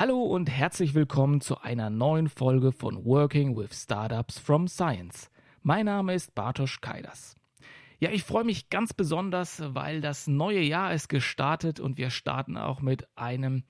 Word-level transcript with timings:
Hallo 0.00 0.22
und 0.22 0.48
herzlich 0.48 0.94
willkommen 0.94 1.40
zu 1.40 1.60
einer 1.60 1.90
neuen 1.90 2.28
Folge 2.28 2.70
von 2.70 3.04
Working 3.04 3.56
with 3.56 3.82
Startups 3.82 4.38
from 4.38 4.68
Science. 4.68 5.28
Mein 5.64 5.86
Name 5.86 6.14
ist 6.14 6.36
Bartosz 6.36 6.80
Kaidas. 6.80 7.34
Ja, 7.98 8.10
ich 8.10 8.22
freue 8.22 8.44
mich 8.44 8.70
ganz 8.70 8.94
besonders, 8.94 9.60
weil 9.74 10.00
das 10.00 10.28
neue 10.28 10.60
Jahr 10.60 10.94
ist 10.94 11.08
gestartet 11.08 11.80
und 11.80 11.98
wir 11.98 12.10
starten 12.10 12.56
auch 12.56 12.80
mit 12.80 13.08
einem 13.16 13.64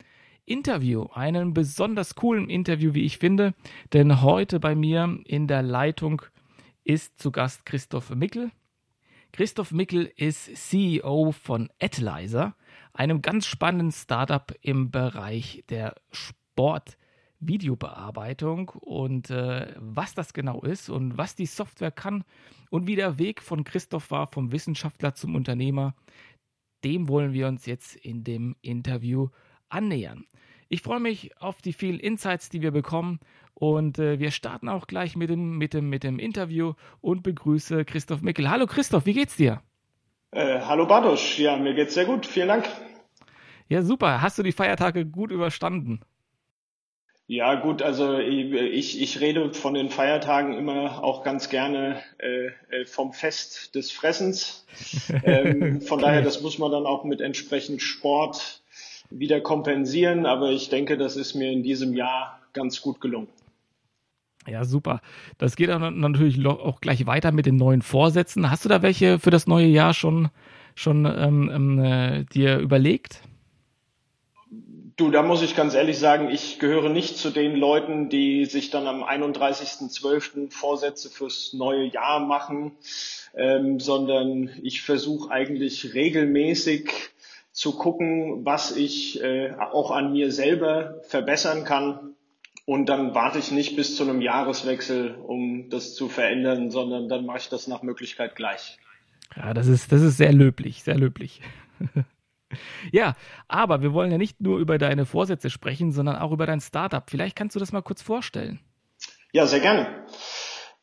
Interview, 0.45 1.07
einem 1.15 1.55
besonders 1.55 2.15
coolen 2.15 2.51
Interview, 2.51 2.93
wie 2.93 3.07
ich 3.07 3.17
finde, 3.17 3.55
denn 3.95 4.21
heute 4.21 4.61
bei 4.61 4.75
mir 4.75 5.19
in 5.25 5.47
der 5.47 5.63
Leitung 5.63 6.21
ist 6.85 7.19
zu 7.19 7.33
Gast 7.33 7.65
Christoph 7.65 8.11
Mickel. 8.11 8.51
Christoph 9.33 9.73
Mickel 9.73 10.13
ist 10.15 10.55
CEO 10.55 11.33
von 11.33 11.71
Adlizer 11.81 12.55
einem 12.99 13.23
ganz 13.23 13.47
spannenden 13.47 13.93
Startup 13.93 14.53
im 14.61 14.91
Bereich 14.91 15.65
der 15.71 15.95
Sportvideobearbeitung 16.11 18.71
und 18.71 19.31
äh, 19.31 19.73
was 19.77 20.15
das 20.15 20.33
genau 20.33 20.63
ist 20.63 20.91
und 20.91 21.17
was 21.17 21.37
die 21.37 21.47
Software 21.47 21.93
kann 21.93 22.25
und 22.71 22.89
wie 22.89 22.97
der 22.97 23.21
Weg 23.21 23.41
von 23.41 23.63
Christoph 23.63 24.11
war, 24.11 24.27
vom 24.33 24.51
Wissenschaftler 24.51 25.15
zum 25.15 25.37
Unternehmer, 25.37 25.95
dem 26.83 27.09
wollen 27.09 27.33
wir 27.33 27.47
uns 27.47 27.67
jetzt 27.67 27.95
in 27.95 28.25
dem 28.25 28.57
Interview 28.63 29.29
annähern. 29.69 30.25
Ich 30.69 30.83
freue 30.83 30.99
mich 30.99 31.41
auf 31.41 31.63
die 31.63 31.75
vielen 31.75 32.01
Insights, 32.01 32.51
die 32.51 32.63
wir 32.63 32.73
bekommen 32.73 33.21
und 33.55 34.01
äh, 34.01 34.19
wir 34.19 34.33
starten 34.33 34.69
auch 34.69 34.89
gleich 34.89 35.15
mit 35.15 35.31
dem, 35.31 35.57
mit, 35.57 35.73
dem, 35.73 35.89
mit 35.89 36.03
dem 36.03 36.19
Interview 36.19 36.73
und 37.01 37.23
begrüße 37.23 37.85
Christoph 37.85 38.23
Mickel. 38.23 38.51
Hallo 38.51 38.67
Christoph, 38.67 39.07
wie 39.07 39.15
geht's 39.15 39.37
dir? 39.37 39.63
Äh, 40.33 40.63
hallo 40.63 40.85
Bartosz, 40.85 41.39
ja, 41.39 41.57
mir 41.57 41.75
geht's 41.75 41.95
sehr 41.95 42.07
gut, 42.07 42.27
vielen 42.27 42.49
Dank. 42.49 42.69
Ja, 43.69 43.83
super. 43.83 44.23
Hast 44.23 44.39
du 44.39 44.43
die 44.43 44.53
Feiertage 44.53 45.05
gut 45.07 45.31
überstanden? 45.31 46.01
Ja, 47.31 47.57
gut, 47.57 47.83
also 47.83 48.19
ich, 48.19 49.03
ich 49.03 49.21
rede 49.21 49.53
von 49.53 49.75
den 49.75 49.91
Feiertagen 49.91 50.57
immer 50.57 51.05
auch 51.05 51.23
ganz 51.23 51.51
gerne 51.51 52.01
äh, 52.17 52.47
äh 52.71 52.87
vom 52.87 53.13
Fest 53.13 53.75
des 53.75 53.91
Fressens. 53.91 54.67
Ähm, 55.25 55.81
von 55.81 55.99
daher, 55.99 56.23
das 56.23 56.43
muss 56.43 56.59
man 56.59 56.71
dann 56.71 56.87
auch 56.87 57.03
mit 57.05 57.21
entsprechend 57.21 57.83
Sport 57.83 58.63
wieder 59.11 59.41
kompensieren, 59.41 60.27
aber 60.27 60.51
ich 60.51 60.69
denke, 60.69 60.97
das 60.97 61.17
ist 61.17 61.35
mir 61.35 61.51
in 61.51 61.63
diesem 61.63 61.95
Jahr 61.95 62.41
ganz 62.53 62.81
gut 62.81 63.01
gelungen. 63.01 63.29
Ja, 64.47 64.65
super. 64.65 65.01
Das 65.37 65.57
geht 65.57 65.69
dann 65.69 65.99
natürlich 66.01 66.45
auch 66.47 66.81
gleich 66.81 67.07
weiter 67.07 67.33
mit 67.33 67.47
den 67.47 67.57
neuen 67.57 67.83
Vorsätzen. 67.83 68.51
Hast 68.51 68.65
du 68.65 68.69
da 68.69 68.83
welche 68.83 69.19
für 69.19 69.31
das 69.31 69.47
neue 69.47 69.67
Jahr 69.67 69.93
schon, 69.93 70.29
schon 70.75 71.05
ähm, 71.05 71.51
ähm 71.53 71.79
äh, 71.79 72.25
dir 72.25 72.59
überlegt? 72.59 73.23
Du, 74.99 75.13
da 75.13 75.23
muss 75.23 75.43
ich 75.43 75.55
ganz 75.55 75.75
ehrlich 75.75 75.97
sagen, 75.97 76.29
ich 76.29 76.59
gehöre 76.59 76.89
nicht 76.89 77.19
zu 77.19 77.31
den 77.31 77.55
Leuten, 77.55 78.09
die 78.09 78.47
sich 78.47 78.71
dann 78.71 78.89
am 78.89 79.05
31.12. 79.05 80.51
Vorsätze 80.51 81.09
fürs 81.09 81.53
neue 81.53 81.85
Jahr 81.85 82.19
machen, 82.19 82.73
ähm, 83.37 83.79
sondern 83.79 84.51
ich 84.61 84.83
versuche 84.83 85.31
eigentlich 85.31 85.95
regelmäßig 85.95 86.91
zu 87.53 87.79
gucken, 87.79 88.45
was 88.45 88.77
ich 88.77 89.23
äh, 89.23 89.53
auch 89.55 89.93
an 89.93 90.11
mir 90.11 90.33
selber 90.33 90.97
verbessern 91.07 91.63
kann. 91.63 92.17
Und 92.67 92.87
dann 92.89 93.15
warte 93.15 93.39
ich 93.39 93.53
nicht 93.53 93.77
bis 93.77 93.95
zu 93.95 94.03
einem 94.03 94.21
Jahreswechsel, 94.21 95.15
um 95.15 95.71
das 95.71 95.95
zu 95.95 96.09
verändern, 96.09 96.73
sondern 96.73 97.09
dann 97.09 97.25
mache 97.25 97.39
ich 97.39 97.49
das 97.49 97.69
nach 97.69 97.85
Möglichkeit 97.85 98.35
gleich. 98.35 98.79
Ja, 99.37 99.55
das 99.55 99.69
ist, 99.69 99.93
das 99.93 100.03
ist 100.03 100.17
sehr 100.17 100.33
löblich, 100.33 100.83
sehr 100.83 100.97
löblich. 100.97 101.41
Ja, 102.93 103.15
aber 103.47 103.83
wir 103.83 103.93
wollen 103.93 104.11
ja 104.11 104.19
nicht 104.19 104.41
nur 104.41 104.59
über 104.59 104.79
deine 104.79 105.07
Vorsätze 105.07 105.51
sprechen, 105.51 105.93
sondern 105.93 106.17
auch 106.17 106.33
über 106.33 106.47
dein 106.47 106.61
Startup. 106.61 107.09
Vielleicht 107.09 107.37
kannst 107.37 107.55
du 107.57 107.61
das 107.61 107.73
mal 107.73 107.83
kurz 107.83 108.03
vorstellen. 108.03 108.61
Ja, 109.33 109.47
sehr 109.47 109.61
gerne. 109.61 110.07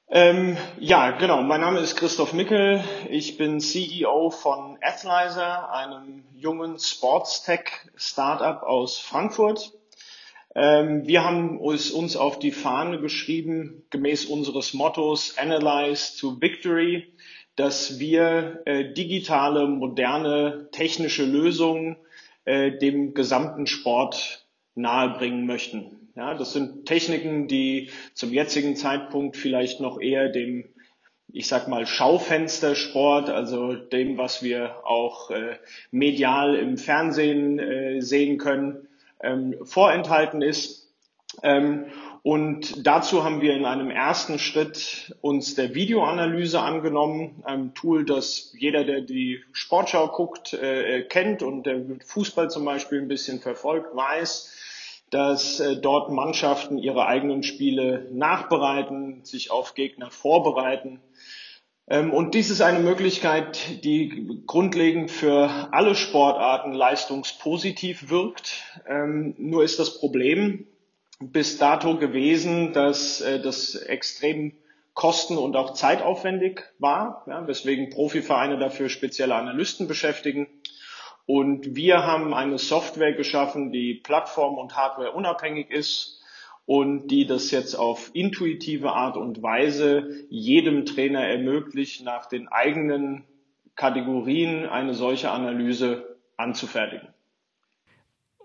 Ähm, 0.07 0.55
ja, 0.79 1.11
genau. 1.11 1.41
Mein 1.41 1.61
Name 1.61 1.79
ist 1.79 1.95
Christoph 1.95 2.33
Mickel. 2.33 2.83
Ich 3.09 3.37
bin 3.37 3.59
CEO 3.59 4.29
von 4.29 4.77
Athlizer, 4.81 5.73
einem 5.73 6.23
jungen 6.31 6.77
Sportstech-Startup 6.77 8.61
aus 8.61 8.99
Frankfurt. 8.99 9.73
Ähm, 10.53 11.07
wir 11.07 11.23
haben 11.23 11.59
uns, 11.59 11.89
uns 11.89 12.15
auf 12.15 12.37
die 12.37 12.51
Fahne 12.51 13.01
geschrieben, 13.01 13.83
gemäß 13.89 14.25
unseres 14.25 14.75
Mottos 14.75 15.37
Analyze 15.37 16.17
to 16.19 16.39
Victory 16.39 17.11
dass 17.55 17.99
wir 17.99 18.61
äh, 18.65 18.93
digitale, 18.93 19.67
moderne, 19.67 20.67
technische 20.71 21.25
Lösungen 21.25 21.97
äh, 22.43 22.71
dem 22.77 23.13
gesamten 23.13 23.67
Sport 23.67 24.45
nahebringen 24.75 25.45
möchten. 25.45 26.09
Ja, 26.15 26.33
das 26.33 26.53
sind 26.53 26.85
Techniken, 26.85 27.47
die 27.47 27.89
zum 28.13 28.31
jetzigen 28.31 28.75
Zeitpunkt 28.75 29.35
vielleicht 29.35 29.81
noch 29.81 29.99
eher 29.99 30.29
dem, 30.29 30.65
ich 31.31 31.47
sag 31.47 31.67
mal, 31.67 31.85
Schaufenstersport, 31.85 33.29
also 33.29 33.73
dem, 33.73 34.17
was 34.17 34.41
wir 34.41 34.85
auch 34.85 35.31
äh, 35.31 35.57
medial 35.91 36.55
im 36.55 36.77
Fernsehen 36.77 37.59
äh, 37.59 38.01
sehen 38.01 38.37
können, 38.37 38.87
ähm, 39.21 39.55
vorenthalten 39.63 40.41
ist. 40.41 40.89
Ähm, 41.43 41.85
und 42.25 42.87
dazu 42.87 43.23
haben 43.23 43.41
wir 43.41 43.55
in 43.55 43.65
einem 43.65 43.91
ersten 43.91 44.39
Schritt 44.39 45.15
uns 45.21 45.53
der 45.53 45.75
Videoanalyse 45.75 46.59
angenommen, 46.59 47.43
einem 47.43 47.75
Tool, 47.75 48.03
das 48.03 48.51
jeder, 48.57 48.83
der 48.83 49.01
die 49.01 49.43
Sportschau 49.51 50.07
guckt, 50.07 50.51
äh, 50.53 51.03
kennt 51.03 51.43
und 51.43 51.67
der 51.67 51.83
Fußball 52.03 52.49
zum 52.49 52.65
Beispiel 52.65 52.99
ein 52.99 53.07
bisschen 53.07 53.41
verfolgt, 53.41 53.95
weiß, 53.95 55.05
dass 55.11 55.59
äh, 55.59 55.77
dort 55.77 56.09
Mannschaften 56.09 56.79
ihre 56.79 57.05
eigenen 57.05 57.43
Spiele 57.43 58.07
nachbereiten, 58.11 59.23
sich 59.23 59.51
auf 59.51 59.75
Gegner 59.75 60.09
vorbereiten. 60.09 61.01
Ähm, 61.87 62.11
und 62.11 62.33
dies 62.33 62.49
ist 62.49 62.61
eine 62.61 62.79
Möglichkeit, 62.79 63.83
die 63.83 64.41
grundlegend 64.47 65.11
für 65.11 65.69
alle 65.71 65.93
Sportarten 65.93 66.73
leistungspositiv 66.73 68.09
wirkt. 68.09 68.63
Ähm, 68.87 69.35
nur 69.37 69.63
ist 69.63 69.77
das 69.77 69.99
Problem, 69.99 70.65
bis 71.19 71.57
dato 71.57 71.97
gewesen, 71.97 72.73
dass 72.73 73.21
äh, 73.21 73.39
das 73.39 73.75
extrem 73.75 74.53
kosten- 74.93 75.37
und 75.37 75.55
auch 75.55 75.73
zeitaufwendig 75.73 76.63
war, 76.79 77.23
ja, 77.27 77.45
weswegen 77.47 77.89
Profivereine 77.89 78.57
dafür 78.57 78.89
spezielle 78.89 79.35
Analysten 79.35 79.87
beschäftigen. 79.87 80.47
Und 81.25 81.75
wir 81.75 82.03
haben 82.03 82.33
eine 82.33 82.57
Software 82.57 83.13
geschaffen, 83.13 83.71
die 83.71 83.95
plattform- 83.95 84.57
und 84.57 84.75
hardware 84.75 85.11
unabhängig 85.11 85.71
ist 85.71 86.21
und 86.65 87.07
die 87.07 87.25
das 87.25 87.51
jetzt 87.51 87.75
auf 87.75 88.11
intuitive 88.13 88.93
Art 88.93 89.17
und 89.17 89.41
Weise 89.41 90.25
jedem 90.29 90.85
Trainer 90.85 91.25
ermöglicht, 91.27 92.03
nach 92.03 92.27
den 92.27 92.47
eigenen 92.47 93.25
Kategorien 93.75 94.65
eine 94.65 94.93
solche 94.93 95.31
Analyse 95.31 96.17
anzufertigen. 96.37 97.14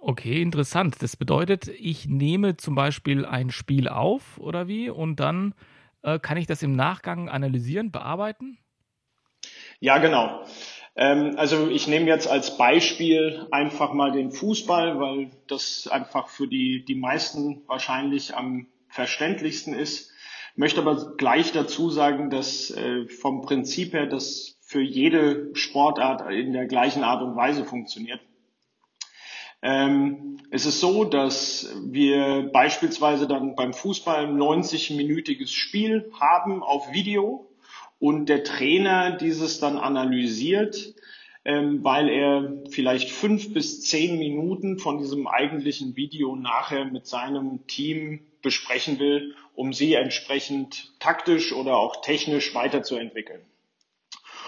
Okay, 0.03 0.41
interessant. 0.41 0.97
Das 1.03 1.16
bedeutet, 1.16 1.69
ich 1.69 2.09
nehme 2.09 2.56
zum 2.56 2.75
Beispiel 2.75 3.27
ein 3.27 3.50
Spiel 3.50 3.87
auf 3.87 4.38
oder 4.38 4.66
wie 4.66 4.88
und 4.88 5.21
dann 5.21 5.55
äh, 6.03 6.19
kann 6.19 6.38
ich 6.38 6.47
das 6.47 6.62
im 6.62 6.75
Nachgang 6.75 7.28
analysieren, 7.28 7.91
bearbeiten? 7.91 8.56
Ja, 9.78 9.99
genau. 9.99 10.43
Ähm, 10.97 11.34
also 11.37 11.69
ich 11.69 11.87
nehme 11.87 12.06
jetzt 12.06 12.28
als 12.28 12.56
Beispiel 12.56 13.47
einfach 13.50 13.93
mal 13.93 14.11
den 14.11 14.31
Fußball, 14.31 14.99
weil 14.99 15.31
das 15.49 15.87
einfach 15.87 16.28
für 16.28 16.49
die, 16.49 16.82
die 16.82 16.94
meisten 16.94 17.62
wahrscheinlich 17.67 18.34
am 18.34 18.69
verständlichsten 18.88 19.75
ist. 19.75 20.11
Möchte 20.56 20.81
aber 20.81 21.17
gleich 21.19 21.53
dazu 21.53 21.91
sagen, 21.91 22.31
dass 22.31 22.70
äh, 22.70 23.06
vom 23.06 23.43
Prinzip 23.43 23.93
her 23.93 24.06
das 24.06 24.56
für 24.62 24.81
jede 24.81 25.55
Sportart 25.55 26.31
in 26.32 26.55
der 26.55 26.67
gleichen 26.67 27.05
Art 27.05 27.23
und 27.23 27.37
Weise 27.37 27.64
funktioniert. 27.67 28.20
Ähm, 29.62 30.39
es 30.51 30.67
ist 30.67 30.81
so, 30.81 31.05
dass 31.05 31.73
wir 31.85 32.51
beispielsweise 32.53 33.29
dann 33.29 33.55
beim 33.55 33.73
Fußball 33.73 34.27
ein 34.27 34.37
90-minütiges 34.37 35.51
Spiel 35.51 36.11
haben 36.19 36.62
auf 36.62 36.93
Video 36.93 37.49
und 37.99 38.29
der 38.29 38.43
Trainer 38.43 39.12
dieses 39.12 39.61
dann 39.61 39.79
analysiert, 39.79 40.95
ähm, 41.45 41.85
weil 41.85 42.09
er 42.09 42.62
vielleicht 42.71 43.11
fünf 43.11 43.53
bis 43.53 43.83
zehn 43.83 44.19
Minuten 44.19 44.79
von 44.79 44.99
diesem 44.99 45.27
eigentlichen 45.27 45.95
Video 45.97 46.35
nachher 46.37 46.87
mit 46.87 47.07
seinem 47.07 47.67
Team 47.67 48.27
besprechen 48.43 48.99
will, 48.99 49.35
um 49.55 49.73
sie 49.73 49.95
entsprechend 49.95 50.93
taktisch 50.99 51.53
oder 51.53 51.77
auch 51.77 52.01
technisch 52.01 52.55
weiterzuentwickeln. 52.55 53.43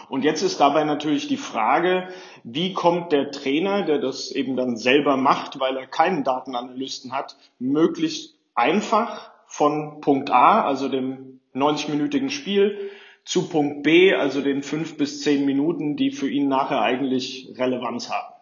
Und 0.09 0.25
jetzt 0.25 0.43
ist 0.43 0.61
dabei 0.61 0.85
natürlich 0.85 1.29
die 1.29 1.37
Frage, 1.37 2.09
wie 2.45 2.73
kommt 2.73 3.13
der 3.13 3.31
Trainer, 3.31 3.83
der 3.83 3.99
das 3.99 4.31
eben 4.31 4.57
dann 4.57 4.77
selber 4.77 5.17
macht, 5.17 5.61
weil 5.61 5.77
er 5.77 5.87
keinen 5.87 6.25
Datenanalysten 6.25 7.13
hat, 7.13 7.37
möglichst 7.59 8.35
einfach 8.55 9.31
von 9.47 10.01
Punkt 10.01 10.31
A, 10.31 10.63
also 10.63 10.89
dem 10.89 11.41
90-minütigen 11.55 12.31
Spiel, 12.31 12.91
zu 13.25 13.49
Punkt 13.49 13.83
B, 13.83 14.15
also 14.15 14.41
den 14.41 14.63
fünf 14.63 14.97
bis 14.97 15.23
zehn 15.23 15.45
Minuten, 15.45 15.97
die 15.97 16.11
für 16.11 16.29
ihn 16.29 16.49
nachher 16.49 16.83
eigentlich 16.83 17.53
Relevanz 17.57 18.11
haben. 18.11 18.35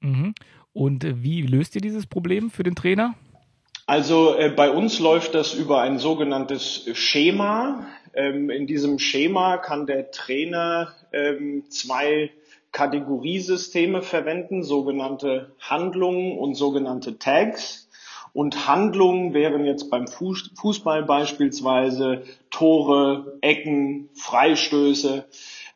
Mhm. 0.00 0.34
Und 0.72 1.04
äh, 1.04 1.22
wie 1.22 1.42
löst 1.42 1.74
ihr 1.74 1.80
dieses 1.80 2.06
Problem 2.06 2.50
für 2.50 2.62
den 2.62 2.74
Trainer? 2.74 3.14
Also 3.86 4.36
äh, 4.36 4.50
bei 4.50 4.70
uns 4.70 5.00
läuft 5.00 5.34
das 5.34 5.52
über 5.52 5.80
ein 5.80 5.98
sogenanntes 5.98 6.88
Schema. 6.94 7.88
Ähm, 8.14 8.50
in 8.50 8.66
diesem 8.66 8.98
Schema 8.98 9.58
kann 9.58 9.86
der 9.86 10.10
Trainer 10.10 10.94
ähm, 11.12 11.64
zwei 11.68 12.30
Kategoriesysteme 12.72 14.02
verwenden, 14.02 14.62
sogenannte 14.62 15.52
Handlungen 15.58 16.38
und 16.38 16.54
sogenannte 16.54 17.18
Tags. 17.18 17.88
Und 18.32 18.68
Handlungen 18.68 19.34
wären 19.34 19.64
jetzt 19.64 19.90
beim 19.90 20.06
Fußball 20.06 21.02
beispielsweise 21.02 22.22
Tore, 22.50 23.38
Ecken, 23.40 24.08
Freistöße 24.14 25.24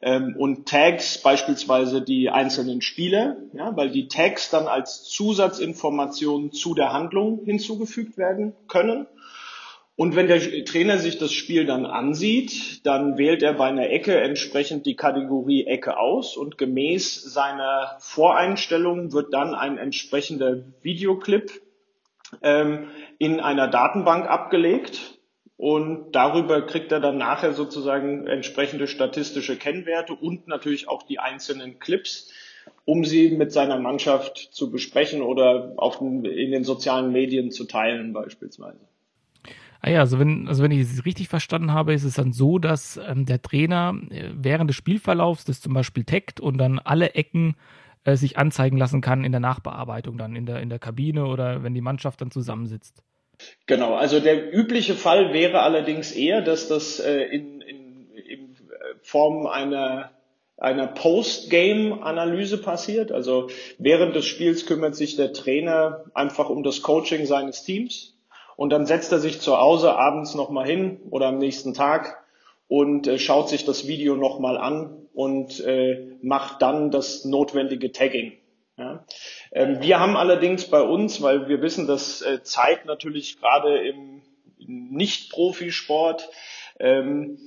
ähm, 0.03 0.37
und 0.39 0.69
Tags 0.69 1.19
beispielsweise 1.19 2.01
die 2.01 2.31
einzelnen 2.31 2.81
Spieler, 2.81 3.39
ja, 3.55 3.77
weil 3.77 3.91
die 3.91 4.07
Tags 4.07 4.51
dann 4.51 4.69
als 4.69 5.03
Zusatzinformationen 5.03 6.53
zu 6.53 6.75
der 6.75 6.93
Handlung 6.93 7.41
hinzugefügt 7.45 8.17
werden 8.17 8.55
können. 8.69 9.07
Und 9.97 10.17
wenn 10.17 10.27
der 10.27 10.65
Trainer 10.65 10.99
sich 10.99 11.19
das 11.19 11.33
Spiel 11.33 11.67
dann 11.67 11.87
ansieht, 11.87 12.85
dann 12.85 13.17
wählt 13.17 13.45
er 13.45 13.55
bei 13.55 13.67
einer 13.67 13.91
Ecke 13.91 14.19
entsprechend 14.21 14.87
die 14.87 14.97
Kategorie 14.97 15.67
Ecke 15.67 15.99
aus 15.99 16.37
und 16.37 16.59
gemäß 16.59 17.23
seiner 17.23 17.97
Voreinstellung 18.01 19.13
wird 19.13 19.33
dann 19.33 19.55
ein 19.55 19.79
entsprechender 19.79 20.65
Videoclip 20.83 21.63
ähm, 22.43 22.89
in 23.19 23.39
einer 23.39 23.69
Datenbank 23.69 24.27
abgelegt 24.29 25.21
und 25.57 26.11
darüber 26.11 26.63
kriegt 26.63 26.91
er 26.91 26.99
dann 26.99 27.17
nachher 27.17 27.53
sozusagen 27.53 28.27
entsprechende 28.27 28.89
statistische 28.89 29.57
Kennwerte 29.57 30.15
und 30.15 30.49
natürlich 30.49 30.89
auch 30.89 31.05
die 31.05 31.21
einzelnen 31.21 31.79
Clips, 31.79 32.33
um 32.85 33.05
sie 33.05 33.31
mit 33.31 33.53
seiner 33.53 33.79
Mannschaft 33.79 34.39
zu 34.39 34.73
besprechen 34.73 35.23
oder 35.23 35.75
auf 35.77 36.01
in 36.01 36.25
den 36.25 36.65
sozialen 36.65 37.13
Medien 37.13 37.53
zu 37.53 37.65
teilen 37.65 38.13
beispielsweise. 38.13 38.81
Ah 39.87 39.91
ja, 39.91 40.01
also 40.01 40.19
wenn, 40.19 40.49
also 40.49 40.63
wenn 40.63 40.71
ich 40.71 40.81
es 40.81 41.05
richtig 41.05 41.29
verstanden 41.29 41.75
habe, 41.75 41.93
ist 41.93 42.05
es 42.05 42.15
dann 42.15 42.33
so, 42.33 42.59
dass 42.59 42.99
ähm, 43.07 43.27
der 43.27 43.43
Trainer 43.43 43.95
äh, 44.09 44.31
während 44.33 44.71
des 44.71 44.77
Spielverlaufs 44.77 45.45
das 45.45 45.61
zum 45.61 45.75
Beispiel 45.75 46.05
taggt 46.05 46.41
und 46.41 46.57
dann 46.57 46.79
alle 46.79 47.11
Ecken 47.11 47.55
äh, 48.05 48.17
sich 48.17 48.39
anzeigen 48.39 48.79
lassen 48.79 49.03
kann 49.03 49.25
in 49.25 49.33
der 49.33 49.43
Nachbearbeitung, 49.43 50.17
dann 50.17 50.37
in 50.37 50.47
der, 50.47 50.61
in 50.61 50.71
der 50.71 50.79
Kabine 50.79 51.27
oder 51.27 51.63
wenn 51.63 51.75
die 51.75 51.83
Mannschaft 51.83 52.23
dann 52.23 52.31
zusammensitzt. 52.31 53.03
Genau, 53.67 53.95
also 53.95 54.21
der 54.21 54.55
übliche 54.55 54.95
Fall 54.95 55.35
wäre 55.35 55.61
allerdings 55.61 56.13
eher, 56.13 56.41
dass 56.41 56.67
das 56.67 56.99
äh, 57.01 57.21
in, 57.25 57.61
in, 57.61 58.09
in 58.17 58.57
Form 59.03 59.47
einer 59.47 60.13
einer 60.57 60.87
Post-Game-Analyse 60.87 62.57
passiert. 62.59 63.13
Also 63.13 63.51
während 63.77 64.15
des 64.15 64.25
Spiels 64.25 64.65
kümmert 64.65 64.95
sich 64.95 65.17
der 65.17 65.35
Trainer 65.35 66.05
einfach 66.15 66.49
um 66.49 66.63
das 66.63 66.81
Coaching 66.81 67.27
seines 67.27 67.65
Teams 67.65 68.14
und 68.57 68.71
dann 68.71 68.87
setzt 68.87 69.13
er 69.13 69.19
sich 69.19 69.41
zu 69.41 69.59
Hause 69.59 69.95
abends 69.97 70.35
nochmal 70.35 70.67
hin 70.67 71.01
oder 71.11 71.27
am 71.27 71.39
nächsten 71.39 71.75
Tag 71.75 72.25
und 72.69 73.07
äh, 73.07 73.19
schaut 73.19 73.49
sich 73.49 73.65
das 73.65 73.87
Video 73.87 74.17
nochmal 74.17 74.57
an 74.57 75.07
und 75.13 75.61
äh, 75.61 76.17
macht 76.23 76.63
dann 76.63 76.91
das 76.91 77.25
notwendige 77.25 77.93
Tagging. 77.93 78.33
Ja. 78.77 79.05
Ähm, 79.53 79.81
wir 79.81 80.01
haben 80.01 80.17
allerdings 80.17 80.69
bei 80.69 80.83
uns, 80.83 81.23
weil 81.23 81.49
wir 81.49 81.63
wissen, 81.63 81.87
dass 81.87 82.23
äh, 82.23 82.43
Zeit 82.43 82.87
natürlich 82.87 83.39
gerade 83.39 83.79
im 83.87 84.23
Nicht-Profisport 84.59 86.29
ähm, 86.81 87.39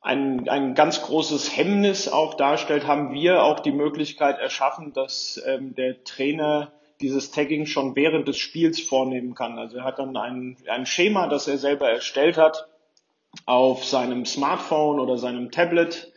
ein, 0.00 0.48
ein 0.48 0.74
ganz 0.74 1.02
großes 1.02 1.56
Hemmnis 1.56 2.08
auch 2.08 2.34
darstellt, 2.34 2.86
haben 2.86 3.12
wir 3.12 3.42
auch 3.42 3.60
die 3.60 3.72
Möglichkeit 3.72 4.38
erschaffen, 4.38 4.92
dass 4.92 5.42
ähm, 5.46 5.74
der 5.74 6.04
Trainer 6.04 6.72
dieses 7.02 7.30
Tagging 7.30 7.66
schon 7.66 7.96
während 7.96 8.28
des 8.28 8.38
Spiels 8.38 8.80
vornehmen 8.80 9.34
kann. 9.34 9.58
Also 9.58 9.78
er 9.78 9.84
hat 9.84 9.98
dann 9.98 10.16
ein, 10.16 10.56
ein 10.68 10.86
Schema, 10.86 11.26
das 11.26 11.48
er 11.48 11.58
selber 11.58 11.88
erstellt 11.88 12.36
hat, 12.36 12.68
auf 13.46 13.84
seinem 13.84 14.24
Smartphone 14.24 15.00
oder 15.00 15.18
seinem 15.18 15.50
Tablet 15.50 16.12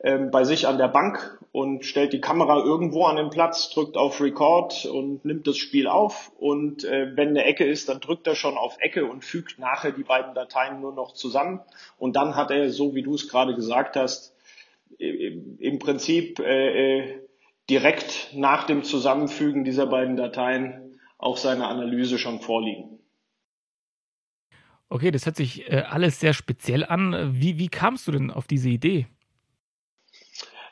ähm, 0.00 0.30
bei 0.30 0.44
sich 0.44 0.66
an 0.66 0.78
der 0.78 0.88
Bank 0.88 1.40
und 1.52 1.84
stellt 1.86 2.12
die 2.12 2.20
Kamera 2.20 2.62
irgendwo 2.62 3.04
an 3.04 3.16
den 3.16 3.30
Platz, 3.30 3.70
drückt 3.70 3.96
auf 3.96 4.20
Record 4.20 4.84
und 4.84 5.24
nimmt 5.24 5.46
das 5.46 5.56
Spiel 5.56 5.86
auf. 5.86 6.30
Und 6.38 6.84
äh, 6.84 7.16
wenn 7.16 7.30
eine 7.30 7.44
Ecke 7.44 7.64
ist, 7.64 7.88
dann 7.88 8.00
drückt 8.00 8.26
er 8.26 8.34
schon 8.34 8.58
auf 8.58 8.76
Ecke 8.80 9.06
und 9.06 9.24
fügt 9.24 9.58
nachher 9.58 9.92
die 9.92 10.04
beiden 10.04 10.34
Dateien 10.34 10.80
nur 10.80 10.92
noch 10.92 11.14
zusammen. 11.14 11.60
Und 11.98 12.14
dann 12.14 12.36
hat 12.36 12.50
er, 12.50 12.70
so 12.70 12.94
wie 12.94 13.02
du 13.02 13.14
es 13.14 13.28
gerade 13.28 13.54
gesagt 13.54 13.96
hast, 13.96 14.34
im 14.98 15.78
Prinzip 15.78 16.38
äh, 16.38 16.98
äh, 16.98 17.25
direkt 17.68 18.30
nach 18.34 18.64
dem 18.64 18.84
Zusammenfügen 18.84 19.64
dieser 19.64 19.86
beiden 19.86 20.16
Dateien 20.16 20.98
auch 21.18 21.36
seine 21.36 21.66
Analyse 21.66 22.18
schon 22.18 22.40
vorliegen. 22.40 22.98
Okay, 24.88 25.10
das 25.10 25.26
hört 25.26 25.36
sich 25.36 25.70
äh, 25.70 25.82
alles 25.88 26.20
sehr 26.20 26.32
speziell 26.32 26.84
an. 26.84 27.34
Wie, 27.34 27.58
wie 27.58 27.68
kamst 27.68 28.06
du 28.06 28.12
denn 28.12 28.30
auf 28.30 28.46
diese 28.46 28.68
Idee? 28.68 29.06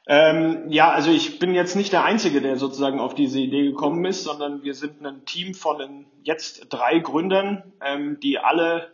Ähm, 0.07 0.67
ja, 0.69 0.91
also 0.91 1.11
ich 1.11 1.39
bin 1.39 1.55
jetzt 1.55 1.77
nicht 1.77 1.93
der 1.93 2.05
Einzige, 2.05 2.43
der 2.43 2.57
sozusagen 2.57 3.01
auf 3.01 3.15
diese 3.15 3.41
Idee 3.41 3.65
gekommen 3.65 4.05
ist, 4.05 4.23
sondern 4.23 4.63
wir 4.63 4.75
sind 4.75 5.05
ein 5.05 5.25
Team 5.25 5.55
von 5.55 6.07
jetzt 6.23 6.67
drei 6.69 6.99
Gründern, 6.99 7.73
ähm, 7.83 8.21
die 8.21 8.39
alle 8.39 8.93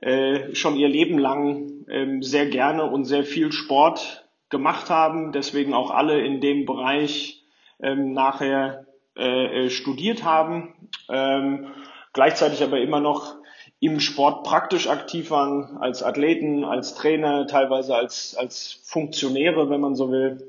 äh, 0.00 0.54
schon 0.54 0.76
ihr 0.76 0.88
Leben 0.88 1.18
lang 1.18 1.84
ähm, 1.88 2.22
sehr 2.22 2.46
gerne 2.46 2.84
und 2.84 3.04
sehr 3.04 3.24
viel 3.24 3.52
Sport 3.52 4.25
gemacht 4.48 4.90
haben, 4.90 5.32
deswegen 5.32 5.74
auch 5.74 5.90
alle 5.90 6.20
in 6.20 6.40
dem 6.40 6.66
Bereich 6.66 7.44
ähm, 7.80 8.12
nachher 8.12 8.86
äh, 9.16 9.66
äh 9.66 9.70
studiert 9.70 10.24
haben, 10.24 10.88
ähm, 11.08 11.68
gleichzeitig 12.12 12.62
aber 12.62 12.80
immer 12.80 13.00
noch 13.00 13.36
im 13.80 14.00
Sport 14.00 14.44
praktisch 14.44 14.88
aktiv 14.88 15.30
waren, 15.30 15.76
als 15.78 16.02
Athleten, 16.02 16.64
als 16.64 16.94
Trainer, 16.94 17.46
teilweise 17.46 17.94
als, 17.94 18.34
als 18.36 18.80
Funktionäre, 18.84 19.68
wenn 19.68 19.80
man 19.80 19.94
so 19.94 20.10
will. 20.10 20.48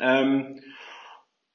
Ähm, 0.00 0.60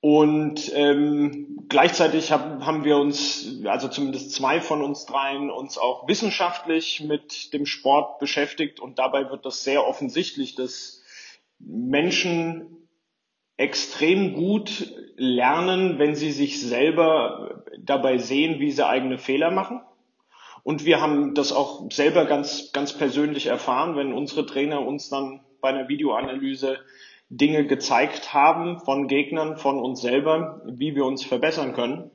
und 0.01 0.69
ähm, 0.75 1.65
gleichzeitig 1.69 2.33
hab, 2.33 2.65
haben 2.65 2.83
wir 2.83 2.97
uns, 2.97 3.61
also 3.65 3.87
zumindest 3.87 4.33
zwei 4.33 4.59
von 4.59 4.83
uns 4.83 5.05
dreien, 5.05 5.49
uns 5.49 5.77
auch 5.77 6.09
wissenschaftlich 6.09 7.01
mit 7.01 7.53
dem 7.53 7.65
Sport 7.65 8.19
beschäftigt. 8.19 8.81
Und 8.81 8.99
dabei 8.99 9.29
wird 9.29 9.45
das 9.45 9.63
sehr 9.63 9.87
offensichtlich, 9.87 10.55
dass 10.55 11.02
Menschen 11.65 12.87
extrem 13.57 14.33
gut 14.33 14.93
lernen, 15.15 15.99
wenn 15.99 16.15
sie 16.15 16.31
sich 16.31 16.61
selber 16.61 17.63
dabei 17.79 18.17
sehen, 18.17 18.59
wie 18.59 18.71
sie 18.71 18.85
eigene 18.85 19.17
Fehler 19.17 19.51
machen. 19.51 19.81
Und 20.63 20.85
wir 20.85 21.01
haben 21.01 21.35
das 21.35 21.51
auch 21.51 21.91
selber 21.91 22.25
ganz, 22.25 22.71
ganz 22.71 22.93
persönlich 22.93 23.47
erfahren, 23.47 23.95
wenn 23.95 24.13
unsere 24.13 24.45
Trainer 24.45 24.85
uns 24.85 25.09
dann 25.09 25.41
bei 25.61 25.69
einer 25.69 25.89
Videoanalyse 25.89 26.79
Dinge 27.29 27.65
gezeigt 27.65 28.33
haben 28.33 28.79
von 28.79 29.07
Gegnern, 29.07 29.57
von 29.57 29.79
uns 29.79 30.01
selber, 30.01 30.61
wie 30.65 30.95
wir 30.95 31.05
uns 31.05 31.25
verbessern 31.25 31.73
können. 31.73 32.11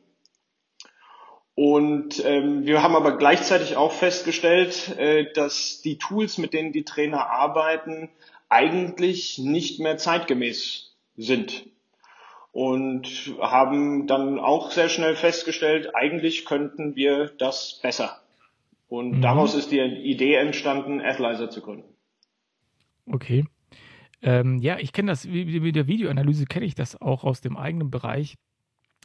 Und 1.54 2.24
ähm, 2.24 2.66
wir 2.66 2.84
haben 2.84 2.94
aber 2.94 3.18
gleichzeitig 3.18 3.76
auch 3.76 3.90
festgestellt, 3.90 4.96
äh, 4.96 5.32
dass 5.32 5.82
die 5.82 5.98
Tools, 5.98 6.38
mit 6.38 6.52
denen 6.52 6.72
die 6.72 6.84
Trainer 6.84 7.30
arbeiten, 7.30 8.10
eigentlich 8.48 9.38
nicht 9.38 9.80
mehr 9.80 9.96
zeitgemäß 9.96 10.96
sind. 11.16 11.66
Und 12.52 13.34
haben 13.40 14.06
dann 14.06 14.40
auch 14.40 14.70
sehr 14.70 14.88
schnell 14.88 15.14
festgestellt, 15.14 15.94
eigentlich 15.94 16.44
könnten 16.44 16.96
wir 16.96 17.30
das 17.38 17.78
besser. 17.82 18.20
Und 18.88 19.18
mhm. 19.18 19.20
daraus 19.20 19.54
ist 19.54 19.70
die 19.70 19.80
Idee 19.80 20.34
entstanden, 20.34 21.00
Athlyzer 21.00 21.50
zu 21.50 21.60
gründen. 21.60 21.94
Okay. 23.06 23.44
Ähm, 24.22 24.58
ja, 24.58 24.78
ich 24.78 24.92
kenne 24.92 25.12
das, 25.12 25.24
mit 25.26 25.76
der 25.76 25.86
Videoanalyse 25.86 26.46
kenne 26.46 26.66
ich 26.66 26.74
das 26.74 27.00
auch 27.00 27.22
aus 27.22 27.40
dem 27.40 27.56
eigenen 27.56 27.90
Bereich. 27.90 28.36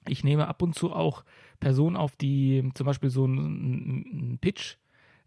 Ich 0.08 0.24
nehme 0.24 0.48
ab 0.48 0.62
und 0.62 0.74
zu 0.74 0.92
auch 0.92 1.24
Personen 1.60 1.96
auf, 1.96 2.16
die 2.16 2.70
zum 2.74 2.86
Beispiel 2.86 3.10
so 3.10 3.26
einen 3.26 4.38
Pitch 4.42 4.78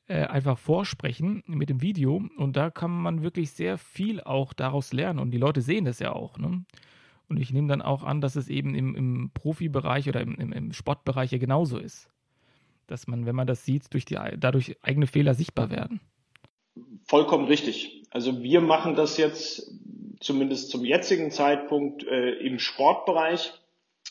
äh, 0.09 0.25
einfach 0.25 0.59
vorsprechen 0.59 1.43
mit 1.47 1.69
dem 1.69 1.83
Video 1.83 2.23
und 2.37 2.57
da 2.57 2.71
kann 2.71 2.91
man 2.91 3.23
wirklich 3.23 3.53
sehr 3.53 3.79
viel 3.79 4.21
auch 4.21 4.53
daraus 4.53 4.93
lernen 4.93 5.19
und 5.19 5.31
die 5.31 5.39
Leute 5.39 5.63
sehen 5.63 5.85
das 5.85 5.99
ja 5.99 6.13
auch. 6.13 6.39
Ne? 6.39 6.65
Und 7.29 7.39
ich 7.39 7.53
nehme 7.53 7.69
dann 7.69 7.83
auch 7.83 8.05
an, 8.05 8.21
dass 8.21 8.37
es 8.37 8.49
eben 8.49 8.75
im, 8.75 8.95
im 8.95 9.31
Profibereich 9.35 10.09
oder 10.09 10.21
im, 10.21 10.37
im, 10.37 10.53
im 10.53 10.73
Sportbereich 10.73 11.33
ja 11.33 11.39
genauso 11.39 11.79
ist 11.79 12.11
dass 12.87 13.07
man, 13.07 13.27
wenn 13.27 13.35
man 13.35 13.47
das 13.47 13.65
sieht, 13.65 13.93
durch 13.93 14.05
die, 14.05 14.19
dadurch 14.39 14.77
eigene 14.83 15.07
Fehler 15.07 15.35
sichtbar 15.35 15.71
werden. 15.71 16.01
Vollkommen 17.05 17.47
richtig. 17.47 18.03
Also 18.11 18.43
wir 18.43 18.61
machen 18.61 18.95
das 18.95 19.17
jetzt 19.17 19.71
zumindest 20.21 20.71
zum 20.71 20.85
jetzigen 20.85 21.31
Zeitpunkt 21.31 22.05
äh, 22.05 22.33
im 22.39 22.59
Sportbereich. 22.59 23.53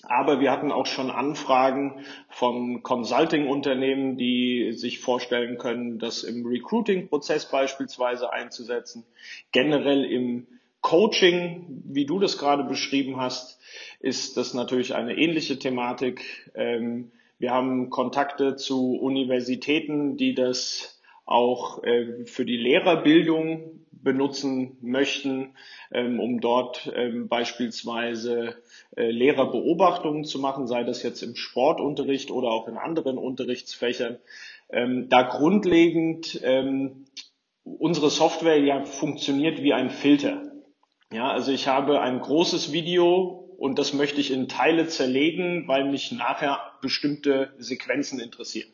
Aber 0.07 0.39
wir 0.39 0.51
hatten 0.51 0.71
auch 0.71 0.85
schon 0.85 1.09
Anfragen 1.11 2.05
von 2.29 2.83
Consulting-Unternehmen, 2.83 4.17
die 4.17 4.71
sich 4.73 4.99
vorstellen 4.99 5.57
können, 5.57 5.99
das 5.99 6.23
im 6.23 6.45
Recruiting-Prozess 6.45 7.49
beispielsweise 7.49 8.31
einzusetzen, 8.31 9.05
generell 9.51 10.05
im 10.05 10.47
Coaching, 10.81 11.81
wie 11.85 12.05
du 12.05 12.19
das 12.19 12.37
gerade 12.37 12.63
beschrieben 12.63 13.17
hast, 13.17 13.59
ist 13.99 14.37
das 14.37 14.53
natürlich 14.53 14.93
eine 14.93 15.17
ähnliche 15.17 15.57
Thematik. 15.57 16.51
Ähm, 16.53 17.11
wir 17.39 17.51
haben 17.51 17.89
Kontakte 17.89 18.55
zu 18.55 18.93
Universitäten, 18.93 20.15
die 20.15 20.35
das 20.35 21.01
auch 21.25 21.83
äh, 21.83 22.25
für 22.25 22.45
die 22.45 22.57
Lehrerbildung 22.57 23.84
benutzen 24.05 24.77
möchten, 24.81 25.55
ähm, 25.91 26.21
um 26.21 26.39
dort 26.39 26.89
ähm, 26.95 27.27
beispielsweise 27.27 28.55
äh, 28.95 29.11
Lehrerbeobachtungen 29.11 30.23
zu 30.23 30.39
machen, 30.39 30.67
sei 30.67 30.85
das 30.85 31.03
jetzt 31.03 31.21
im 31.21 31.35
Sportunterricht 31.35 32.31
oder 32.31 32.47
auch 32.47 32.69
in 32.69 32.77
anderen 32.77 33.17
Unterrichtsfächern. 33.17 34.17
Ähm, 34.69 35.09
da 35.09 35.23
grundlegend 35.23 36.41
unsere 37.63 38.09
Software 38.09 38.59
ja 38.59 38.85
funktioniert 38.85 39.61
wie 39.61 39.73
ein 39.73 39.89
Filter. 39.89 40.43
Ja, 41.11 41.31
also 41.31 41.51
ich 41.51 41.67
habe 41.67 42.01
ein 42.01 42.19
großes 42.19 42.71
Video 42.71 43.45
und 43.57 43.79
das 43.79 43.93
möchte 43.93 44.21
ich 44.21 44.31
in 44.31 44.47
Teile 44.47 44.87
zerlegen, 44.87 45.67
weil 45.67 45.85
mich 45.85 46.11
nachher 46.11 46.59
bestimmte 46.81 47.53
Sequenzen 47.57 48.19
interessieren. 48.19 48.69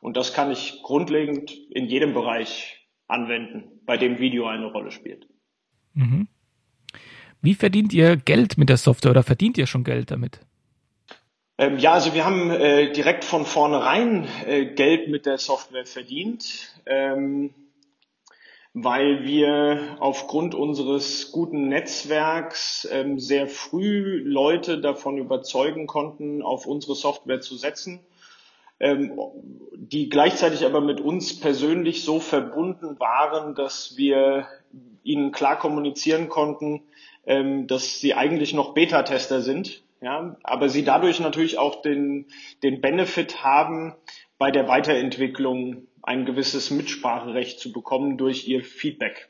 Und 0.00 0.16
das 0.16 0.32
kann 0.32 0.50
ich 0.50 0.82
grundlegend 0.82 1.52
in 1.70 1.86
jedem 1.86 2.14
Bereich 2.14 2.75
anwenden, 3.08 3.64
bei 3.84 3.96
dem 3.96 4.18
Video 4.18 4.46
eine 4.46 4.66
Rolle 4.66 4.90
spielt. 4.90 5.26
Mhm. 5.94 6.28
Wie 7.42 7.54
verdient 7.54 7.92
ihr 7.92 8.16
Geld 8.16 8.58
mit 8.58 8.68
der 8.68 8.76
Software 8.76 9.12
oder 9.12 9.22
verdient 9.22 9.58
ihr 9.58 9.66
schon 9.66 9.84
Geld 9.84 10.10
damit? 10.10 10.40
Ähm, 11.58 11.78
ja, 11.78 11.92
also 11.92 12.14
wir 12.14 12.24
haben 12.24 12.50
äh, 12.50 12.92
direkt 12.92 13.24
von 13.24 13.46
vornherein 13.46 14.26
äh, 14.46 14.66
Geld 14.66 15.08
mit 15.08 15.26
der 15.26 15.38
Software 15.38 15.86
verdient. 15.86 16.74
Ähm, 16.86 17.54
weil 18.78 19.24
wir 19.24 19.96
aufgrund 20.00 20.54
unseres 20.54 21.32
guten 21.32 21.68
Netzwerks 21.68 22.86
ähm, 22.92 23.18
sehr 23.18 23.46
früh 23.46 24.22
Leute 24.22 24.78
davon 24.78 25.16
überzeugen 25.16 25.86
konnten, 25.86 26.42
auf 26.42 26.66
unsere 26.66 26.94
Software 26.94 27.40
zu 27.40 27.56
setzen, 27.56 28.00
ähm, 28.80 29.18
die 29.74 30.08
gleichzeitig 30.08 30.64
aber 30.64 30.80
mit 30.80 31.00
uns 31.00 31.38
persönlich 31.38 32.04
so 32.04 32.20
verbunden 32.20 32.98
waren, 32.98 33.54
dass 33.54 33.96
wir 33.96 34.48
ihnen 35.02 35.32
klar 35.32 35.58
kommunizieren 35.58 36.28
konnten, 36.28 36.82
ähm, 37.26 37.66
dass 37.66 38.00
sie 38.00 38.14
eigentlich 38.14 38.52
noch 38.52 38.74
Beta-Tester 38.74 39.40
sind, 39.40 39.82
ja, 40.00 40.36
aber 40.42 40.68
sie 40.68 40.84
dadurch 40.84 41.20
natürlich 41.20 41.58
auch 41.58 41.82
den, 41.82 42.26
den 42.62 42.80
Benefit 42.80 43.42
haben, 43.42 43.94
bei 44.38 44.50
der 44.50 44.68
Weiterentwicklung 44.68 45.86
ein 46.02 46.26
gewisses 46.26 46.70
Mitspracherecht 46.70 47.58
zu 47.58 47.72
bekommen 47.72 48.18
durch 48.18 48.46
ihr 48.46 48.62
Feedback. 48.62 49.28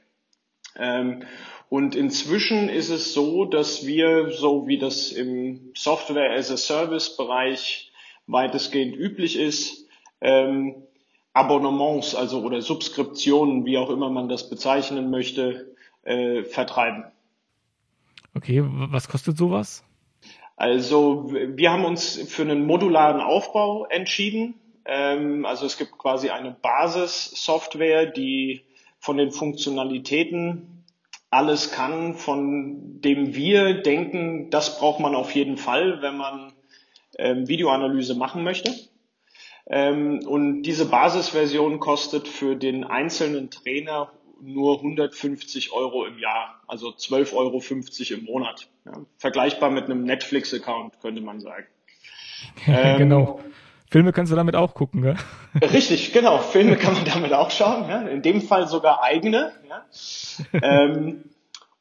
Ähm, 0.76 1.22
und 1.68 1.96
inzwischen 1.96 2.68
ist 2.68 2.90
es 2.90 3.12
so, 3.12 3.44
dass 3.44 3.86
wir, 3.86 4.30
so 4.30 4.66
wie 4.66 4.78
das 4.78 5.10
im 5.10 5.72
Software 5.74 6.32
as 6.32 6.50
a 6.50 6.56
Service 6.56 7.16
Bereich 7.16 7.85
weitestgehend 8.26 8.96
üblich 8.96 9.38
ist, 9.38 9.86
ähm, 10.20 10.74
Abonnements, 11.32 12.14
also 12.14 12.40
oder 12.42 12.62
Subskriptionen, 12.62 13.66
wie 13.66 13.76
auch 13.76 13.90
immer 13.90 14.08
man 14.08 14.28
das 14.28 14.48
bezeichnen 14.48 15.10
möchte, 15.10 15.74
äh, 16.02 16.44
vertreiben. 16.44 17.04
Okay, 18.34 18.62
was 18.64 19.08
kostet 19.08 19.36
sowas? 19.36 19.84
Also 20.56 21.30
wir 21.30 21.70
haben 21.70 21.84
uns 21.84 22.16
für 22.28 22.42
einen 22.42 22.66
modularen 22.66 23.20
Aufbau 23.20 23.84
entschieden. 23.86 24.54
Ähm, 24.86 25.44
also 25.44 25.66
es 25.66 25.76
gibt 25.76 25.98
quasi 25.98 26.30
eine 26.30 26.52
Basissoftware, 26.52 28.06
die 28.06 28.62
von 28.98 29.18
den 29.18 29.30
Funktionalitäten 29.30 30.84
alles 31.28 31.72
kann, 31.72 32.14
von 32.14 33.00
dem 33.02 33.34
wir 33.34 33.82
denken, 33.82 34.48
das 34.48 34.78
braucht 34.78 35.00
man 35.00 35.14
auf 35.14 35.34
jeden 35.34 35.58
Fall, 35.58 36.00
wenn 36.00 36.16
man 36.16 36.52
ähm, 37.18 37.48
Videoanalyse 37.48 38.14
machen 38.14 38.44
möchte. 38.44 38.72
Ähm, 39.68 40.20
und 40.26 40.62
diese 40.62 40.86
Basisversion 40.86 41.80
kostet 41.80 42.28
für 42.28 42.56
den 42.56 42.84
einzelnen 42.84 43.50
Trainer 43.50 44.12
nur 44.40 44.76
150 44.76 45.72
Euro 45.72 46.04
im 46.04 46.18
Jahr, 46.18 46.60
also 46.66 46.88
12,50 46.88 47.34
Euro 47.34 47.62
im 48.18 48.24
Monat. 48.24 48.68
Ja, 48.84 48.92
vergleichbar 49.16 49.70
mit 49.70 49.84
einem 49.84 50.04
Netflix-Account, 50.04 51.00
könnte 51.00 51.20
man 51.20 51.40
sagen. 51.40 51.66
genau. 52.66 53.40
Filme 53.90 54.12
kannst 54.12 54.32
du 54.32 54.36
damit 54.36 54.56
auch 54.56 54.74
gucken, 54.74 55.02
gell? 55.02 55.16
Richtig, 55.72 56.12
genau. 56.12 56.38
Filme 56.38 56.76
kann 56.76 56.94
man 56.94 57.04
damit 57.04 57.32
auch 57.32 57.50
schauen. 57.50 57.88
Ja? 57.88 58.02
In 58.02 58.22
dem 58.22 58.42
Fall 58.42 58.66
sogar 58.66 59.02
eigene. 59.02 59.52
Ja? 59.68 59.84
ähm, 60.62 61.24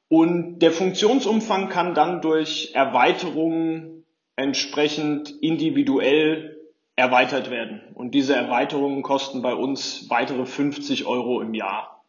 und 0.07 0.59
der 0.59 0.71
Funktionsumfang 0.71 1.69
kann 1.69 1.95
dann 1.95 2.21
durch 2.21 2.71
Erweiterungen 2.73 3.94
entsprechend 4.35 5.29
individuell 5.41 6.57
erweitert 6.95 7.49
werden. 7.49 7.81
Und 7.93 8.11
diese 8.11 8.35
Erweiterungen 8.35 9.01
kosten 9.01 9.41
bei 9.41 9.53
uns 9.53 10.09
weitere 10.09 10.45
50 10.45 11.05
Euro 11.05 11.41
im 11.41 11.53
Jahr. 11.53 12.03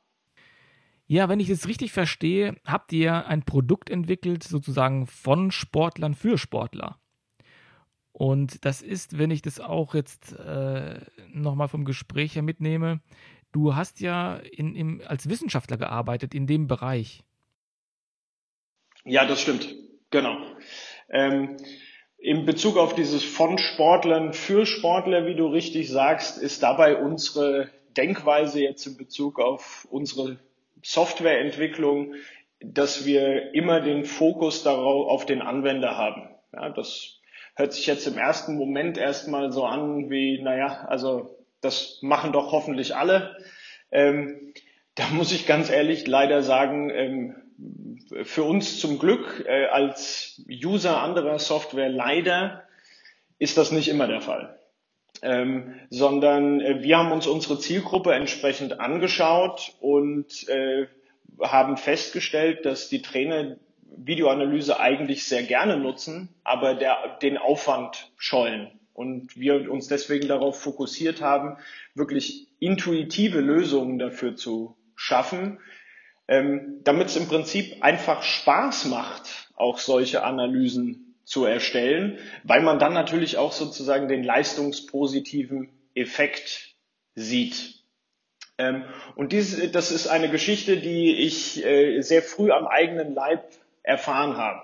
Ja, 1.09 1.29
wenn 1.29 1.41
ich 1.41 1.51
es 1.51 1.69
richtig 1.69 1.93
verstehe, 1.93 2.57
habt 2.65 2.93
ihr 2.93 3.27
ein 3.27 3.45
Produkt 3.45 3.91
entwickelt, 3.91 4.43
sozusagen 4.43 5.07
von 5.07 5.53
Sportlern 5.53 6.15
für 6.15 6.37
Sportler. 6.37 6.99
Und 8.13 8.65
das 8.65 8.83
ist, 8.83 9.19
wenn 9.19 9.31
ich 9.31 9.43
das 9.43 9.61
auch 9.61 9.95
jetzt 9.95 10.33
äh, 10.33 11.01
nochmal 11.33 11.69
vom 11.69 11.85
Gespräch 11.85 12.35
her 12.35 12.43
mitnehme, 12.43 13.01
du 13.53 13.77
hast 13.77 14.01
ja 14.01 14.37
in, 14.37 14.75
im, 14.75 15.03
als 15.07 15.29
Wissenschaftler 15.29 15.77
gearbeitet 15.77 16.35
in 16.35 16.47
dem 16.47 16.67
Bereich. 16.67 17.23
Ja, 19.05 19.27
das 19.27 19.41
stimmt. 19.41 19.73
Genau. 20.11 20.39
Ähm, 21.09 21.57
in 22.19 22.45
Bezug 22.45 22.77
auf 22.77 22.95
dieses 22.95 23.25
von 23.25 23.59
Sportlern 23.59 24.33
für 24.33 24.67
Sportler, 24.67 25.27
wie 25.27 25.35
du 25.35 25.47
richtig 25.47 25.91
sagst, 25.91 26.43
ist 26.43 26.63
dabei 26.63 26.97
unsere 26.97 27.71
Denkweise 27.97 28.61
jetzt 28.61 28.87
in 28.87 28.97
Bezug 28.97 29.39
auf 29.41 29.87
unsere 29.91 30.39
Softwareentwicklung, 30.83 32.15
dass 32.61 33.05
wir 33.05 33.55
immer 33.55 33.81
den 33.81 34.05
Fokus 34.05 34.63
darauf 34.63 35.09
auf 35.09 35.27
den 35.27 35.43
Anwender 35.43 35.97
haben. 35.97 36.29
Ja, 36.53 36.71
das 36.71 37.21
hört 37.55 37.73
sich 37.73 37.87
jetzt 37.87 38.07
im 38.07 38.19
ersten 38.19 38.57
Moment 38.57 38.99
erstmal 38.99 39.53
so 39.53 39.65
an 39.65 40.11
wie, 40.11 40.41
naja, 40.43 40.87
also 40.89 41.37
das 41.61 41.99
machen 42.03 42.33
doch 42.33 42.53
hoffentlich 42.53 42.95
alle. 42.95 43.37
Ähm, 43.91 44.53
da 44.95 45.09
muss 45.09 45.33
ich 45.33 45.47
ganz 45.47 45.71
ehrlich 45.71 46.07
leider 46.07 46.43
sagen, 46.43 46.91
ähm, 46.91 47.35
für 48.25 48.45
uns 48.45 48.79
zum 48.81 48.99
Glück 48.99 49.45
äh, 49.47 49.67
als 49.67 50.43
User 50.49 51.03
anderer 51.03 51.39
Software 51.39 51.89
leider 51.89 52.65
ist 53.39 53.57
das 53.57 53.73
nicht 53.73 53.89
immer 53.89 54.07
der 54.07 54.21
Fall. 54.21 54.59
Ähm, 55.23 55.75
sondern 55.91 56.61
äh, 56.61 56.83
wir 56.83 56.99
haben 56.99 57.13
uns 57.13 57.27
unsere 57.27 57.59
Zielgruppe 57.59 58.13
entsprechend 58.13 58.81
angeschaut 58.81 59.75
und 59.81 60.49
äh, 60.49 60.87
haben 61.41 61.77
festgestellt, 61.77 62.65
dass 62.65 62.89
die 62.89 63.03
Trainer 63.03 63.57
Videoanalyse 63.97 64.79
eigentlich 64.79 65.25
sehr 65.25 65.43
gerne 65.43 65.77
nutzen, 65.79 66.29
aber 66.45 66.75
der, 66.75 67.19
den 67.23 67.39
Aufwand 67.39 68.11
scheuen. 68.17 68.71
Und 68.93 69.37
wir 69.39 69.71
uns 69.71 69.89
deswegen 69.89 70.29
darauf 70.29 70.61
fokussiert 70.61 71.21
haben, 71.21 71.57
wirklich 71.95 72.49
intuitive 72.61 73.41
Lösungen 73.41 73.99
dafür 73.99 74.37
zu 74.37 74.77
schaffen, 74.97 75.59
ähm, 76.29 76.81
damit 76.85 77.09
es 77.09 77.17
im 77.17 77.29
Prinzip 77.29 77.83
einfach 77.83 78.23
Spaß 78.23 78.87
macht, 78.87 79.51
auch 79.57 79.79
solche 79.79 80.23
Analysen 80.23 81.15
zu 81.25 81.45
erstellen, 81.45 82.19
weil 82.45 82.63
man 82.63 82.79
dann 82.79 82.93
natürlich 82.93 83.37
auch 83.37 83.53
sozusagen 83.53 84.09
den 84.09 84.23
leistungspositiven 84.23 85.69
Effekt 85.95 86.75
sieht. 87.15 87.83
Ähm, 88.59 88.85
und 89.17 89.33
dies, 89.33 89.71
das 89.73 89.91
ist 89.91 90.07
eine 90.07 90.31
Geschichte, 90.31 90.77
die 90.77 91.17
ich 91.17 91.65
äh, 91.65 92.01
sehr 92.01 92.23
früh 92.23 92.51
am 92.51 92.67
eigenen 92.67 93.15
Leib 93.15 93.45
erfahren 93.83 94.37
habe. 94.37 94.63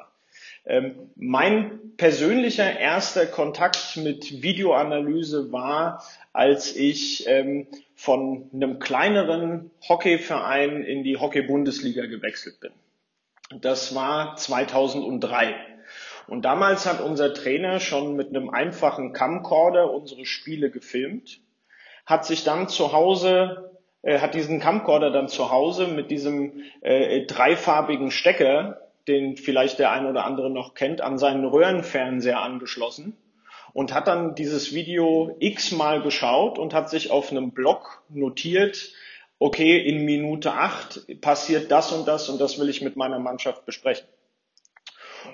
Ähm, 0.65 1.11
mein 1.17 1.81
persönlicher 1.97 2.79
erster 2.79 3.27
Kontakt 3.27 3.97
mit 3.97 4.43
Videoanalyse 4.43 5.53
war, 5.53 6.05
als 6.33 6.75
ich 6.77 7.27
ähm, 7.27 7.67
von 8.03 8.51
einem 8.53 8.81
kleineren 8.81 9.71
Hockeyverein 9.89 10.83
in 10.83 11.05
die 11.05 11.19
Hockey-Bundesliga 11.19 12.07
gewechselt 12.07 12.59
bin. 12.59 12.73
Das 13.61 13.95
war 13.95 14.35
2003. 14.35 15.55
Und 16.27 16.45
damals 16.45 16.85
hat 16.85 17.01
unser 17.01 17.33
Trainer 17.33 17.79
schon 17.79 18.17
mit 18.17 18.31
einem 18.31 18.51
einfachen 18.51 19.13
Camcorder 19.13 19.93
unsere 19.93 20.27
Spiele 20.27 20.69
gefilmt, 20.73 21.43
hat 22.05 22.27
sich 22.27 22.43
dann 22.43 22.67
zu 22.67 22.93
Hause, 22.93 23.79
äh, 24.03 24.19
hat 24.19 24.35
diesen 24.35 24.59
Camcorder 24.59 25.13
dann 25.13 25.29
zu 25.29 25.53
Hause 25.53 25.87
mit 25.87 26.11
diesem 26.11 26.65
äh, 26.81 27.25
dreifarbigen 27.27 28.11
Stecker 28.11 28.81
den 29.07 29.37
vielleicht 29.37 29.79
der 29.79 29.93
ein 29.93 30.07
oder 30.07 30.25
andere 30.25 30.51
noch 30.51 30.75
kennt, 30.75 31.03
an 31.03 31.19
seinen 31.19 31.45
Röhrenfernseher 31.45 32.41
angeschlossen 32.41 33.17
und 33.73 33.93
hat 33.95 34.09
dann 34.09 34.35
dieses 34.35 34.75
Video 34.75 35.37
x-mal 35.41 36.03
geschaut 36.03 36.59
und 36.59 36.75
hat 36.75 36.91
sich 36.91 37.11
auf 37.11 37.31
einem 37.31 37.53
Blog 37.53 38.03
notiert, 38.09 38.93
okay, 39.39 39.79
in 39.79 40.05
Minute 40.05 40.53
acht 40.53 41.01
passiert 41.21 41.71
das 41.71 41.93
und 41.93 42.07
das 42.07 42.29
und 42.29 42.41
das 42.41 42.59
will 42.59 42.69
ich 42.69 42.83
mit 42.83 42.97
meiner 42.97 43.19
Mannschaft 43.19 43.65
besprechen. 43.65 44.07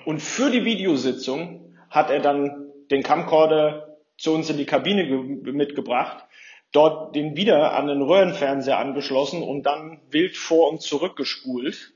Und 0.05 0.21
für 0.21 0.49
die 0.49 0.65
Videositzung 0.65 1.75
hat 1.89 2.09
er 2.09 2.19
dann 2.19 2.67
den 2.91 3.03
Camcorder 3.03 3.97
zu 4.17 4.33
uns 4.33 4.49
in 4.49 4.57
die 4.57 4.65
Kabine 4.65 5.05
mitgebracht, 5.05 6.25
dort 6.71 7.15
den 7.15 7.35
wieder 7.35 7.73
an 7.73 7.87
den 7.87 8.01
Röhrenfernseher 8.01 8.77
angeschlossen 8.77 9.41
und 9.41 9.63
dann 9.63 10.01
wild 10.09 10.37
vor 10.37 10.69
und 10.69 10.81
zurück 10.81 11.15
gespult. 11.15 11.93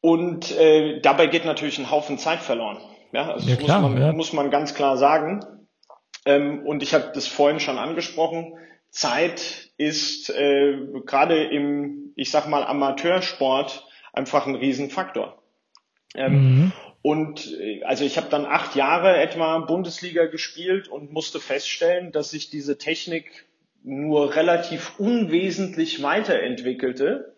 Und 0.00 0.56
äh, 0.56 1.00
dabei 1.00 1.26
geht 1.26 1.44
natürlich 1.44 1.78
ein 1.78 1.90
Haufen 1.90 2.18
Zeit 2.18 2.40
verloren. 2.40 2.78
Ja, 3.12 3.32
also 3.32 3.48
ja, 3.48 3.56
das 3.56 3.64
klar, 3.64 3.80
muss, 3.80 3.90
man, 3.90 4.00
ja. 4.00 4.12
muss 4.12 4.32
man 4.32 4.50
ganz 4.50 4.74
klar 4.74 4.96
sagen. 4.96 5.44
Ähm, 6.28 6.66
und 6.66 6.82
ich 6.82 6.92
habe 6.92 7.10
das 7.14 7.26
vorhin 7.26 7.58
schon 7.58 7.78
angesprochen. 7.78 8.52
Zeit 8.90 9.70
ist 9.78 10.28
äh, 10.28 10.76
gerade 11.06 11.44
im, 11.44 12.12
ich 12.16 12.30
sag 12.30 12.46
mal, 12.48 12.64
Amateursport 12.64 13.86
einfach 14.12 14.46
ein 14.46 14.54
Riesenfaktor. 14.54 15.42
Ähm, 16.14 16.32
Mhm. 16.34 16.72
und 17.00 17.58
äh, 17.58 17.82
also 17.84 18.04
ich 18.04 18.18
habe 18.18 18.28
dann 18.28 18.44
acht 18.44 18.76
Jahre 18.76 19.16
etwa 19.16 19.58
Bundesliga 19.60 20.26
gespielt 20.26 20.88
und 20.88 21.12
musste 21.12 21.40
feststellen, 21.40 22.12
dass 22.12 22.30
sich 22.30 22.50
diese 22.50 22.76
Technik 22.76 23.46
nur 23.82 24.36
relativ 24.36 24.98
unwesentlich 24.98 26.02
weiterentwickelte. 26.02 27.34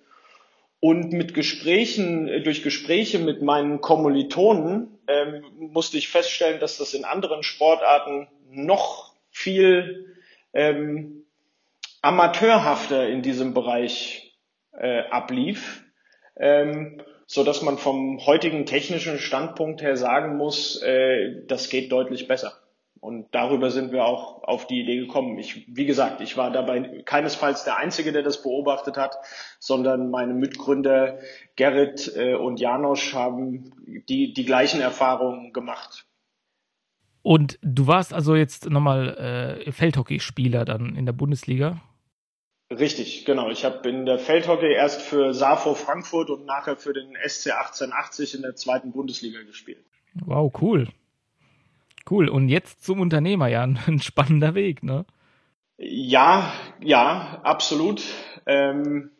Und 0.80 1.12
mit 1.12 1.32
Gesprächen, 1.34 2.26
äh, 2.26 2.42
durch 2.42 2.64
Gespräche 2.64 3.20
mit 3.20 3.40
meinen 3.40 3.80
Kommilitonen 3.80 4.98
ähm, 5.10 5.44
musste 5.58 5.98
ich 5.98 6.08
feststellen, 6.08 6.60
dass 6.60 6.78
das 6.78 6.94
in 6.94 7.04
anderen 7.04 7.42
Sportarten 7.42 8.28
noch 8.50 9.14
viel 9.30 10.16
ähm, 10.52 11.24
amateurhafter 12.02 13.08
in 13.08 13.22
diesem 13.22 13.54
Bereich 13.54 14.38
äh, 14.72 15.02
ablief, 15.10 15.84
ähm, 16.36 17.02
so 17.26 17.44
dass 17.44 17.62
man 17.62 17.78
vom 17.78 18.24
heutigen 18.26 18.66
technischen 18.66 19.18
Standpunkt 19.18 19.82
her 19.82 19.96
sagen 19.96 20.36
muss, 20.36 20.82
äh, 20.82 21.44
das 21.46 21.68
geht 21.68 21.92
deutlich 21.92 22.26
besser. 22.26 22.59
Und 23.00 23.28
darüber 23.34 23.70
sind 23.70 23.92
wir 23.92 24.04
auch 24.04 24.42
auf 24.44 24.66
die 24.66 24.80
Idee 24.80 24.98
gekommen. 24.98 25.38
Ich, 25.38 25.66
wie 25.74 25.86
gesagt, 25.86 26.20
ich 26.20 26.36
war 26.36 26.50
dabei 26.50 27.02
keinesfalls 27.06 27.64
der 27.64 27.78
Einzige, 27.78 28.12
der 28.12 28.22
das 28.22 28.42
beobachtet 28.42 28.98
hat, 28.98 29.16
sondern 29.58 30.10
meine 30.10 30.34
Mitgründer 30.34 31.18
Gerrit 31.56 32.12
äh, 32.14 32.34
und 32.34 32.60
Janosch 32.60 33.14
haben 33.14 33.72
die, 34.08 34.34
die 34.34 34.44
gleichen 34.44 34.82
Erfahrungen 34.82 35.54
gemacht. 35.54 36.06
Und 37.22 37.58
du 37.62 37.86
warst 37.86 38.12
also 38.12 38.34
jetzt 38.34 38.68
nochmal 38.68 39.62
äh, 39.66 39.72
Feldhockeyspieler 39.72 40.66
dann 40.66 40.94
in 40.94 41.06
der 41.06 41.12
Bundesliga? 41.12 41.80
Richtig, 42.70 43.24
genau. 43.24 43.50
Ich 43.50 43.64
habe 43.64 43.88
in 43.88 44.06
der 44.06 44.18
Feldhockey 44.18 44.72
erst 44.72 45.02
für 45.02 45.34
Safo 45.34 45.74
Frankfurt 45.74 46.30
und 46.30 46.44
nachher 46.44 46.76
für 46.76 46.92
den 46.92 47.16
SC 47.26 47.50
1880 47.52 48.36
in 48.36 48.42
der 48.42 48.54
zweiten 48.54 48.92
Bundesliga 48.92 49.42
gespielt. 49.42 49.84
Wow, 50.14 50.52
cool. 50.60 50.88
Cool. 52.08 52.28
Und 52.28 52.48
jetzt 52.48 52.84
zum 52.84 53.00
Unternehmer, 53.00 53.48
ja, 53.48 53.62
ein 53.62 54.00
spannender 54.00 54.54
Weg, 54.54 54.82
ne? 54.82 55.04
Ja, 55.76 56.52
ja, 56.82 57.40
absolut. 57.42 58.02
Ähm, 58.46 59.10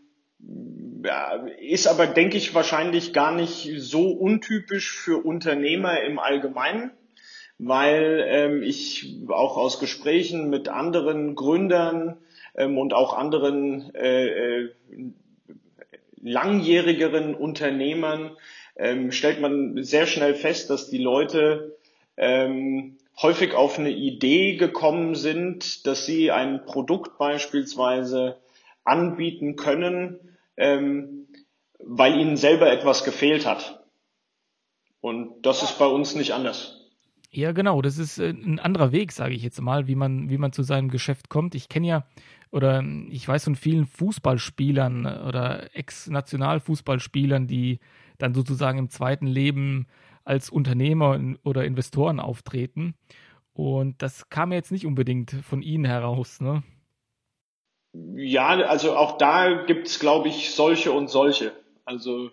ja, 1.04 1.46
ist 1.58 1.86
aber, 1.86 2.06
denke 2.06 2.36
ich, 2.36 2.54
wahrscheinlich 2.54 3.12
gar 3.12 3.32
nicht 3.32 3.70
so 3.78 4.10
untypisch 4.10 4.92
für 4.92 5.24
Unternehmer 5.24 6.02
im 6.02 6.18
Allgemeinen, 6.18 6.90
weil 7.58 8.24
ähm, 8.26 8.62
ich 8.62 9.16
auch 9.28 9.56
aus 9.56 9.80
Gesprächen 9.80 10.50
mit 10.50 10.68
anderen 10.68 11.34
Gründern 11.34 12.18
ähm, 12.54 12.76
und 12.76 12.92
auch 12.92 13.16
anderen 13.16 13.94
äh, 13.94 14.26
äh, 14.26 14.70
langjährigeren 16.22 17.34
Unternehmern 17.34 18.36
ähm, 18.76 19.12
stellt 19.12 19.40
man 19.40 19.82
sehr 19.82 20.06
schnell 20.06 20.34
fest, 20.34 20.70
dass 20.70 20.90
die 20.90 21.02
Leute 21.02 21.78
ähm, 22.16 22.98
häufig 23.20 23.54
auf 23.54 23.78
eine 23.78 23.90
Idee 23.90 24.56
gekommen 24.56 25.14
sind, 25.14 25.86
dass 25.86 26.06
sie 26.06 26.30
ein 26.30 26.64
Produkt 26.64 27.18
beispielsweise 27.18 28.40
anbieten 28.84 29.56
können, 29.56 30.18
ähm, 30.56 31.28
weil 31.78 32.18
ihnen 32.18 32.36
selber 32.36 32.70
etwas 32.70 33.04
gefehlt 33.04 33.46
hat. 33.46 33.84
Und 35.00 35.42
das 35.42 35.62
ist 35.62 35.78
bei 35.78 35.86
uns 35.86 36.14
nicht 36.14 36.32
anders. 36.32 36.76
Ja, 37.30 37.52
genau. 37.52 37.80
Das 37.80 37.98
ist 37.98 38.18
äh, 38.18 38.30
ein 38.30 38.58
anderer 38.58 38.92
Weg, 38.92 39.12
sage 39.12 39.34
ich 39.34 39.42
jetzt 39.42 39.60
mal, 39.60 39.86
wie 39.86 39.94
man, 39.94 40.28
wie 40.30 40.38
man 40.38 40.52
zu 40.52 40.62
seinem 40.62 40.88
Geschäft 40.88 41.28
kommt. 41.28 41.54
Ich 41.54 41.68
kenne 41.68 41.86
ja 41.86 42.06
oder 42.50 42.82
ich 43.10 43.26
weiß 43.26 43.44
von 43.44 43.54
vielen 43.54 43.86
Fußballspielern 43.86 45.06
oder 45.06 45.74
Ex-Nationalfußballspielern, 45.74 47.46
die 47.46 47.78
dann 48.18 48.34
sozusagen 48.34 48.78
im 48.78 48.90
zweiten 48.90 49.28
Leben 49.28 49.86
als 50.24 50.50
Unternehmer 50.50 51.18
oder 51.44 51.64
Investoren 51.64 52.20
auftreten. 52.20 52.94
Und 53.52 54.00
das 54.02 54.28
kam 54.28 54.52
jetzt 54.52 54.72
nicht 54.72 54.86
unbedingt 54.86 55.32
von 55.32 55.62
Ihnen 55.62 55.84
heraus, 55.84 56.40
ne? 56.40 56.62
Ja, 57.92 58.48
also 58.48 58.96
auch 58.96 59.18
da 59.18 59.64
gibt's, 59.64 59.98
glaube 59.98 60.28
ich, 60.28 60.52
solche 60.52 60.92
und 60.92 61.10
solche. 61.10 61.52
Also 61.84 62.30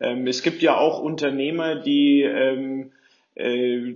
ähm, 0.00 0.26
es 0.26 0.42
gibt 0.42 0.62
ja 0.62 0.78
auch 0.78 1.00
Unternehmer, 1.00 1.76
die 1.76 2.22
ähm, 2.22 2.92
äh, 3.34 3.94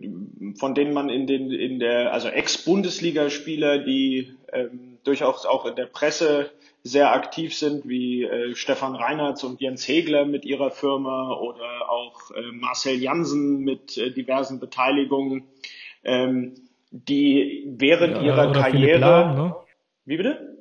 von 0.59 0.75
denen 0.75 0.93
man 0.93 1.09
in 1.09 1.27
den 1.27 1.51
in 1.51 1.79
der 1.79 2.13
also 2.13 2.29
Ex-Bundesligaspieler, 2.29 3.79
die 3.79 4.35
ähm, 4.53 4.99
durchaus 5.05 5.47
auch 5.47 5.65
in 5.65 5.77
der 5.77 5.87
Presse 5.87 6.51
sehr 6.83 7.13
aktiv 7.13 7.55
sind, 7.55 7.89
wie 7.89 8.25
äh, 8.25 8.55
Stefan 8.55 8.95
Reinhardt 8.95 9.43
und 9.45 9.61
Jens 9.61 9.87
Hegler 9.87 10.25
mit 10.25 10.45
ihrer 10.45 10.71
Firma 10.71 11.35
oder 11.35 11.91
auch 11.91 12.31
äh, 12.31 12.53
Marcel 12.53 12.95
Jansen 12.95 13.61
mit 13.61 13.99
äh, 13.99 14.11
diversen 14.11 14.61
Beteiligungen, 14.61 15.45
ähm, 16.05 16.55
die 16.91 17.65
während 17.67 18.17
Ja, 18.17 18.23
ihrer 18.23 18.53
Karriere, 18.53 18.99
Lahm, 18.99 19.37
ne? 19.37 19.57
wie 20.07 20.17
bitte? 20.17 20.57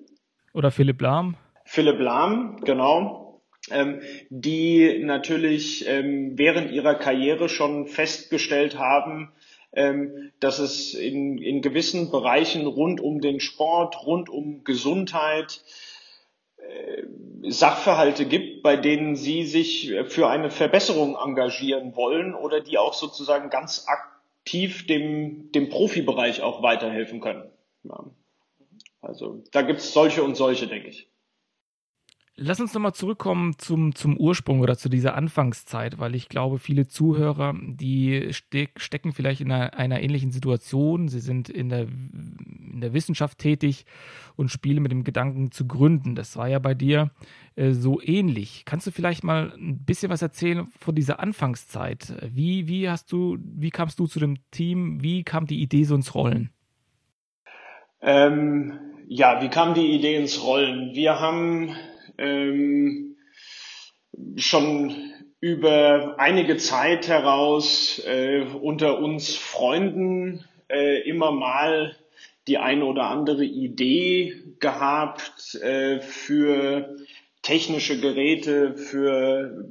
Oder 0.53 0.71
Philipp 0.71 1.01
Lahm. 1.01 1.37
Philipp 1.65 1.99
Lahm, 1.99 2.57
genau, 2.65 3.41
ähm, 3.71 4.01
die 4.29 5.01
natürlich 5.03 5.87
ähm, 5.87 6.37
während 6.37 6.71
ihrer 6.71 6.95
Karriere 6.95 7.49
schon 7.49 7.87
festgestellt 7.87 8.77
haben, 8.77 9.31
ähm, 9.71 10.31
dass 10.39 10.59
es 10.59 10.93
in, 10.93 11.37
in 11.37 11.61
gewissen 11.61 12.11
Bereichen 12.11 12.65
rund 12.65 13.01
um 13.01 13.21
den 13.21 13.39
Sport, 13.39 14.05
rund 14.05 14.29
um 14.29 14.63
Gesundheit 14.63 15.61
Sachverhalte 17.47 18.25
gibt, 18.25 18.63
bei 18.63 18.75
denen 18.75 19.15
sie 19.15 19.45
sich 19.45 19.93
für 20.07 20.29
eine 20.29 20.51
Verbesserung 20.51 21.15
engagieren 21.15 21.95
wollen 21.95 22.35
oder 22.35 22.61
die 22.61 22.77
auch 22.77 22.93
sozusagen 22.93 23.49
ganz 23.49 23.85
aktiv 23.87 24.85
dem, 24.87 25.51
dem 25.51 25.69
Profibereich 25.69 26.41
auch 26.41 26.61
weiterhelfen 26.61 27.21
können. 27.21 27.49
Ja. 27.83 28.05
Also 29.01 29.43
da 29.51 29.61
gibt 29.61 29.79
es 29.79 29.93
solche 29.93 30.23
und 30.23 30.35
solche, 30.35 30.67
denke 30.67 30.89
ich. 30.89 31.09
Lass 32.41 32.61
uns 32.61 32.73
nochmal 32.73 32.93
zurückkommen 32.93 33.57
zum, 33.57 33.93
zum 33.93 34.15
Ursprung 34.15 34.61
oder 34.61 34.77
zu 34.77 34.87
dieser 34.87 35.13
Anfangszeit, 35.15 35.99
weil 35.99 36.15
ich 36.15 36.29
glaube, 36.29 36.57
viele 36.57 36.87
Zuhörer, 36.87 37.53
die 37.61 38.31
steck, 38.31 38.79
stecken 38.79 39.11
vielleicht 39.11 39.41
in 39.41 39.51
einer, 39.51 39.73
einer, 39.73 40.01
ähnlichen 40.01 40.31
Situation. 40.31 41.09
Sie 41.09 41.19
sind 41.19 41.49
in 41.49 41.67
der, 41.67 41.81
in 41.81 42.79
der 42.79 42.93
Wissenschaft 42.93 43.39
tätig 43.39 43.85
und 44.37 44.51
spielen 44.51 44.81
mit 44.81 44.93
dem 44.93 45.03
Gedanken 45.03 45.51
zu 45.51 45.67
gründen. 45.67 46.15
Das 46.15 46.37
war 46.37 46.47
ja 46.47 46.59
bei 46.59 46.73
dir 46.73 47.11
äh, 47.57 47.71
so 47.71 47.99
ähnlich. 48.01 48.63
Kannst 48.63 48.87
du 48.87 48.91
vielleicht 48.91 49.25
mal 49.25 49.51
ein 49.57 49.83
bisschen 49.83 50.09
was 50.09 50.21
erzählen 50.21 50.67
von 50.79 50.95
dieser 50.95 51.19
Anfangszeit? 51.19 52.13
Wie, 52.33 52.69
wie 52.69 52.89
hast 52.89 53.11
du, 53.11 53.37
wie 53.41 53.69
kamst 53.69 53.99
du 53.99 54.07
zu 54.07 54.17
dem 54.17 54.37
Team? 54.51 55.03
Wie 55.03 55.25
kam 55.25 55.45
die 55.45 55.61
Idee 55.61 55.83
so 55.83 55.93
ins 55.93 56.15
Rollen? 56.15 56.51
Ähm, 58.01 58.79
ja, 59.09 59.41
wie 59.41 59.49
kam 59.49 59.73
die 59.73 59.93
Idee 59.93 60.15
ins 60.15 60.41
Rollen? 60.41 60.95
Wir 60.95 61.19
haben 61.19 61.75
ähm, 62.19 63.15
schon 64.35 64.95
über 65.41 66.15
einige 66.17 66.57
Zeit 66.57 67.07
heraus 67.07 68.01
äh, 68.05 68.41
unter 68.61 68.99
uns 68.99 69.35
Freunden 69.35 70.43
äh, 70.69 71.01
immer 71.09 71.31
mal 71.31 71.95
die 72.47 72.57
ein 72.57 72.83
oder 72.83 73.05
andere 73.05 73.45
Idee 73.45 74.33
gehabt 74.59 75.55
äh, 75.55 76.01
für 76.01 76.95
technische 77.41 78.01
Geräte, 78.01 78.75
für 78.75 79.65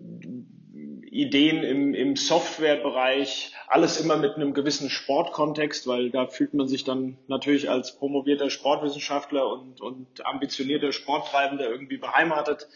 Ideen 1.18 1.64
im, 1.64 1.94
im 1.94 2.14
Softwarebereich, 2.14 3.52
alles 3.66 4.00
immer 4.00 4.16
mit 4.16 4.37
einem 4.37 4.54
gewissen 4.54 4.88
Sportkontext, 4.88 5.88
weil 5.88 6.11
da 6.11 6.26
fühlt 6.26 6.54
man 6.54 6.68
sich 6.68 6.85
dann 6.85 7.18
natürlich 7.26 7.68
als 7.68 7.96
promovierter 7.96 8.50
Sportwissenschaftler 8.50 9.50
und, 9.50 9.81
und 9.81 10.24
ambitionierter 10.24 10.92
Sporttreibender 10.92 11.68
irgendwie 11.68 11.96
beheimatet 11.96 12.68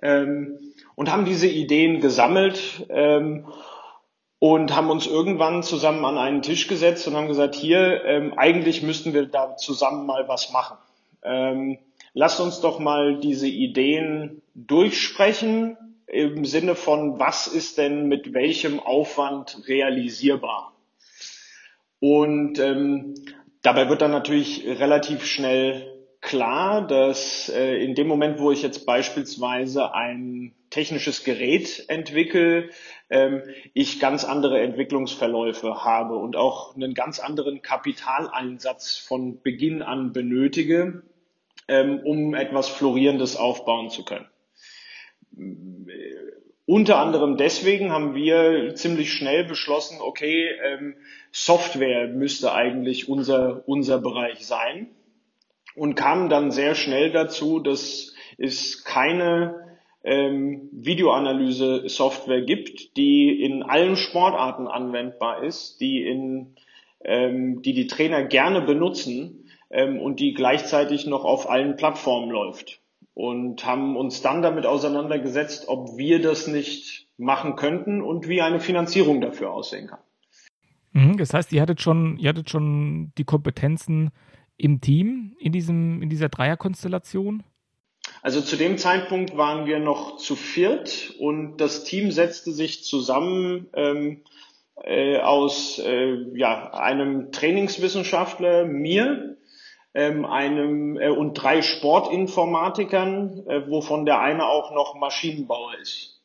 ähm, 0.00 0.58
und 0.94 1.12
haben 1.12 1.26
diese 1.26 1.48
Ideen 1.48 2.00
gesammelt 2.00 2.86
ähm, 2.88 3.46
und 4.38 4.74
haben 4.74 4.90
uns 4.90 5.06
irgendwann 5.06 5.62
zusammen 5.62 6.04
an 6.06 6.16
einen 6.16 6.40
Tisch 6.40 6.68
gesetzt 6.68 7.06
und 7.06 7.14
haben 7.14 7.28
gesagt, 7.28 7.54
hier, 7.54 8.04
ähm, 8.06 8.32
eigentlich 8.38 8.82
müssten 8.82 9.12
wir 9.12 9.26
da 9.26 9.56
zusammen 9.56 10.06
mal 10.06 10.28
was 10.28 10.50
machen. 10.50 10.78
Ähm, 11.22 11.78
lasst 12.14 12.40
uns 12.40 12.60
doch 12.60 12.78
mal 12.78 13.20
diese 13.20 13.48
Ideen 13.48 14.40
durchsprechen 14.54 15.76
im 16.06 16.44
Sinne 16.44 16.74
von, 16.74 17.18
was 17.18 17.46
ist 17.46 17.78
denn 17.78 18.06
mit 18.06 18.32
welchem 18.32 18.80
Aufwand 18.80 19.62
realisierbar? 19.66 20.72
Und 21.98 22.58
ähm, 22.58 23.14
dabei 23.62 23.88
wird 23.88 24.02
dann 24.02 24.12
natürlich 24.12 24.64
relativ 24.66 25.24
schnell 25.24 25.92
klar, 26.20 26.86
dass 26.86 27.48
äh, 27.48 27.76
in 27.76 27.94
dem 27.94 28.08
Moment, 28.08 28.40
wo 28.40 28.50
ich 28.50 28.62
jetzt 28.62 28.84
beispielsweise 28.86 29.94
ein 29.94 30.54
technisches 30.70 31.24
Gerät 31.24 31.84
entwickle, 31.88 32.70
ähm, 33.10 33.42
ich 33.74 34.00
ganz 34.00 34.24
andere 34.24 34.60
Entwicklungsverläufe 34.60 35.84
habe 35.84 36.16
und 36.16 36.36
auch 36.36 36.74
einen 36.74 36.94
ganz 36.94 37.20
anderen 37.20 37.62
Kapitaleinsatz 37.62 38.96
von 38.96 39.40
Beginn 39.40 39.82
an 39.82 40.12
benötige, 40.12 41.02
ähm, 41.68 42.00
um 42.04 42.34
etwas 42.34 42.68
Florierendes 42.68 43.36
aufbauen 43.36 43.90
zu 43.90 44.04
können. 44.04 44.26
Unter 46.66 46.98
anderem 46.98 47.36
deswegen 47.36 47.92
haben 47.92 48.14
wir 48.14 48.74
ziemlich 48.74 49.12
schnell 49.12 49.44
beschlossen, 49.44 49.98
okay, 50.00 50.48
ähm, 50.64 50.96
Software 51.30 52.08
müsste 52.08 52.52
eigentlich 52.52 53.08
unser, 53.08 53.62
unser 53.68 53.98
Bereich 53.98 54.46
sein 54.46 54.88
und 55.76 55.94
kamen 55.94 56.28
dann 56.28 56.50
sehr 56.50 56.74
schnell 56.74 57.12
dazu, 57.12 57.60
dass 57.60 58.14
es 58.38 58.82
keine 58.82 59.78
ähm, 60.02 60.68
Videoanalyse-Software 60.72 62.42
gibt, 62.42 62.96
die 62.96 63.42
in 63.42 63.62
allen 63.62 63.96
Sportarten 63.96 64.66
anwendbar 64.66 65.44
ist, 65.44 65.80
die 65.80 66.02
in 66.02 66.56
ähm, 67.04 67.62
die 67.62 67.72
die 67.72 67.86
Trainer 67.86 68.24
gerne 68.24 68.62
benutzen 68.62 69.48
ähm, 69.70 70.00
und 70.00 70.20
die 70.20 70.34
gleichzeitig 70.34 71.06
noch 71.06 71.24
auf 71.24 71.48
allen 71.48 71.76
Plattformen 71.76 72.30
läuft. 72.30 72.80
Und 73.16 73.64
haben 73.64 73.96
uns 73.96 74.20
dann 74.20 74.42
damit 74.42 74.66
auseinandergesetzt, 74.66 75.68
ob 75.68 75.96
wir 75.96 76.20
das 76.20 76.46
nicht 76.46 77.08
machen 77.16 77.56
könnten 77.56 78.02
und 78.02 78.28
wie 78.28 78.42
eine 78.42 78.60
Finanzierung 78.60 79.22
dafür 79.22 79.52
aussehen 79.52 79.86
kann. 79.86 80.00
Mhm, 80.92 81.16
das 81.16 81.32
heißt, 81.32 81.50
ihr 81.52 81.62
hattet 81.62 81.80
schon, 81.80 82.18
ihr 82.18 82.28
hattet 82.28 82.50
schon 82.50 83.12
die 83.16 83.24
Kompetenzen 83.24 84.10
im 84.58 84.82
Team 84.82 85.34
in 85.38 85.50
diesem, 85.50 86.02
in 86.02 86.10
dieser 86.10 86.28
Dreierkonstellation? 86.28 87.42
Also 88.20 88.42
zu 88.42 88.56
dem 88.56 88.76
Zeitpunkt 88.76 89.34
waren 89.36 89.66
wir 89.66 89.78
noch 89.78 90.18
zu 90.18 90.36
viert 90.36 91.14
und 91.18 91.56
das 91.56 91.84
Team 91.84 92.10
setzte 92.10 92.52
sich 92.52 92.84
zusammen 92.84 93.68
ähm, 93.72 94.24
äh, 94.82 95.18
aus 95.20 95.78
äh, 95.78 96.16
ja, 96.34 96.72
einem 96.72 97.32
Trainingswissenschaftler, 97.32 98.66
mir, 98.66 99.35
einem 99.96 100.98
äh, 100.98 101.08
und 101.08 101.34
drei 101.34 101.62
Sportinformatikern, 101.62 103.46
äh, 103.46 103.70
wovon 103.70 104.04
der 104.04 104.20
eine 104.20 104.46
auch 104.46 104.74
noch 104.74 104.94
Maschinenbauer 104.94 105.72
ist. 105.80 106.22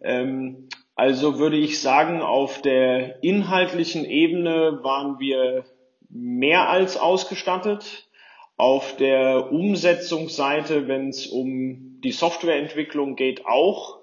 Ähm, 0.00 0.68
also 0.94 1.38
würde 1.38 1.56
ich 1.56 1.80
sagen, 1.80 2.22
auf 2.22 2.62
der 2.62 3.22
inhaltlichen 3.22 4.04
Ebene 4.04 4.80
waren 4.82 5.18
wir 5.18 5.64
mehr 6.08 6.68
als 6.68 6.96
ausgestattet. 6.96 8.08
Auf 8.56 8.96
der 8.96 9.50
Umsetzungsseite, 9.50 10.86
wenn 10.86 11.08
es 11.08 11.26
um 11.26 12.00
die 12.04 12.12
Softwareentwicklung 12.12 13.16
geht, 13.16 13.44
auch. 13.46 13.98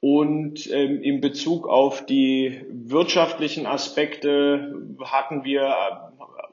Und 0.00 0.70
ähm, 0.70 1.02
in 1.02 1.20
Bezug 1.20 1.66
auf 1.66 2.04
die 2.04 2.60
wirtschaftlichen 2.70 3.66
Aspekte 3.66 4.74
hatten 5.02 5.42
wir 5.42 6.07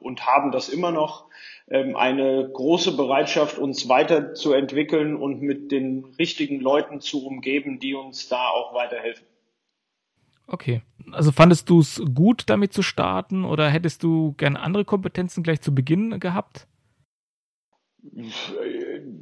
und 0.05 0.25
haben 0.25 0.51
das 0.51 0.69
immer 0.69 0.91
noch 0.91 1.25
ähm, 1.67 1.95
eine 1.95 2.47
große 2.53 2.95
Bereitschaft, 2.95 3.57
uns 3.57 3.89
weiterzuentwickeln 3.89 5.15
und 5.15 5.41
mit 5.41 5.71
den 5.71 6.05
richtigen 6.19 6.59
Leuten 6.59 7.01
zu 7.01 7.25
umgeben, 7.25 7.79
die 7.79 7.95
uns 7.95 8.29
da 8.29 8.49
auch 8.49 8.73
weiterhelfen. 8.75 9.25
Okay. 10.47 10.81
Also 11.11 11.31
fandest 11.31 11.69
du 11.69 11.79
es 11.79 12.01
gut, 12.13 12.43
damit 12.47 12.71
zu 12.71 12.83
starten 12.83 13.45
oder 13.45 13.69
hättest 13.69 14.03
du 14.03 14.33
gerne 14.33 14.59
andere 14.59 14.85
Kompetenzen 14.85 15.43
gleich 15.43 15.61
zu 15.61 15.73
Beginn 15.73 16.19
gehabt? 16.19 16.67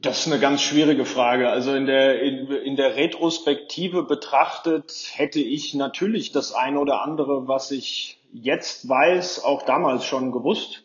Das 0.02 0.19
ist 0.19 0.32
eine 0.32 0.41
ganz 0.41 0.62
schwierige 0.62 1.06
Frage. 1.06 1.50
Also 1.50 1.74
in 1.74 1.86
der, 1.86 2.22
in, 2.22 2.48
in 2.52 2.76
der 2.76 2.98
Retrospektive 2.98 4.04
betrachtet 4.04 5.12
hätte 5.13 5.39
ich 5.39 5.74
natürlich 5.74 6.34
das 6.34 6.52
eine 6.54 6.80
oder 6.80 7.02
andere, 7.02 7.48
was 7.48 7.72
ich 7.72 8.19
jetzt 8.34 8.89
weiß, 8.89 9.43
auch 9.43 9.63
damals 9.63 10.06
schon 10.06 10.32
gewusst. 10.32 10.84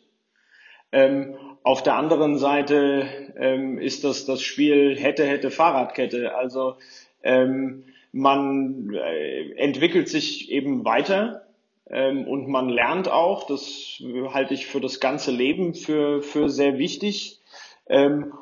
Ähm, 0.93 1.37
auf 1.63 1.83
der 1.83 1.97
anderen 1.97 2.39
Seite 2.39 3.09
ähm, 3.37 3.79
ist 3.79 4.05
das 4.05 4.25
das 4.25 4.43
Spiel 4.43 4.97
hätte, 4.97 5.27
hätte 5.27 5.51
Fahrradkette. 5.51 6.35
Also 6.35 6.77
ähm, 7.23 7.85
man 8.13 8.95
äh, 8.95 9.53
entwickelt 9.57 10.09
sich 10.09 10.51
eben 10.51 10.85
weiter 10.85 11.47
ähm, 11.91 12.27
und 12.27 12.49
man 12.49 12.69
lernt 12.69 13.11
auch. 13.11 13.47
Das 13.47 14.03
halte 14.33 14.55
ich 14.55 14.67
für 14.67 14.81
das 14.81 15.01
ganze 15.01 15.31
Leben 15.31 15.75
für, 15.75 16.23
für 16.23 16.49
sehr 16.49 16.79
wichtig. 16.79 17.41
Ähm, 17.89 18.33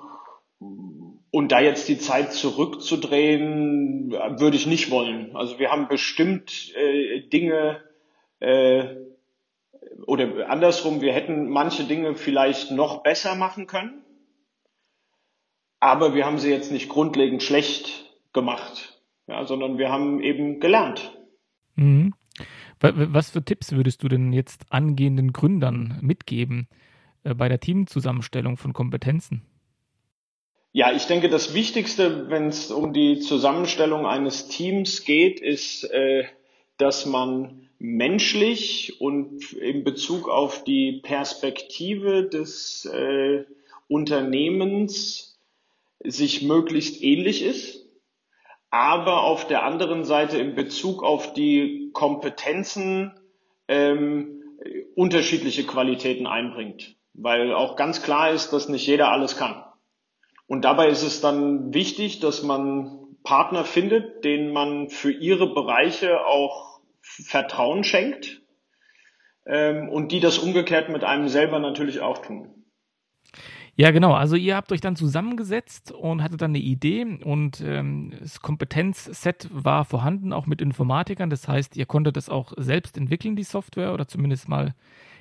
und 0.58 1.52
da 1.52 1.60
jetzt 1.60 1.88
die 1.88 1.98
Zeit 1.98 2.32
zurückzudrehen, 2.32 4.12
würde 4.12 4.56
ich 4.56 4.66
nicht 4.66 4.90
wollen. 4.90 5.36
Also 5.36 5.58
wir 5.58 5.70
haben 5.70 5.88
bestimmt 5.88 6.72
äh, 6.76 7.20
Dinge 7.28 7.80
äh, 8.40 8.96
oder 10.06 10.48
andersrum, 10.50 11.00
wir 11.00 11.12
hätten 11.12 11.48
manche 11.48 11.84
Dinge 11.84 12.14
vielleicht 12.14 12.70
noch 12.70 13.02
besser 13.02 13.34
machen 13.34 13.66
können, 13.66 14.02
aber 15.80 16.14
wir 16.14 16.26
haben 16.26 16.38
sie 16.38 16.50
jetzt 16.50 16.72
nicht 16.72 16.88
grundlegend 16.88 17.42
schlecht 17.42 18.04
gemacht 18.32 18.96
ja, 19.26 19.44
sondern 19.44 19.78
wir 19.78 19.90
haben 19.90 20.20
eben 20.20 20.60
gelernt. 20.60 21.12
Mhm. 21.74 22.14
Was 22.80 23.30
für 23.30 23.42
Tipps 23.42 23.72
würdest 23.72 24.02
du 24.02 24.08
denn 24.08 24.32
jetzt 24.32 24.66
angehenden 24.70 25.32
Gründern 25.32 25.98
mitgeben 26.02 26.68
äh, 27.24 27.34
bei 27.34 27.48
der 27.48 27.58
Teamzusammenstellung 27.58 28.58
von 28.58 28.74
Kompetenzen? 28.74 29.42
Ja, 30.72 30.92
ich 30.92 31.06
denke, 31.06 31.30
das 31.30 31.54
Wichtigste, 31.54 32.28
wenn 32.28 32.48
es 32.48 32.70
um 32.70 32.92
die 32.92 33.20
Zusammenstellung 33.20 34.06
eines 34.06 34.48
Teams 34.48 35.04
geht, 35.04 35.40
ist, 35.40 35.84
äh, 35.84 36.24
dass 36.76 37.06
man 37.06 37.65
menschlich 37.78 39.00
und 39.00 39.52
in 39.52 39.84
Bezug 39.84 40.28
auf 40.28 40.64
die 40.64 41.00
Perspektive 41.02 42.24
des 42.28 42.84
äh, 42.86 43.44
Unternehmens 43.88 45.38
sich 46.02 46.42
möglichst 46.42 47.02
ähnlich 47.02 47.42
ist 47.42 47.86
aber 48.70 49.22
auf 49.22 49.46
der 49.46 49.64
anderen 49.64 50.04
Seite 50.04 50.38
in 50.38 50.54
Bezug 50.54 51.02
auf 51.02 51.32
die 51.32 51.90
Kompetenzen 51.94 53.12
ähm, 53.68 54.42
unterschiedliche 54.94 55.64
Qualitäten 55.64 56.26
einbringt, 56.26 56.96
weil 57.14 57.54
auch 57.54 57.76
ganz 57.76 58.02
klar 58.02 58.32
ist, 58.32 58.52
dass 58.52 58.68
nicht 58.68 58.86
jeder 58.86 59.10
alles 59.10 59.36
kann. 59.36 59.62
Und 60.46 60.64
dabei 60.64 60.88
ist 60.88 61.02
es 61.02 61.22
dann 61.22 61.72
wichtig, 61.72 62.20
dass 62.20 62.42
man 62.42 62.98
Partner 63.24 63.64
findet, 63.64 64.24
denen 64.24 64.52
man 64.52 64.90
für 64.90 65.10
ihre 65.10 65.52
Bereiche 65.52 66.24
auch 66.26 66.75
Vertrauen 67.24 67.84
schenkt 67.84 68.42
ähm, 69.46 69.88
und 69.88 70.12
die 70.12 70.20
das 70.20 70.38
umgekehrt 70.38 70.88
mit 70.88 71.04
einem 71.04 71.28
selber 71.28 71.58
natürlich 71.58 72.00
auch 72.00 72.18
tun. 72.18 72.56
Ja, 73.78 73.90
genau. 73.90 74.14
Also 74.14 74.36
ihr 74.36 74.56
habt 74.56 74.72
euch 74.72 74.80
dann 74.80 74.96
zusammengesetzt 74.96 75.92
und 75.92 76.22
hattet 76.22 76.40
dann 76.40 76.52
eine 76.52 76.60
Idee 76.60 77.04
und 77.04 77.60
ähm, 77.60 78.14
das 78.18 78.40
Kompetenzset 78.40 79.48
war 79.52 79.84
vorhanden, 79.84 80.32
auch 80.32 80.46
mit 80.46 80.62
Informatikern. 80.62 81.28
Das 81.28 81.46
heißt, 81.46 81.76
ihr 81.76 81.84
konntet 81.84 82.16
das 82.16 82.30
auch 82.30 82.54
selbst 82.56 82.96
entwickeln, 82.96 83.36
die 83.36 83.42
Software, 83.42 83.92
oder 83.92 84.08
zumindest 84.08 84.48
mal 84.48 84.74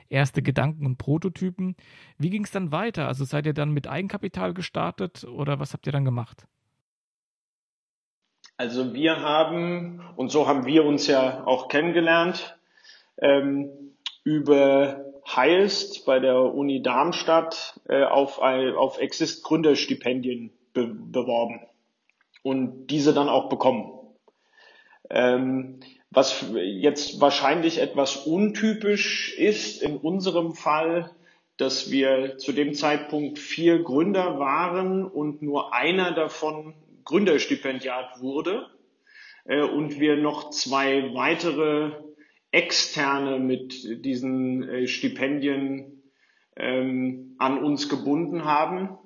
erste 0.07 0.41
Gedanken 0.41 0.85
und 0.85 0.97
Prototypen. 0.97 1.75
Wie 2.17 2.29
ging 2.29 2.45
es 2.45 2.51
dann 2.51 2.71
weiter? 2.71 3.09
Also 3.09 3.25
seid 3.25 3.45
ihr 3.45 3.53
dann 3.53 3.71
mit 3.71 3.87
Eigenkapital 3.87 4.53
gestartet 4.53 5.25
oder 5.25 5.59
was 5.59 5.73
habt 5.73 5.85
ihr 5.85 5.91
dann 5.91 6.05
gemacht? 6.05 6.47
Also 8.57 8.93
wir 8.93 9.19
haben, 9.19 10.01
und 10.15 10.29
so 10.29 10.47
haben 10.47 10.65
wir 10.65 10.85
uns 10.85 11.07
ja 11.07 11.45
auch 11.45 11.67
kennengelernt, 11.67 12.57
ähm, 13.17 13.69
über 14.23 15.03
Highest 15.27 16.05
bei 16.05 16.19
der 16.19 16.39
Uni 16.39 16.81
Darmstadt 16.81 17.79
äh, 17.89 18.03
auf, 18.03 18.39
auf 18.39 18.99
Exist 18.99 19.43
Gründerstipendien 19.43 20.53
be 20.73 20.87
beworben 20.87 21.61
und 22.43 22.87
diese 22.87 23.13
dann 23.13 23.27
auch 23.27 23.49
bekommen. 23.49 23.91
Ähm, 25.09 25.81
was 26.09 26.45
jetzt 26.53 27.19
wahrscheinlich 27.19 27.81
etwas 27.81 28.15
untypisch 28.25 29.37
ist 29.37 29.81
in 29.81 29.97
unserem 29.97 30.53
Fall, 30.53 31.11
dass 31.57 31.91
wir 31.91 32.37
zu 32.37 32.53
dem 32.53 32.73
Zeitpunkt 32.73 33.37
vier 33.37 33.83
Gründer 33.83 34.39
waren 34.39 35.05
und 35.05 35.41
nur 35.41 35.73
einer 35.73 36.13
davon 36.13 36.73
Gründerstipendiat 37.05 38.19
wurde 38.19 38.67
äh, 39.45 39.61
und 39.61 39.99
wir 39.99 40.17
noch 40.17 40.49
zwei 40.49 41.13
weitere 41.13 41.91
Externe 42.51 43.39
mit 43.39 44.05
diesen 44.05 44.67
äh, 44.67 44.87
Stipendien 44.87 46.03
ähm, 46.57 47.35
an 47.37 47.63
uns 47.63 47.89
gebunden 47.89 48.45
haben. 48.45 48.97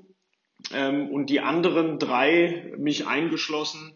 ähm, 0.73 1.09
und 1.09 1.29
die 1.29 1.39
anderen 1.39 1.99
drei, 1.99 2.73
mich 2.77 3.07
eingeschlossen, 3.07 3.93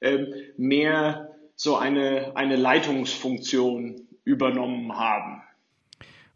ähm, 0.00 0.32
mehr 0.56 1.30
so 1.54 1.76
eine, 1.76 2.36
eine 2.36 2.56
Leitungsfunktion 2.56 4.08
übernommen 4.24 4.96
haben. 4.96 5.42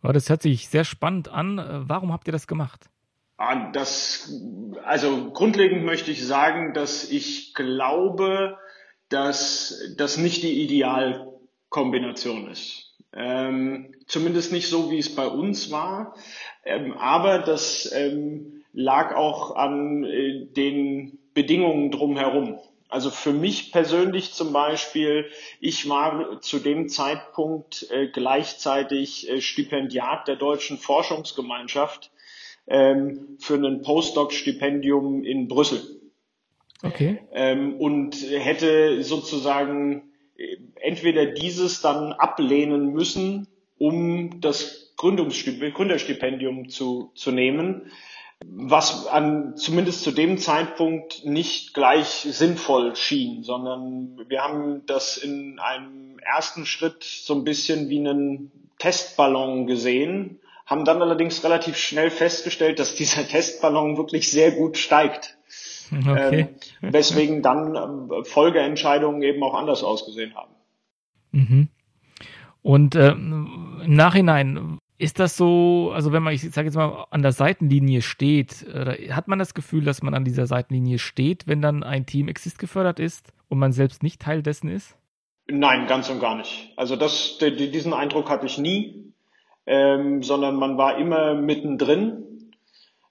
Oh, 0.03 0.13
das 0.13 0.31
hört 0.31 0.43
sich 0.43 0.69
sehr 0.69 0.85
spannend 0.85 1.29
an. 1.29 1.85
Warum 1.87 2.13
habt 2.13 2.27
ihr 2.27 2.33
das 2.33 2.47
gemacht? 2.47 2.89
Ah, 3.43 3.71
das, 3.73 4.31
also 4.85 5.31
grundlegend 5.31 5.83
möchte 5.83 6.11
ich 6.11 6.27
sagen, 6.27 6.75
dass 6.75 7.11
ich 7.11 7.55
glaube, 7.55 8.59
dass 9.09 9.95
das 9.97 10.19
nicht 10.19 10.43
die 10.43 10.63
Idealkombination 10.63 12.51
ist. 12.51 12.99
Ähm, 13.15 13.95
zumindest 14.07 14.53
nicht 14.53 14.69
so, 14.69 14.91
wie 14.91 14.99
es 14.99 15.15
bei 15.15 15.27
uns 15.27 15.71
war. 15.71 16.15
Ähm, 16.67 16.93
aber 16.93 17.39
das 17.39 17.91
ähm, 17.95 18.63
lag 18.75 19.17
auch 19.17 19.57
an 19.57 20.05
äh, 20.05 20.45
den 20.45 21.19
Bedingungen 21.33 21.91
drumherum. 21.91 22.59
Also 22.91 23.09
für 23.09 23.33
mich 23.33 23.73
persönlich 23.73 24.35
zum 24.35 24.53
Beispiel, 24.53 25.31
ich 25.61 25.89
war 25.89 26.43
zu 26.43 26.59
dem 26.59 26.91
Zeitpunkt 26.91 27.91
äh, 27.91 28.09
gleichzeitig 28.09 29.31
äh, 29.31 29.41
Stipendiat 29.41 30.29
der 30.29 30.37
Deutschen 30.37 30.77
Forschungsgemeinschaft 30.77 32.11
ähm, 32.71 33.37
für 33.39 33.55
ein 33.55 33.83
Postdoc-Stipendium 33.83 35.25
in 35.25 35.49
Brüssel. 35.49 36.01
Okay. 36.83 37.19
Ähm, 37.33 37.75
und 37.75 38.15
hätte 38.15 39.03
sozusagen 39.03 40.11
äh, 40.37 40.57
entweder 40.81 41.27
dieses 41.27 41.83
dann 41.83 42.13
ablehnen 42.13 42.93
müssen, 42.93 43.49
um 43.77 44.41
das 44.41 44.95
Gründerstipendium 44.97 46.69
zu, 46.69 47.11
zu 47.15 47.33
nehmen, 47.33 47.91
was 48.45 49.07
an, 49.07 49.57
zumindest 49.57 50.03
zu 50.03 50.13
dem 50.13 50.39
Zeitpunkt 50.39 51.25
nicht 51.27 51.75
gleich 51.75 52.07
sinnvoll 52.07 52.97
schien, 52.97 53.43
sondern 53.43 54.19
wir 54.29 54.43
haben 54.43 54.87
das 54.87 55.19
in 55.19 55.59
einem 55.59 56.19
ersten 56.19 56.65
Schritt 56.65 57.05
so 57.05 57.35
ein 57.35 57.45
bisschen 57.45 57.89
wie 57.91 57.99
einen 57.99 58.51
Testballon 58.79 59.67
gesehen, 59.67 60.40
haben 60.71 60.85
dann 60.85 61.03
allerdings 61.03 61.43
relativ 61.43 61.77
schnell 61.77 62.11
festgestellt, 62.11 62.79
dass 62.79 62.95
dieser 62.95 63.27
Testballon 63.29 63.97
wirklich 63.97 64.31
sehr 64.31 64.53
gut 64.53 64.79
steigt. 64.79 65.37
Okay. 65.93 66.49
Ähm, 66.83 66.93
weswegen 66.93 67.43
dann 67.43 67.75
äh, 68.11 68.25
Folgeentscheidungen 68.25 69.23
eben 69.23 69.43
auch 69.43 69.55
anders 69.55 69.83
ausgesehen 69.83 70.37
haben. 70.37 70.53
Mhm. 71.33 71.69
Und 72.63 72.95
äh, 72.95 73.11
im 73.11 73.83
Nachhinein, 73.87 74.79
ist 74.99 75.19
das 75.19 75.37
so, 75.37 75.91
also 75.95 76.13
wenn 76.13 76.23
man, 76.23 76.35
ich 76.35 76.43
sage 76.43 76.67
jetzt 76.67 76.77
mal, 76.77 77.07
an 77.11 77.23
der 77.23 77.33
Seitenlinie 77.33 78.03
steht, 78.03 78.63
äh, 78.69 79.11
hat 79.11 79.29
man 79.29 79.39
das 79.39 79.55
Gefühl, 79.55 79.83
dass 79.83 80.03
man 80.03 80.15
an 80.15 80.25
dieser 80.25 80.47
Seitenlinie 80.47 80.99
steht, 80.99 81.49
wenn 81.49 81.63
dann 81.63 81.83
ein 81.83 82.07
Team 82.07 82.29
Exist 82.29 82.59
gefördert 82.59 83.01
ist 83.01 83.33
und 83.49 83.59
man 83.59 83.73
selbst 83.73 84.03
nicht 84.03 84.21
Teil 84.21 84.43
dessen 84.43 84.69
ist? 84.69 84.97
Nein, 85.49 85.89
ganz 85.89 86.11
und 86.11 86.21
gar 86.21 86.37
nicht. 86.37 86.73
Also 86.77 86.97
das, 86.97 87.39
diesen 87.39 87.95
Eindruck 87.95 88.29
hatte 88.29 88.47
ich 88.47 88.59
nie, 88.59 89.10
ähm, 89.71 90.25
sondern 90.25 90.57
man 90.57 90.77
war 90.77 90.99
immer 90.99 91.35
mittendrin. 91.35 92.51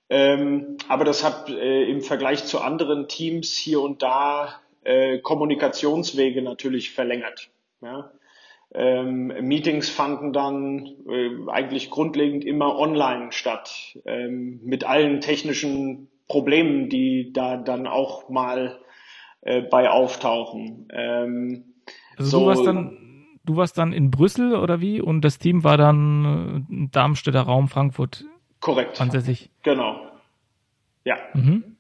Ähm, 0.10 0.76
aber 0.90 1.06
das 1.06 1.24
hat 1.24 1.50
äh, 1.50 1.86
im 1.86 2.02
Vergleich 2.02 2.44
zu 2.44 2.60
anderen 2.60 3.08
Teams 3.08 3.54
hier 3.54 3.82
und 3.82 4.02
da 4.02 4.60
äh, 4.84 5.20
Kommunikationswege 5.20 6.42
natürlich 6.42 6.92
verlängert. 6.92 7.50
Ja? 7.82 8.12
Ähm, 8.74 9.28
Meetings 9.40 9.90
fanden 9.90 10.34
dann 10.34 10.86
äh, 11.08 11.30
eigentlich 11.48 11.90
grundlegend 11.90 12.44
immer 12.44 12.78
online 12.78 13.32
statt, 13.32 13.98
ähm, 14.06 14.60
mit 14.62 14.84
allen 14.84 15.22
technischen 15.22 16.10
Problemen, 16.28 16.90
die 16.90 17.32
da 17.32 17.56
dann 17.56 17.88
auch 17.88 18.28
mal 18.28 18.80
äh, 19.42 19.62
bei 19.62 19.90
auftauchen. 19.90 20.90
Ähm, 20.92 21.74
also 22.18 22.32
so, 22.32 22.40
du 22.40 22.46
warst 22.48 22.66
dann, 22.66 23.09
du 23.50 23.56
warst 23.58 23.80
dann 23.80 23.94
in 23.94 24.12
Brüssel 24.12 24.56
oder 24.56 24.80
wie? 24.80 25.02
Und 25.02 25.22
das 25.22 25.40
Team 25.40 25.64
war 25.64 25.76
dann 25.76 26.66
äh, 26.70 26.88
Darmstädter 26.92 27.42
Raum, 27.42 27.68
Frankfurt. 27.68 28.26
Korrekt. 28.60 29.02
Ansässig. 29.02 29.50
Genau. 29.64 30.00
Ja. 31.04 31.18
Mhm. 31.34 31.76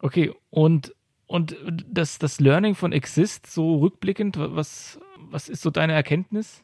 Okay, 0.00 0.34
und 0.50 0.92
und 1.28 1.56
das, 1.88 2.18
das 2.18 2.38
Learning 2.38 2.76
von 2.76 2.92
Exist, 2.92 3.50
so 3.50 3.76
rückblickend, 3.78 4.36
was, 4.38 5.00
was 5.18 5.48
ist 5.48 5.60
so 5.62 5.70
deine 5.70 5.92
Erkenntnis? 5.92 6.62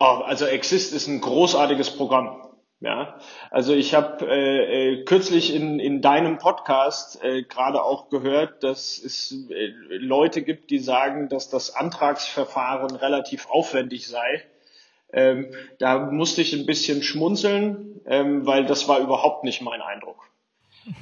Oh, 0.00 0.22
also 0.24 0.46
Exist 0.46 0.94
ist 0.94 1.06
ein 1.06 1.20
großartiges 1.20 1.94
Programm. 1.96 2.47
Ja, 2.80 3.18
also 3.50 3.74
ich 3.74 3.94
habe 3.94 4.24
äh, 4.30 4.92
äh, 5.00 5.04
kürzlich 5.04 5.52
in, 5.52 5.80
in 5.80 6.00
deinem 6.00 6.38
Podcast 6.38 7.22
äh, 7.24 7.42
gerade 7.42 7.82
auch 7.82 8.08
gehört, 8.08 8.62
dass 8.62 8.98
es 8.98 9.34
äh, 9.50 9.72
Leute 9.88 10.42
gibt, 10.42 10.70
die 10.70 10.78
sagen, 10.78 11.28
dass 11.28 11.50
das 11.50 11.74
Antragsverfahren 11.74 12.94
relativ 12.94 13.48
aufwendig 13.50 14.06
sei. 14.06 14.44
Ähm, 15.12 15.52
da 15.80 15.98
musste 15.98 16.40
ich 16.40 16.52
ein 16.52 16.66
bisschen 16.66 17.02
schmunzeln, 17.02 18.00
ähm, 18.06 18.46
weil 18.46 18.64
das 18.64 18.86
war 18.86 19.00
überhaupt 19.00 19.42
nicht 19.42 19.60
mein 19.60 19.82
Eindruck. 19.82 20.30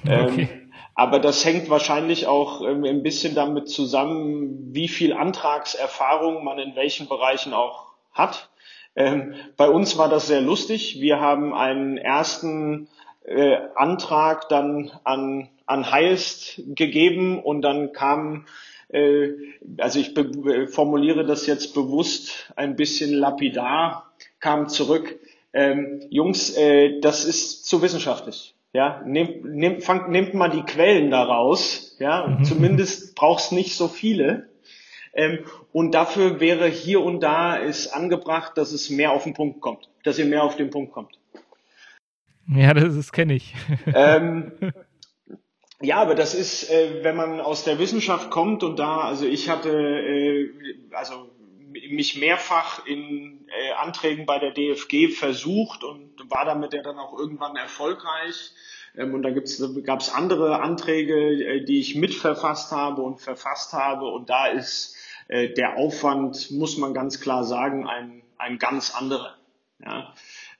Okay. 0.04 0.48
Ähm, 0.50 0.72
aber 0.94 1.18
das 1.18 1.44
hängt 1.44 1.68
wahrscheinlich 1.68 2.26
auch 2.26 2.62
ähm, 2.62 2.84
ein 2.84 3.02
bisschen 3.02 3.34
damit 3.34 3.68
zusammen, 3.68 4.74
wie 4.74 4.88
viel 4.88 5.12
Antragserfahrung 5.12 6.42
man 6.42 6.58
in 6.58 6.74
welchen 6.74 7.06
Bereichen 7.06 7.52
auch 7.52 7.92
hat. 8.12 8.48
Ähm, 8.96 9.35
bei 9.56 9.68
uns 9.68 9.98
war 9.98 10.09
das 10.09 10.26
sehr 10.26 10.40
lustig. 10.40 11.00
Wir 11.00 11.20
haben 11.20 11.54
einen 11.54 11.98
ersten 11.98 12.88
äh, 13.24 13.59
Antrag 13.74 14.48
dann 14.48 14.90
an, 15.04 15.48
an 15.66 15.90
Highest 15.92 16.62
gegeben 16.74 17.42
und 17.42 17.62
dann 17.62 17.92
kam 17.92 18.46
äh, 18.88 19.32
also 19.78 19.98
ich 19.98 20.16
äh, 20.16 20.66
formuliere 20.66 21.24
das 21.24 21.46
jetzt 21.46 21.74
bewusst 21.74 22.52
ein 22.56 22.76
bisschen 22.76 23.12
lapidar, 23.12 24.12
kam 24.40 24.68
zurück, 24.68 25.18
ähm, 25.52 26.02
Jungs, 26.11 26.56
äh, 26.56 27.00
das 27.00 27.24
ist 27.24 27.66
zu 27.66 27.82
wissenschaftlich. 27.82 28.54
Ja, 28.72 29.02
nehmt, 29.06 29.44
nehmt, 29.44 29.85
fangt, 29.85 30.11
nehmt 30.11 30.35
mal 30.35 30.50
die 30.50 30.62
Quellen 30.62 31.11
daraus. 31.11 31.96
Ja, 31.98 32.26
mhm. 32.26 32.44
zumindest 32.44 33.14
brauchst 33.14 33.52
nicht 33.52 33.74
so 33.74 33.88
viele. 33.88 34.50
Ähm, 35.16 35.38
und 35.72 35.92
dafür 35.92 36.40
wäre 36.40 36.68
hier 36.68 37.00
und 37.00 37.20
da 37.20 37.57
ist 37.57 37.88
angebracht, 37.88 38.52
dass 38.57 38.72
es 38.72 38.90
mehr 38.90 39.12
auf 39.12 39.24
den 39.24 39.33
Punkt 39.33 39.61
kommt, 39.62 39.88
dass 40.05 40.18
ihr 40.18 40.26
mehr 40.26 40.44
auf 40.44 40.57
den 40.57 40.70
Punkt 40.70 40.92
kommt. 40.92 41.18
Ja, 42.48 42.74
das, 42.74 42.94
das 42.94 43.12
kenne 43.12 43.35
ich. 43.35 43.55
Ähm, 43.94 44.52
ja, 45.81 45.96
aber 45.96 46.14
das 46.14 46.35
ist, 46.35 46.70
äh, 46.70 47.02
wenn 47.02 47.16
man 47.16 47.40
aus 47.40 47.64
der 47.64 47.79
Wissenschaft 47.79 48.31
kommt 48.31 48.62
und 48.62 48.79
da, 48.79 49.00
also 49.00 49.26
ich 49.26 49.48
hatte, 49.48 49.70
äh, 49.70 50.50
also 50.92 51.31
mich 51.90 52.18
mehrfach 52.18 52.87
in 52.87 53.46
äh, 53.48 53.72
Anträgen 53.72 54.26
bei 54.26 54.38
der 54.38 54.52
DFG 54.52 55.09
versucht 55.09 55.85
und 55.85 56.12
war 56.31 56.44
damit 56.44 56.72
ja 56.72 56.83
dann 56.83 56.98
auch 56.98 57.18
irgendwann 57.18 57.57
erfolgreich. 57.57 58.52
Ähm, 58.96 59.14
und 59.14 59.22
da 59.22 59.31
gab 59.31 60.00
es 60.00 60.11
andere 60.11 60.61
Anträge, 60.61 61.14
äh, 61.14 61.64
die 61.64 61.81
ich 61.81 61.94
mitverfasst 61.94 62.72
habe 62.72 63.02
und 63.02 63.20
verfasst 63.20 63.72
habe. 63.72 64.07
Und 64.07 64.31
da 64.31 64.46
ist 64.46 64.95
äh, 65.28 65.50
der 65.50 65.76
Aufwand, 65.76 66.50
muss 66.50 66.76
man 66.78 66.94
ganz 66.94 67.20
klar 67.20 67.44
sagen, 67.44 67.86
ein, 67.86 68.22
ein 68.38 68.58
ganz 68.58 68.94
anderer. 68.94 69.36
Ja. 69.84 70.14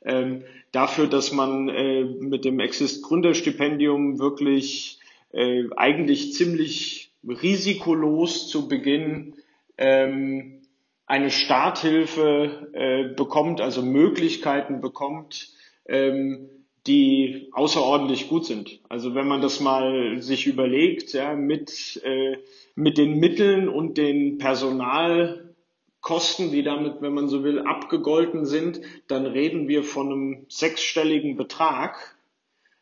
Ähm, 0.05 0.45
dafür, 0.73 1.07
dass 1.07 1.33
man 1.33 1.69
äh, 1.69 2.05
mit 2.05 2.45
dem 2.45 2.61
Exist 2.61 3.03
Gründerstipendium 3.03 4.19
wirklich 4.19 5.01
äh, 5.33 5.65
eigentlich 5.77 6.35
ziemlich 6.35 7.13
risikolos 7.27 8.49
zu 8.49 8.69
Beginn 8.69 9.35
ähm, 9.79 10.63
eine 11.07 11.31
Starthilfe 11.31 12.71
äh, 12.73 13.15
bekommt, 13.15 13.61
also 13.61 13.83
Möglichkeiten 13.83 14.81
bekommt, 14.81 15.51
ähm, 15.87 16.49
die 16.87 17.49
außerordentlich 17.53 18.29
gut 18.29 18.45
sind. 18.45 18.81
Also 18.89 19.15
wenn 19.15 19.27
man 19.27 19.41
das 19.41 19.61
mal 19.61 20.21
sich 20.21 20.47
überlegt, 20.47 21.13
ja, 21.13 21.35
mit, 21.35 22.01
äh, 22.05 22.37
mit 22.77 22.99
den 22.99 23.19
Mitteln 23.19 23.69
und 23.69 23.99
den 23.99 24.39
Personalkosten, 24.39 26.53
die 26.53 26.63
damit, 26.63 27.01
wenn 27.01 27.15
man 27.15 27.29
so 27.29 27.43
will, 27.43 27.59
abgegolten 27.61 28.45
sind, 28.45 28.81
dann 29.09 29.27
reden 29.27 29.67
wir 29.67 29.83
von 29.83 30.13
einem 30.13 30.47
sechsstelligen 30.49 31.37
Betrag, 31.37 32.17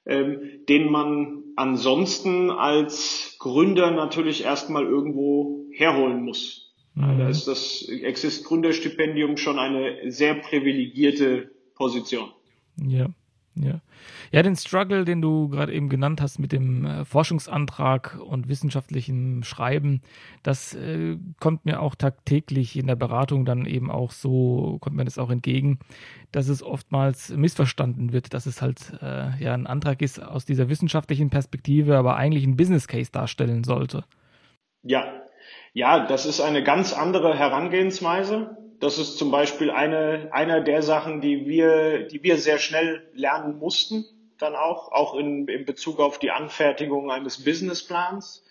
ähm, 0.05 0.61
den 0.69 0.91
man 0.91 1.45
ansonsten 1.57 2.51
als 2.51 3.37
Gründer 3.39 3.93
natürlich 3.93 4.45
erstmal 4.45 4.85
irgendwo 4.85 5.65
herholen 5.73 6.25
muss. 6.25 6.75
Mhm. 6.95 7.19
Da 7.19 7.29
ist 7.29 7.47
das 7.47 7.89
Exist 7.89 8.45
Gründerstipendium 8.45 9.37
schon 9.37 9.59
eine 9.59 10.11
sehr 10.11 10.35
privilegierte 10.35 11.51
Position. 11.77 12.31
Ja. 12.85 13.07
Ja. 13.57 13.81
ja, 14.33 14.43
den 14.43 14.57
Struggle, 14.57 15.05
den 15.05 15.23
du 15.23 15.49
gerade 15.49 15.73
eben 15.73 15.89
genannt 15.89 16.21
hast 16.21 16.41
mit 16.41 16.51
dem 16.51 16.85
äh, 16.85 17.05
Forschungsantrag 17.05 18.19
und 18.21 18.49
wissenschaftlichem 18.49 19.45
Schreiben, 19.45 20.03
das 20.43 20.75
äh, 20.75 21.17
kommt 21.39 21.65
mir 21.65 21.81
auch 21.81 21.95
tagtäglich 21.95 22.77
in 22.77 22.89
der 22.89 22.97
Beratung 22.97 23.45
dann 23.45 23.65
eben 23.65 23.93
auch 23.93 24.11
so, 24.11 24.79
kommt 24.81 24.97
mir 24.97 25.05
das 25.05 25.19
auch 25.19 25.31
entgegen, 25.31 25.79
dass 26.33 26.49
es 26.49 26.65
oftmals 26.65 27.31
missverstanden 27.31 28.13
wird, 28.13 28.35
dass 28.35 28.47
es 28.47 28.61
halt 28.61 28.99
äh, 29.01 29.41
ja 29.41 29.55
ein 29.55 29.69
Antrag 29.69 30.03
ist 30.03 30.21
aus 30.21 30.45
dieser 30.45 30.69
wissenschaftlichen 30.69 31.31
Perspektive, 31.31 31.97
aber 31.97 32.17
eigentlich 32.17 32.45
ein 32.45 32.57
Business 32.57 32.89
Case 32.89 33.13
darstellen 33.13 33.63
sollte. 33.63 34.05
Ja, 34.83 35.05
ja, 35.73 36.07
das 36.07 36.27
ist 36.27 36.41
eine 36.41 36.65
ganz 36.65 36.93
andere 36.93 37.39
Herangehensweise 37.39 38.64
das 38.85 38.99
ist 38.99 39.17
zum 39.17 39.31
Beispiel 39.31 39.71
eine, 39.71 40.29
einer 40.33 40.61
der 40.61 40.83
Sachen, 40.83 41.21
die 41.21 41.47
wir, 41.47 42.07
die 42.07 42.23
wir 42.23 42.37
sehr 42.37 42.59
schnell 42.59 43.03
lernen 43.15 43.59
mussten, 43.59 44.05
dann 44.39 44.55
auch, 44.55 44.93
auch 44.93 45.15
in, 45.15 45.49
in 45.49 45.65
Bezug 45.65 46.01
auf 46.01 46.19
die 46.19 46.31
Anfertigung 46.31 47.11
eines 47.11 47.45
Businessplans. 47.45 48.45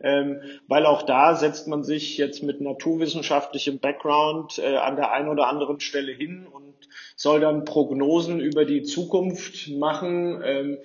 Ähm, 0.00 0.40
weil 0.68 0.86
auch 0.86 1.02
da 1.02 1.34
setzt 1.34 1.66
man 1.66 1.82
sich 1.82 2.18
jetzt 2.18 2.42
mit 2.42 2.60
naturwissenschaftlichem 2.60 3.80
Background 3.80 4.58
äh, 4.58 4.76
an 4.76 4.96
der 4.96 5.12
einen 5.12 5.28
oder 5.28 5.48
anderen 5.48 5.80
Stelle 5.80 6.12
hin 6.12 6.46
und 6.46 6.74
soll 7.16 7.40
dann 7.40 7.64
Prognosen 7.64 8.40
über 8.40 8.64
die 8.64 8.82
Zukunft 8.82 9.68
machen. 9.70 10.40
Ähm, 10.44 10.78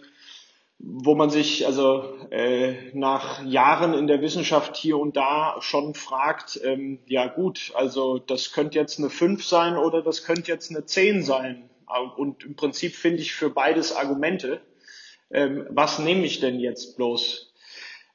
wo 0.79 1.15
man 1.15 1.29
sich 1.29 1.65
also 1.65 2.03
äh, 2.29 2.91
nach 2.93 3.43
Jahren 3.45 3.93
in 3.93 4.07
der 4.07 4.21
Wissenschaft 4.21 4.75
hier 4.75 4.97
und 4.97 5.15
da 5.15 5.57
schon 5.61 5.93
fragt, 5.93 6.59
ähm, 6.63 6.99
ja 7.05 7.27
gut, 7.27 7.71
also 7.75 8.17
das 8.19 8.51
könnte 8.51 8.79
jetzt 8.79 8.99
eine 8.99 9.09
5 9.09 9.45
sein 9.45 9.77
oder 9.77 10.01
das 10.01 10.25
könnte 10.25 10.51
jetzt 10.51 10.71
eine 10.71 10.85
10 10.85 11.23
sein. 11.23 11.69
Und 12.17 12.43
im 12.43 12.55
Prinzip 12.55 12.95
finde 12.95 13.21
ich 13.21 13.33
für 13.33 13.49
beides 13.49 13.95
Argumente. 13.95 14.61
Ähm, 15.31 15.67
was 15.69 15.99
nehme 15.99 16.25
ich 16.25 16.39
denn 16.39 16.59
jetzt 16.59 16.97
bloß? 16.97 17.53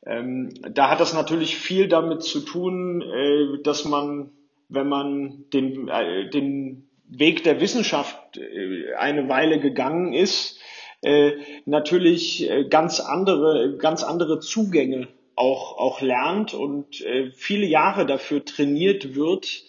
Ähm, 0.07 0.55
da 0.63 0.91
hat 0.91 1.01
das 1.01 1.15
natürlich 1.15 1.57
viel 1.57 1.89
damit 1.89 2.23
zu 2.23 2.41
tun, 2.41 3.03
äh, 3.03 3.63
dass 3.63 3.85
man, 3.85 4.31
wenn 4.69 4.89
man 4.89 5.45
den, 5.53 5.89
äh, 5.89 6.29
den 6.31 6.89
Weg 7.09 7.43
der 7.45 7.61
Wissenschaft 7.61 8.37
äh, 8.37 8.95
eine 8.95 9.29
Weile 9.29 9.59
gegangen 9.59 10.13
ist, 10.13 10.58
äh, 11.03 11.33
natürlich 11.65 12.49
äh, 12.49 12.65
ganz 12.69 13.01
andere, 13.01 13.77
ganz 13.79 14.03
andere 14.03 14.41
Zugänge 14.41 15.09
auch, 15.37 15.79
auch 15.79 16.01
lernt 16.01 16.55
und 16.55 17.01
äh, 17.03 17.31
viele 17.31 17.67
Jahre 17.67 18.07
dafür 18.07 18.45
trainiert 18.45 19.15
wird, 19.15 19.63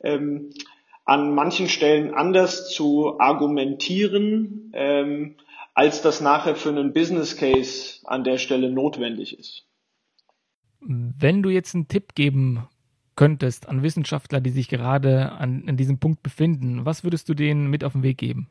ähm, 0.00 0.50
an 1.04 1.34
manchen 1.34 1.68
Stellen 1.68 2.14
anders 2.14 2.70
zu 2.70 3.18
argumentieren, 3.18 4.70
ähm, 4.74 5.36
als 5.74 6.02
das 6.02 6.20
nachher 6.20 6.54
für 6.54 6.68
einen 6.68 6.92
Business 6.92 7.36
Case 7.36 8.00
an 8.04 8.24
der 8.24 8.38
Stelle 8.38 8.70
notwendig 8.70 9.38
ist. 9.38 9.64
Wenn 10.80 11.42
du 11.42 11.50
jetzt 11.50 11.74
einen 11.74 11.88
Tipp 11.88 12.14
geben 12.14 12.68
könntest 13.16 13.68
an 13.68 13.82
Wissenschaftler, 13.82 14.40
die 14.40 14.50
sich 14.50 14.68
gerade 14.68 15.32
an, 15.32 15.64
an 15.66 15.76
diesem 15.76 15.98
Punkt 15.98 16.22
befinden, 16.22 16.84
was 16.84 17.02
würdest 17.02 17.28
du 17.28 17.34
denen 17.34 17.68
mit 17.68 17.82
auf 17.82 17.92
den 17.92 18.04
Weg 18.04 18.18
geben? 18.18 18.48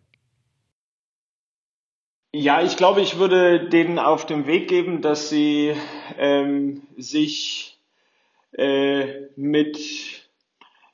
Ja, 2.33 2.61
ich 2.61 2.77
glaube, 2.77 3.01
ich 3.01 3.17
würde 3.19 3.67
denen 3.69 3.99
auf 3.99 4.25
den 4.25 4.47
Weg 4.47 4.67
geben, 4.67 5.01
dass 5.01 5.29
sie 5.29 5.73
ähm, 6.17 6.83
sich 6.97 7.79
äh, 8.51 9.27
mit 9.35 10.23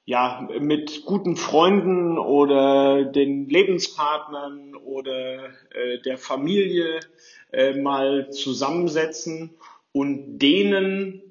ja, 0.05 0.47
mit 0.59 1.05
guten 1.05 1.37
Freunden 1.37 2.17
oder 2.19 3.05
den 3.05 3.47
Lebenspartnern 3.47 4.75
oder 4.75 5.45
äh, 5.71 5.99
der 6.05 6.17
Familie 6.17 6.99
äh, 7.53 7.73
mal 7.73 8.29
zusammensetzen 8.31 9.51
und 9.93 10.39
denen 10.39 11.21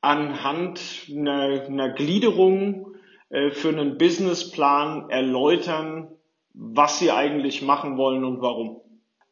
anhand 0.00 0.80
einer, 1.10 1.64
einer 1.66 1.90
Gliederung 1.90 2.94
äh, 3.28 3.50
für 3.50 3.68
einen 3.68 3.98
Businessplan 3.98 5.10
erläutern, 5.10 6.08
was 6.54 6.98
sie 6.98 7.10
eigentlich 7.10 7.60
machen 7.60 7.98
wollen 7.98 8.24
und 8.24 8.40
warum 8.40 8.79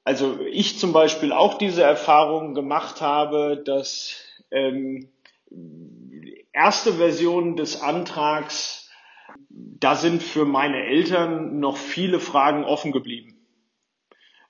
also 0.08 0.38
ich 0.50 0.78
zum 0.78 0.94
Beispiel 0.94 1.32
auch 1.32 1.58
diese 1.58 1.82
Erfahrung 1.82 2.54
gemacht 2.54 3.02
habe, 3.02 3.62
dass 3.62 4.16
ähm, 4.50 5.10
erste 6.50 6.94
Versionen 6.94 7.56
des 7.56 7.82
Antrags, 7.82 8.90
da 9.50 9.96
sind 9.96 10.22
für 10.22 10.46
meine 10.46 10.82
Eltern 10.82 11.60
noch 11.60 11.76
viele 11.76 12.20
Fragen 12.20 12.64
offen 12.64 12.90
geblieben. 12.90 13.36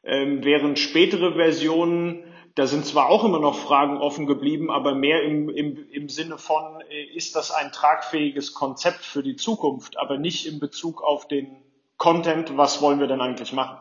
Ähm, 0.05 0.45
während 0.45 0.79
spätere 0.79 1.35
Versionen, 1.35 2.23
da 2.55 2.69
sind 2.69 2.87
zwar 2.87 3.09
auch 3.09 3.25
immer 3.25 3.41
noch 3.41 3.59
Fragen 3.59 3.97
offen 3.97 4.29
geblieben, 4.29 4.71
aber 4.71 4.95
mehr 4.95 5.25
im, 5.25 5.51
im, 5.51 5.91
im 5.91 6.09
Sinne 6.09 6.39
von, 6.39 6.81
äh, 6.89 7.03
ist 7.17 7.35
das 7.35 7.51
ein 7.51 7.73
tragfähiges 7.73 8.55
Konzept 8.55 9.05
für 9.05 9.25
die 9.25 9.35
Zukunft, 9.35 9.99
aber 9.99 10.19
nicht 10.19 10.47
in 10.47 10.61
Bezug 10.61 11.03
auf 11.03 11.27
den 11.27 11.49
Content, 11.97 12.57
was 12.57 12.81
wollen 12.81 13.01
wir 13.01 13.09
denn 13.09 13.21
eigentlich 13.21 13.53
machen. 13.53 13.79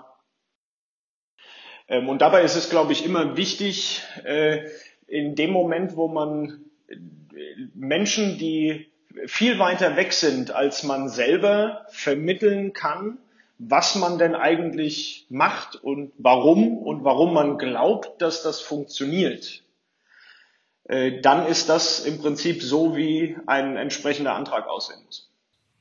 Ähm, 1.88 2.10
und 2.10 2.21
dabei 2.21 2.43
ist 2.43 2.56
es, 2.56 2.69
glaube 2.69 2.93
ich, 2.93 3.06
immer 3.06 3.38
wichtig, 3.38 4.02
äh, 4.23 4.65
in 5.08 5.36
dem 5.36 5.52
Moment, 5.52 5.95
wo 5.95 6.08
man 6.08 6.65
äh, 6.88 6.95
Menschen, 7.73 8.38
die 8.38 8.88
viel 9.26 9.58
weiter 9.58 9.95
weg 9.95 10.13
sind 10.13 10.52
als 10.52 10.84
man 10.84 11.10
selber, 11.10 11.86
vermitteln 11.89 12.73
kann, 12.73 13.17
was 13.58 13.95
man 13.95 14.19
denn 14.19 14.36
eigentlich 14.36 15.26
macht 15.30 15.76
und 15.76 16.12
warum 16.17 16.78
und 16.78 17.04
warum 17.04 17.34
man 17.34 17.58
glaubt, 17.58 18.21
dass 18.21 18.43
das 18.43 18.62
funktioniert, 18.62 19.63
äh, 20.84 21.21
dann 21.21 21.47
ist 21.47 21.69
das 21.69 22.06
im 22.06 22.19
Prinzip 22.19 22.62
so, 22.62 22.95
wie 22.95 23.36
ein 23.47 23.78
entsprechender 23.78 24.36
Antrag 24.36 24.67
aussehen 24.67 25.00
muss. 25.06 25.32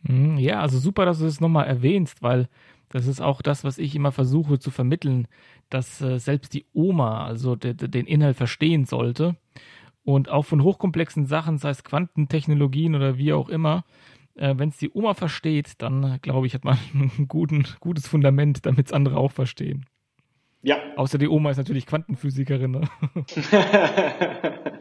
Mhm, 0.03 0.39
ja, 0.39 0.61
also 0.61 0.79
super, 0.79 1.05
dass 1.05 1.19
du 1.19 1.25
das 1.25 1.41
nochmal 1.41 1.67
erwähnst, 1.67 2.23
weil 2.23 2.49
das 2.89 3.07
ist 3.07 3.21
auch 3.21 3.43
das, 3.43 3.65
was 3.65 3.79
ich 3.79 3.95
immer 3.95 4.13
versuche 4.13 4.59
zu 4.59 4.71
vermitteln, 4.71 5.27
dass 5.71 6.01
äh, 6.01 6.19
selbst 6.19 6.55
die 6.55 6.67
Oma 6.73 7.27
also 7.27 7.57
de, 7.57 7.75
de, 7.75 7.89
den 7.89 8.07
Inhalt 8.07 8.37
verstehen 8.37 8.85
sollte 8.85 9.37
und 10.05 10.29
auch 10.29 10.45
von 10.45 10.63
hochkomplexen 10.63 11.27
Sachen, 11.27 11.59
sei 11.59 11.71
es 11.71 11.85
Quantentechnologien 11.85 12.95
oder 12.95 13.19
wie 13.19 13.33
auch 13.33 13.49
immer, 13.49 13.85
äh, 14.37 14.55
wenn 14.57 14.69
es 14.69 14.77
die 14.77 14.91
Oma 14.91 15.15
versteht, 15.15 15.75
dann 15.79 16.19
glaube 16.23 16.47
ich, 16.47 16.55
hat 16.55 16.65
man 16.65 16.79
ein 16.95 17.27
guten, 17.29 17.67
gutes 17.81 18.07
Fundament, 18.07 18.67
damit 18.67 18.87
es 18.87 18.93
andere 18.93 19.17
auch 19.17 19.33
verstehen. 19.33 19.87
Ja. 20.63 20.79
Außer 20.97 21.19
die 21.19 21.29
Oma 21.29 21.51
ist 21.51 21.59
natürlich 21.59 21.87
Quantenphysikerin. 21.87 22.73
Ne? 22.73 22.81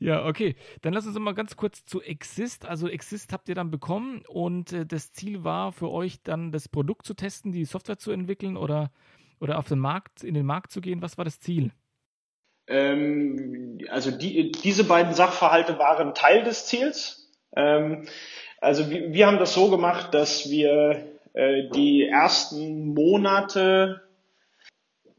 Ja, 0.00 0.24
okay. 0.24 0.56
Dann 0.80 0.94
lass 0.94 1.06
uns 1.06 1.18
mal 1.18 1.34
ganz 1.34 1.56
kurz 1.56 1.84
zu 1.84 2.00
Exist. 2.00 2.64
Also 2.64 2.88
Exist 2.88 3.34
habt 3.34 3.50
ihr 3.50 3.54
dann 3.54 3.70
bekommen 3.70 4.22
und 4.26 4.72
äh, 4.72 4.86
das 4.86 5.12
Ziel 5.12 5.44
war 5.44 5.72
für 5.72 5.90
euch 5.90 6.22
dann 6.22 6.52
das 6.52 6.68
Produkt 6.68 7.04
zu 7.04 7.12
testen, 7.12 7.52
die 7.52 7.66
Software 7.66 7.98
zu 7.98 8.10
entwickeln 8.10 8.56
oder, 8.56 8.90
oder 9.40 9.58
auf 9.58 9.68
den 9.68 9.78
Markt, 9.78 10.24
in 10.24 10.32
den 10.32 10.46
Markt 10.46 10.72
zu 10.72 10.80
gehen. 10.80 11.02
Was 11.02 11.18
war 11.18 11.26
das 11.26 11.38
Ziel? 11.38 11.70
Ähm, 12.66 13.78
also 13.90 14.10
die, 14.10 14.52
diese 14.52 14.84
beiden 14.84 15.12
Sachverhalte 15.12 15.78
waren 15.78 16.14
Teil 16.14 16.44
des 16.44 16.64
Ziels. 16.64 17.30
Ähm, 17.54 18.08
also 18.58 18.88
wir, 18.88 19.12
wir, 19.12 19.26
haben 19.26 19.38
das 19.38 19.52
so 19.52 19.70
gemacht, 19.70 20.14
dass 20.14 20.48
wir 20.48 21.08
äh, 21.34 21.68
die 21.74 22.06
ersten 22.06 22.94
Monate 22.94 24.00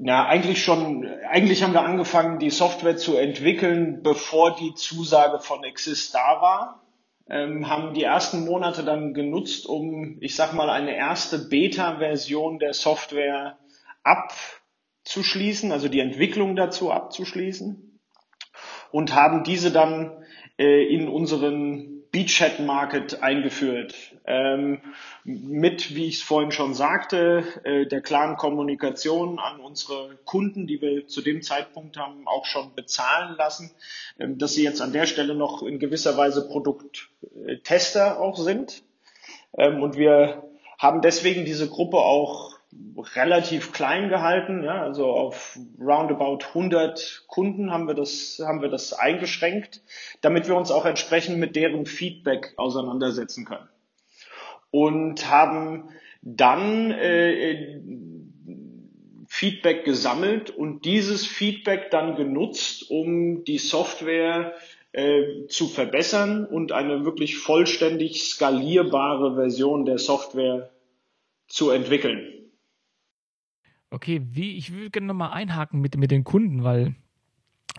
na, 0.03 0.25
eigentlich 0.25 0.63
schon, 0.63 1.05
eigentlich 1.29 1.61
haben 1.61 1.73
wir 1.73 1.83
angefangen, 1.83 2.39
die 2.39 2.49
Software 2.49 2.97
zu 2.97 3.17
entwickeln, 3.17 4.01
bevor 4.01 4.55
die 4.55 4.73
Zusage 4.73 5.37
von 5.39 5.63
Exist 5.63 6.15
da 6.15 6.41
war. 6.41 6.83
Ähm, 7.29 7.69
haben 7.69 7.93
die 7.93 8.01
ersten 8.01 8.43
Monate 8.43 8.83
dann 8.83 9.13
genutzt, 9.13 9.67
um, 9.67 10.17
ich 10.19 10.35
sag 10.35 10.53
mal, 10.53 10.71
eine 10.71 10.95
erste 10.95 11.37
Beta-Version 11.37 12.57
der 12.57 12.73
Software 12.73 13.59
abzuschließen, 14.01 15.71
also 15.71 15.87
die 15.87 15.99
Entwicklung 15.99 16.55
dazu 16.55 16.91
abzuschließen 16.91 17.99
und 18.89 19.13
haben 19.13 19.43
diese 19.43 19.71
dann 19.71 20.25
äh, 20.57 20.83
in 20.83 21.09
unseren 21.09 22.00
Beachhead 22.11 22.59
Market 22.59 23.23
eingeführt. 23.23 23.95
Ähm, 24.25 24.81
mit, 25.23 25.95
wie 25.95 26.07
ich 26.07 26.15
es 26.15 26.21
vorhin 26.21 26.51
schon 26.51 26.73
sagte, 26.73 27.43
äh, 27.63 27.85
der 27.85 28.01
klaren 28.01 28.35
Kommunikation 28.35 29.39
an 29.39 29.61
unsere 29.61 30.17
Kunden, 30.25 30.67
die 30.67 30.81
wir 30.81 31.07
zu 31.07 31.21
dem 31.21 31.41
Zeitpunkt 31.41 31.97
haben 31.97 32.27
auch 32.27 32.45
schon 32.45 32.75
bezahlen 32.75 33.35
lassen, 33.37 33.71
ähm, 34.19 34.37
dass 34.37 34.53
sie 34.53 34.63
jetzt 34.63 34.81
an 34.81 34.91
der 34.91 35.05
Stelle 35.05 35.35
noch 35.35 35.63
in 35.63 35.79
gewisser 35.79 36.17
Weise 36.17 36.47
Produkttester 36.47 38.19
auch 38.19 38.37
sind. 38.37 38.83
Ähm, 39.57 39.81
und 39.81 39.95
wir 39.95 40.43
haben 40.77 41.01
deswegen 41.01 41.45
diese 41.45 41.69
Gruppe 41.69 41.97
auch 41.97 42.50
relativ 43.15 43.73
klein 43.73 44.09
gehalten, 44.09 44.63
ja, 44.63 44.81
also 44.81 45.07
auf 45.07 45.59
roundabout 45.79 46.45
100 46.49 47.25
Kunden 47.27 47.71
haben 47.71 47.87
wir 47.87 47.93
das, 47.93 48.41
haben 48.45 48.61
wir 48.61 48.69
das 48.69 48.93
eingeschränkt, 48.93 49.81
damit 50.21 50.47
wir 50.47 50.55
uns 50.55 50.71
auch 50.71 50.85
entsprechend 50.85 51.37
mit 51.37 51.55
deren 51.55 51.85
Feedback 51.85 52.53
auseinandersetzen 52.57 53.45
können. 53.45 53.67
Und 54.71 55.29
haben 55.29 55.89
dann 56.21 56.91
äh, 56.91 57.81
Feedback 59.27 59.83
gesammelt 59.85 60.49
und 60.49 60.85
dieses 60.85 61.25
Feedback 61.25 61.89
dann 61.91 62.15
genutzt, 62.15 62.89
um 62.89 63.43
die 63.43 63.57
Software 63.57 64.53
äh, 64.93 65.47
zu 65.47 65.67
verbessern 65.67 66.45
und 66.45 66.71
eine 66.71 67.05
wirklich 67.05 67.37
vollständig 67.37 68.23
skalierbare 68.23 69.35
Version 69.35 69.85
der 69.85 69.97
Software 69.97 70.69
zu 71.47 71.69
entwickeln. 71.69 72.40
Okay, 73.91 74.21
wie, 74.31 74.55
ich 74.55 74.71
würde 74.71 74.89
gerne 74.89 75.07
nochmal 75.07 75.31
einhaken 75.33 75.81
mit, 75.81 75.97
mit 75.97 76.11
den 76.11 76.23
Kunden, 76.23 76.63
weil 76.63 76.95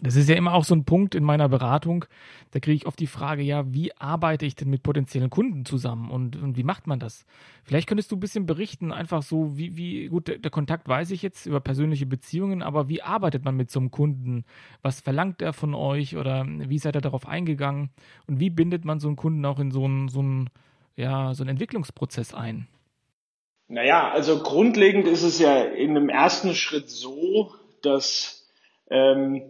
das 0.02 0.14
ist 0.16 0.28
ja 0.28 0.36
immer 0.36 0.52
auch 0.52 0.64
so 0.64 0.74
ein 0.74 0.84
Punkt 0.84 1.14
in 1.14 1.24
meiner 1.24 1.48
Beratung. 1.48 2.04
Da 2.50 2.60
kriege 2.60 2.74
ich 2.74 2.86
oft 2.86 2.98
die 2.98 3.06
Frage, 3.06 3.42
ja, 3.42 3.72
wie 3.72 3.96
arbeite 3.96 4.44
ich 4.44 4.54
denn 4.54 4.68
mit 4.68 4.82
potenziellen 4.82 5.30
Kunden 5.30 5.64
zusammen 5.64 6.10
und, 6.10 6.36
und 6.36 6.56
wie 6.56 6.64
macht 6.64 6.86
man 6.86 6.98
das? 6.98 7.24
Vielleicht 7.64 7.88
könntest 7.88 8.12
du 8.12 8.16
ein 8.16 8.20
bisschen 8.20 8.44
berichten, 8.44 8.92
einfach 8.92 9.22
so, 9.22 9.56
wie, 9.56 9.76
wie, 9.76 10.08
gut, 10.08 10.28
der, 10.28 10.38
der, 10.38 10.50
Kontakt 10.50 10.86
weiß 10.86 11.12
ich 11.12 11.22
jetzt 11.22 11.46
über 11.46 11.60
persönliche 11.60 12.04
Beziehungen, 12.04 12.62
aber 12.62 12.88
wie 12.88 13.02
arbeitet 13.02 13.44
man 13.44 13.56
mit 13.56 13.70
so 13.70 13.80
einem 13.80 13.90
Kunden? 13.90 14.44
Was 14.82 15.00
verlangt 15.00 15.40
er 15.40 15.54
von 15.54 15.74
euch 15.74 16.16
oder 16.16 16.44
wie 16.46 16.78
seid 16.78 16.96
ihr 16.96 17.00
darauf 17.00 17.26
eingegangen? 17.26 17.90
Und 18.26 18.38
wie 18.38 18.50
bindet 18.50 18.84
man 18.84 19.00
so 19.00 19.08
einen 19.08 19.16
Kunden 19.16 19.44
auch 19.46 19.58
in 19.60 19.70
so 19.70 19.84
einen, 19.84 20.08
so 20.08 20.20
einen, 20.20 20.50
ja, 20.96 21.32
so 21.32 21.42
einen 21.42 21.50
Entwicklungsprozess 21.50 22.34
ein? 22.34 22.66
Naja, 23.68 24.10
also 24.10 24.42
grundlegend 24.42 25.06
ist 25.08 25.22
es 25.22 25.38
ja 25.38 25.62
in 25.62 25.90
einem 25.90 26.08
ersten 26.08 26.54
Schritt 26.54 26.90
so, 26.90 27.54
dass 27.82 28.46
ähm, 28.90 29.42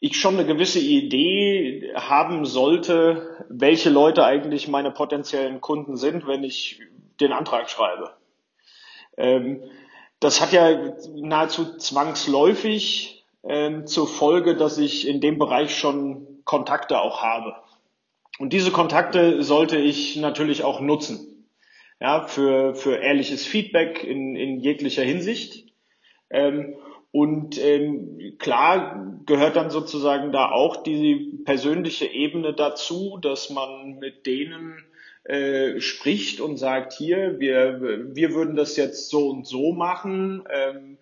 ich 0.00 0.18
schon 0.18 0.34
eine 0.34 0.46
gewisse 0.46 0.80
Idee 0.80 1.92
haben 1.94 2.46
sollte, 2.46 3.44
welche 3.48 3.90
Leute 3.90 4.24
eigentlich 4.24 4.66
meine 4.66 4.90
potenziellen 4.90 5.60
Kunden 5.60 5.96
sind, 5.96 6.26
wenn 6.26 6.42
ich 6.42 6.80
den 7.20 7.32
Antrag 7.32 7.68
schreibe. 7.68 8.14
Ähm, 9.18 9.62
das 10.20 10.40
hat 10.40 10.52
ja 10.52 10.94
nahezu 11.14 11.76
zwangsläufig 11.76 13.24
ähm, 13.42 13.86
zur 13.86 14.08
Folge, 14.08 14.56
dass 14.56 14.78
ich 14.78 15.06
in 15.06 15.20
dem 15.20 15.38
Bereich 15.38 15.76
schon 15.76 16.26
Kontakte 16.44 17.00
auch 17.00 17.22
habe. 17.22 17.54
Und 18.38 18.52
diese 18.54 18.70
Kontakte 18.70 19.42
sollte 19.42 19.76
ich 19.76 20.16
natürlich 20.16 20.64
auch 20.64 20.80
nutzen. 20.80 21.29
Ja, 22.00 22.26
für, 22.26 22.74
für 22.74 22.96
ehrliches 22.96 23.46
Feedback 23.46 24.02
in, 24.02 24.34
in 24.34 24.60
jeglicher 24.60 25.02
Hinsicht. 25.02 25.66
Ähm, 26.30 26.76
und 27.12 27.62
ähm, 27.62 28.36
klar 28.38 29.18
gehört 29.26 29.56
dann 29.56 29.70
sozusagen 29.70 30.32
da 30.32 30.50
auch 30.50 30.82
die 30.82 31.42
persönliche 31.44 32.06
Ebene 32.06 32.54
dazu, 32.54 33.18
dass 33.20 33.50
man 33.50 33.98
mit 33.98 34.26
denen 34.26 34.78
äh, 35.24 35.80
spricht 35.80 36.40
und 36.40 36.56
sagt, 36.56 36.94
hier, 36.94 37.38
wir, 37.38 37.80
wir 38.14 38.32
würden 38.32 38.56
das 38.56 38.76
jetzt 38.76 39.10
so 39.10 39.28
und 39.28 39.46
so 39.46 39.72
machen 39.72 40.44
ähm, 40.50 40.98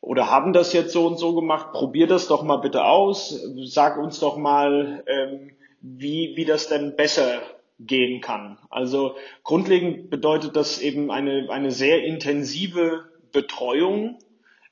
oder 0.00 0.30
haben 0.30 0.52
das 0.52 0.72
jetzt 0.72 0.92
so 0.92 1.06
und 1.06 1.18
so 1.18 1.34
gemacht, 1.34 1.72
probier 1.72 2.06
das 2.06 2.28
doch 2.28 2.44
mal 2.44 2.58
bitte 2.58 2.84
aus, 2.84 3.42
sag 3.64 3.98
uns 3.98 4.20
doch 4.20 4.36
mal, 4.36 5.02
ähm, 5.08 5.50
wie, 5.80 6.34
wie 6.36 6.44
das 6.44 6.68
denn 6.68 6.94
besser 6.94 7.40
gehen 7.78 8.20
kann. 8.20 8.58
Also 8.70 9.16
grundlegend 9.44 10.10
bedeutet 10.10 10.56
das 10.56 10.80
eben 10.80 11.10
eine, 11.10 11.48
eine 11.50 11.70
sehr 11.70 12.04
intensive 12.04 13.08
Betreuung 13.32 14.18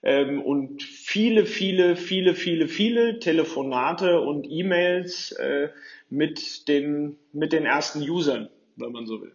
ähm, 0.03 0.43
und 0.43 0.83
viele, 0.83 1.47
viele, 1.47 1.97
viele, 1.97 2.35
viele, 2.35 2.69
viele 2.69 3.19
Telefonate 3.19 4.21
und 4.21 4.47
E-Mails 4.49 5.33
äh, 5.33 5.69
mit, 6.11 6.69
den, 6.69 7.17
mit 7.33 7.53
den 7.53 7.65
ersten 7.65 8.01
Usern, 8.09 8.49
wenn 8.77 8.93
man 8.93 9.07
so 9.07 9.21
will. 9.21 9.33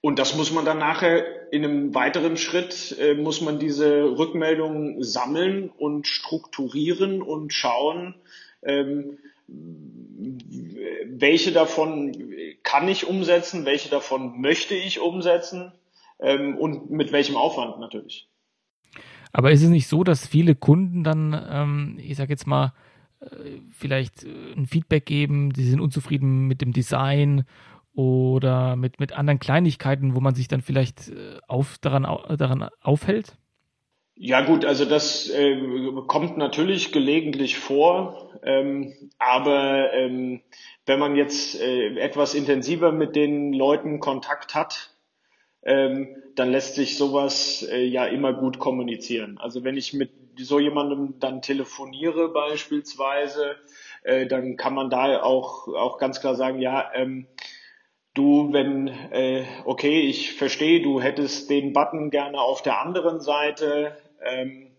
Und 0.00 0.18
das 0.18 0.36
muss 0.36 0.52
man 0.52 0.66
dann 0.66 0.78
nachher 0.78 1.50
in 1.50 1.64
einem 1.64 1.94
weiteren 1.94 2.36
Schritt, 2.36 2.96
äh, 3.00 3.14
muss 3.14 3.40
man 3.40 3.58
diese 3.58 4.18
Rückmeldungen 4.18 5.02
sammeln 5.02 5.70
und 5.70 6.06
strukturieren 6.06 7.22
und 7.22 7.54
schauen, 7.54 8.14
ähm, 8.62 9.18
welche 11.06 11.52
davon 11.52 12.12
kann 12.64 12.88
ich 12.88 13.06
umsetzen, 13.06 13.64
welche 13.64 13.88
davon 13.88 14.40
möchte 14.40 14.74
ich 14.74 14.98
umsetzen 14.98 15.72
ähm, 16.18 16.58
und 16.58 16.90
mit 16.90 17.12
welchem 17.12 17.36
Aufwand 17.36 17.78
natürlich. 17.78 18.28
Aber 19.32 19.52
ist 19.52 19.62
es 19.62 19.68
nicht 19.68 19.86
so, 19.86 20.02
dass 20.02 20.26
viele 20.26 20.54
Kunden 20.54 21.04
dann, 21.04 21.40
ähm, 21.48 21.98
ich 22.00 22.16
sag 22.16 22.30
jetzt 22.30 22.46
mal, 22.46 22.72
äh, 23.20 23.60
vielleicht 23.70 24.24
äh, 24.24 24.52
ein 24.56 24.66
Feedback 24.66 25.06
geben, 25.06 25.52
die 25.52 25.64
sind 25.64 25.80
unzufrieden 25.80 26.46
mit 26.46 26.60
dem 26.60 26.72
Design 26.72 27.44
oder 27.94 28.76
mit, 28.76 28.98
mit 28.98 29.12
anderen 29.12 29.38
Kleinigkeiten, 29.38 30.14
wo 30.14 30.20
man 30.20 30.34
sich 30.34 30.48
dann 30.48 30.62
vielleicht 30.62 31.10
äh, 31.10 31.38
auf, 31.46 31.78
daran, 31.78 32.04
daran 32.36 32.68
aufhält? 32.80 33.36
Ja 34.16 34.42
gut, 34.42 34.64
also 34.64 34.84
das 34.84 35.28
äh, 35.30 35.56
kommt 36.06 36.36
natürlich 36.36 36.92
gelegentlich 36.92 37.58
vor, 37.58 38.30
ähm, 38.44 38.94
aber 39.18 39.92
ähm, 39.92 40.40
wenn 40.86 41.00
man 41.00 41.16
jetzt 41.16 41.60
äh, 41.60 41.96
etwas 41.98 42.34
intensiver 42.34 42.92
mit 42.92 43.16
den 43.16 43.52
Leuten 43.52 43.98
Kontakt 43.98 44.54
hat, 44.54 44.94
ähm, 45.64 46.16
dann 46.36 46.52
lässt 46.52 46.76
sich 46.76 46.96
sowas 46.98 47.66
äh, 47.70 47.84
ja 47.84 48.06
immer 48.06 48.32
gut 48.34 48.58
kommunizieren. 48.60 49.38
Also 49.38 49.64
wenn 49.64 49.76
ich 49.76 49.94
mit 49.94 50.10
so 50.38 50.60
jemandem 50.60 51.18
dann 51.20 51.42
telefoniere 51.42 52.28
beispielsweise, 52.32 53.56
äh, 54.04 54.26
dann 54.26 54.56
kann 54.56 54.74
man 54.74 54.90
da 54.90 55.22
auch, 55.22 55.68
auch 55.68 55.98
ganz 55.98 56.20
klar 56.20 56.36
sagen, 56.36 56.60
ja, 56.60 56.90
ähm, 56.94 57.26
du, 58.14 58.52
wenn, 58.52 58.88
äh, 58.88 59.44
okay, 59.64 60.02
ich 60.02 60.34
verstehe, 60.34 60.82
du 60.82 61.00
hättest 61.00 61.50
den 61.50 61.72
Button 61.72 62.10
gerne 62.10 62.40
auf 62.40 62.62
der 62.62 62.80
anderen 62.80 63.20
Seite, 63.20 63.96
ähm, 64.24 64.70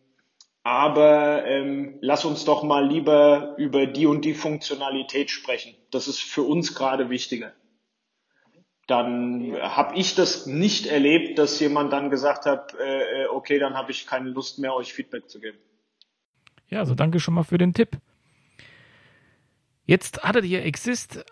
aber 0.64 1.46
ähm, 1.46 1.98
lass 2.02 2.26
uns 2.26 2.46
doch 2.46 2.64
mal 2.64 2.88
lieber 2.88 3.56
über 3.58 3.86
die 3.86 4.08
und 4.08 4.26
die 4.26 4.34
Funktionalität 4.34 5.30
sprechen. 5.30 5.76
Das 5.92 6.08
ist 6.08 6.22
für 6.22 6.42
uns 6.42 6.74
gerade 6.74 7.10
wichtiger 7.10 7.54
dann 8.88 9.54
habe 9.60 9.98
ich 9.98 10.16
das 10.16 10.46
nicht 10.46 10.86
erlebt, 10.86 11.40
dass 11.40 11.60
jemand 11.60 11.92
dann 11.92 12.10
gesagt 12.10 12.46
hat, 12.46 12.76
äh, 12.76 13.24
äh 13.24 13.28
okay, 13.28 13.58
dann 13.58 13.74
habe 13.74 13.92
ich 13.92 14.06
keine 14.06 14.30
Lust 14.30 14.60
mehr, 14.60 14.74
euch 14.74 14.94
Feedback 14.94 15.30
zu 15.30 15.40
geben. 15.40 15.58
Ja, 16.70 16.80
also 16.80 16.94
danke 16.94 17.20
schon 17.20 17.34
mal 17.34 17.44
für 17.44 17.58
den 17.58 17.74
Tipp. 17.74 17.98
Jetzt 19.86 20.24
hattet 20.24 20.46
ihr 20.46 20.64
Exist 20.64 21.26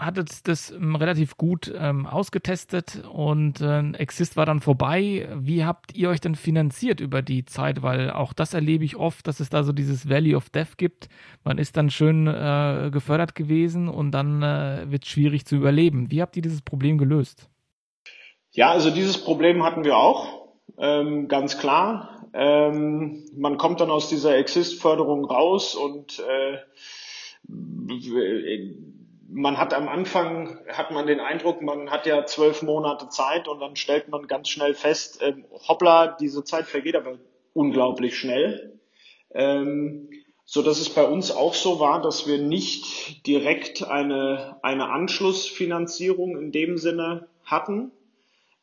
hattet 0.00 0.48
das 0.48 0.70
ähm, 0.70 0.96
relativ 0.96 1.36
gut 1.36 1.72
ähm, 1.76 2.06
ausgetestet 2.06 3.02
und 3.12 3.60
äh, 3.60 3.92
Exist 3.92 4.36
war 4.36 4.46
dann 4.46 4.60
vorbei. 4.60 5.28
Wie 5.36 5.64
habt 5.64 5.94
ihr 5.94 6.08
euch 6.08 6.20
denn 6.20 6.34
finanziert 6.34 7.00
über 7.00 7.22
die 7.22 7.44
Zeit? 7.44 7.82
Weil 7.82 8.10
auch 8.10 8.32
das 8.32 8.54
erlebe 8.54 8.84
ich 8.84 8.96
oft, 8.96 9.26
dass 9.26 9.40
es 9.40 9.50
da 9.50 9.62
so 9.62 9.72
dieses 9.72 10.08
Valley 10.08 10.34
of 10.34 10.50
Death 10.50 10.76
gibt. 10.76 11.08
Man 11.44 11.58
ist 11.58 11.76
dann 11.76 11.90
schön 11.90 12.26
äh, 12.26 12.90
gefördert 12.92 13.34
gewesen 13.34 13.88
und 13.88 14.12
dann 14.12 14.42
äh, 14.42 14.90
wird 14.90 15.04
es 15.04 15.10
schwierig 15.10 15.44
zu 15.46 15.56
überleben. 15.56 16.10
Wie 16.10 16.22
habt 16.22 16.36
ihr 16.36 16.42
dieses 16.42 16.62
Problem 16.62 16.98
gelöst? 16.98 17.48
Ja, 18.52 18.70
also 18.70 18.90
dieses 18.90 19.22
Problem 19.22 19.62
hatten 19.62 19.84
wir 19.84 19.96
auch, 19.96 20.48
ähm, 20.78 21.28
ganz 21.28 21.58
klar. 21.58 22.26
Ähm, 22.32 23.24
man 23.36 23.58
kommt 23.58 23.80
dann 23.80 23.90
aus 23.90 24.08
dieser 24.08 24.36
Exist-Förderung 24.36 25.24
raus 25.24 25.74
und 25.74 26.20
äh, 26.20 26.58
man 29.32 29.58
hat 29.58 29.74
am 29.74 29.88
Anfang, 29.88 30.58
hat 30.68 30.90
man 30.90 31.06
den 31.06 31.20
Eindruck, 31.20 31.62
man 31.62 31.90
hat 31.90 32.06
ja 32.06 32.26
zwölf 32.26 32.62
Monate 32.62 33.08
Zeit 33.08 33.48
und 33.48 33.60
dann 33.60 33.76
stellt 33.76 34.08
man 34.08 34.26
ganz 34.26 34.48
schnell 34.48 34.74
fest, 34.74 35.22
äh, 35.22 35.34
hoppla, 35.68 36.16
diese 36.20 36.44
Zeit 36.44 36.66
vergeht 36.66 36.96
aber 36.96 37.18
unglaublich 37.52 38.18
schnell. 38.18 38.78
Ähm, 39.32 40.10
so 40.44 40.62
dass 40.62 40.80
es 40.80 40.90
bei 40.90 41.04
uns 41.04 41.30
auch 41.30 41.54
so 41.54 41.78
war, 41.78 42.02
dass 42.02 42.26
wir 42.26 42.38
nicht 42.38 43.24
direkt 43.24 43.84
eine, 43.84 44.58
eine 44.62 44.88
Anschlussfinanzierung 44.88 46.36
in 46.36 46.50
dem 46.50 46.76
Sinne 46.76 47.28
hatten. 47.44 47.92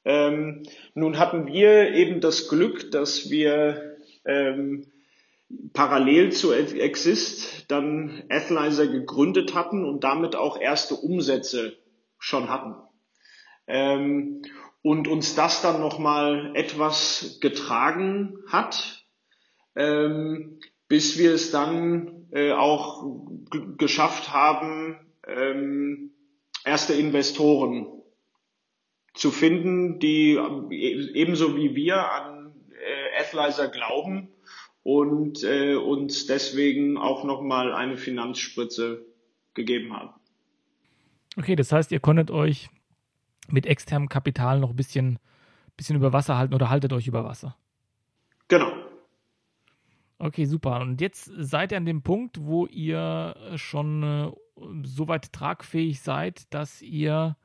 Ähm, 0.03 0.63
nun 0.93 1.17
hatten 1.17 1.47
wir 1.47 1.93
eben 1.93 2.19
das 2.19 2.49
Glück, 2.49 2.91
dass 2.91 3.29
wir 3.29 3.95
ähm, 4.25 4.91
parallel 5.73 6.31
zu 6.31 6.51
Exist 6.53 7.65
dann 7.71 8.23
Athlyzer 8.29 8.87
gegründet 8.87 9.53
hatten 9.53 9.85
und 9.85 10.03
damit 10.03 10.35
auch 10.35 10.59
erste 10.59 10.95
Umsätze 10.95 11.77
schon 12.19 12.49
hatten. 12.49 12.75
Ähm, 13.67 14.41
und 14.81 15.07
uns 15.07 15.35
das 15.35 15.61
dann 15.61 15.79
nochmal 15.79 16.51
etwas 16.55 17.39
getragen 17.41 18.37
hat, 18.47 19.05
ähm, 19.75 20.59
bis 20.87 21.17
wir 21.17 21.33
es 21.33 21.51
dann 21.51 22.27
äh, 22.31 22.53
auch 22.53 23.05
geschafft 23.77 24.33
haben, 24.33 24.97
ähm, 25.27 26.11
erste 26.63 26.93
Investoren 26.93 27.87
zu 29.13 29.31
finden, 29.31 29.99
die 29.99 30.35
e-, 30.35 31.11
ebenso 31.13 31.55
wie 31.57 31.75
wir 31.75 32.11
an 32.11 32.53
äh, 32.71 33.21
Athlyzer 33.21 33.67
glauben 33.67 34.29
und 34.87 35.43
äh, 35.43 35.75
uns 35.75 36.27
deswegen 36.27 36.97
auch 36.97 37.25
nochmal 37.25 37.73
eine 37.73 37.97
Finanzspritze 37.97 39.05
gegeben 39.53 39.91
haben. 39.91 40.11
Okay, 41.35 41.57
das 41.57 41.73
heißt, 41.73 41.91
ihr 41.91 41.99
konntet 41.99 42.31
euch 42.31 42.69
mit 43.49 43.65
externem 43.65 44.07
Kapital 44.07 44.61
noch 44.61 44.69
ein 44.69 44.77
bisschen, 44.77 45.19
bisschen 45.75 45.97
über 45.97 46.13
Wasser 46.13 46.37
halten 46.37 46.53
oder 46.53 46.69
haltet 46.69 46.93
euch 46.93 47.05
über 47.05 47.25
Wasser? 47.25 47.57
Genau. 48.47 48.71
Okay, 50.19 50.45
super. 50.45 50.79
Und 50.79 51.01
jetzt 51.01 51.33
seid 51.37 51.73
ihr 51.73 51.79
an 51.79 51.85
dem 51.85 52.01
Punkt, 52.01 52.37
wo 52.39 52.65
ihr 52.65 53.35
schon 53.55 54.03
äh, 54.03 54.31
so 54.83 55.09
weit 55.09 55.33
tragfähig 55.33 55.99
seid, 55.99 56.53
dass 56.53 56.81
ihr 56.81 57.35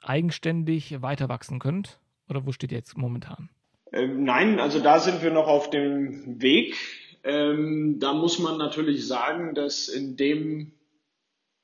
eigenständig 0.00 1.00
weiter 1.00 1.28
wachsen 1.28 1.60
könnt? 1.60 2.00
Oder 2.28 2.44
wo 2.44 2.50
steht 2.50 2.72
ihr 2.72 2.78
jetzt 2.78 2.98
momentan? 2.98 3.50
Ähm, 3.92 4.24
nein, 4.24 4.60
also 4.60 4.80
da 4.80 5.00
sind 5.00 5.22
wir 5.22 5.30
noch 5.30 5.46
auf 5.46 5.70
dem 5.70 6.40
Weg. 6.40 6.76
Ähm, 7.24 7.98
da 7.98 8.12
muss 8.12 8.38
man 8.38 8.58
natürlich 8.58 9.06
sagen, 9.06 9.54
dass 9.54 9.88
in 9.88 10.16
dem 10.16 10.72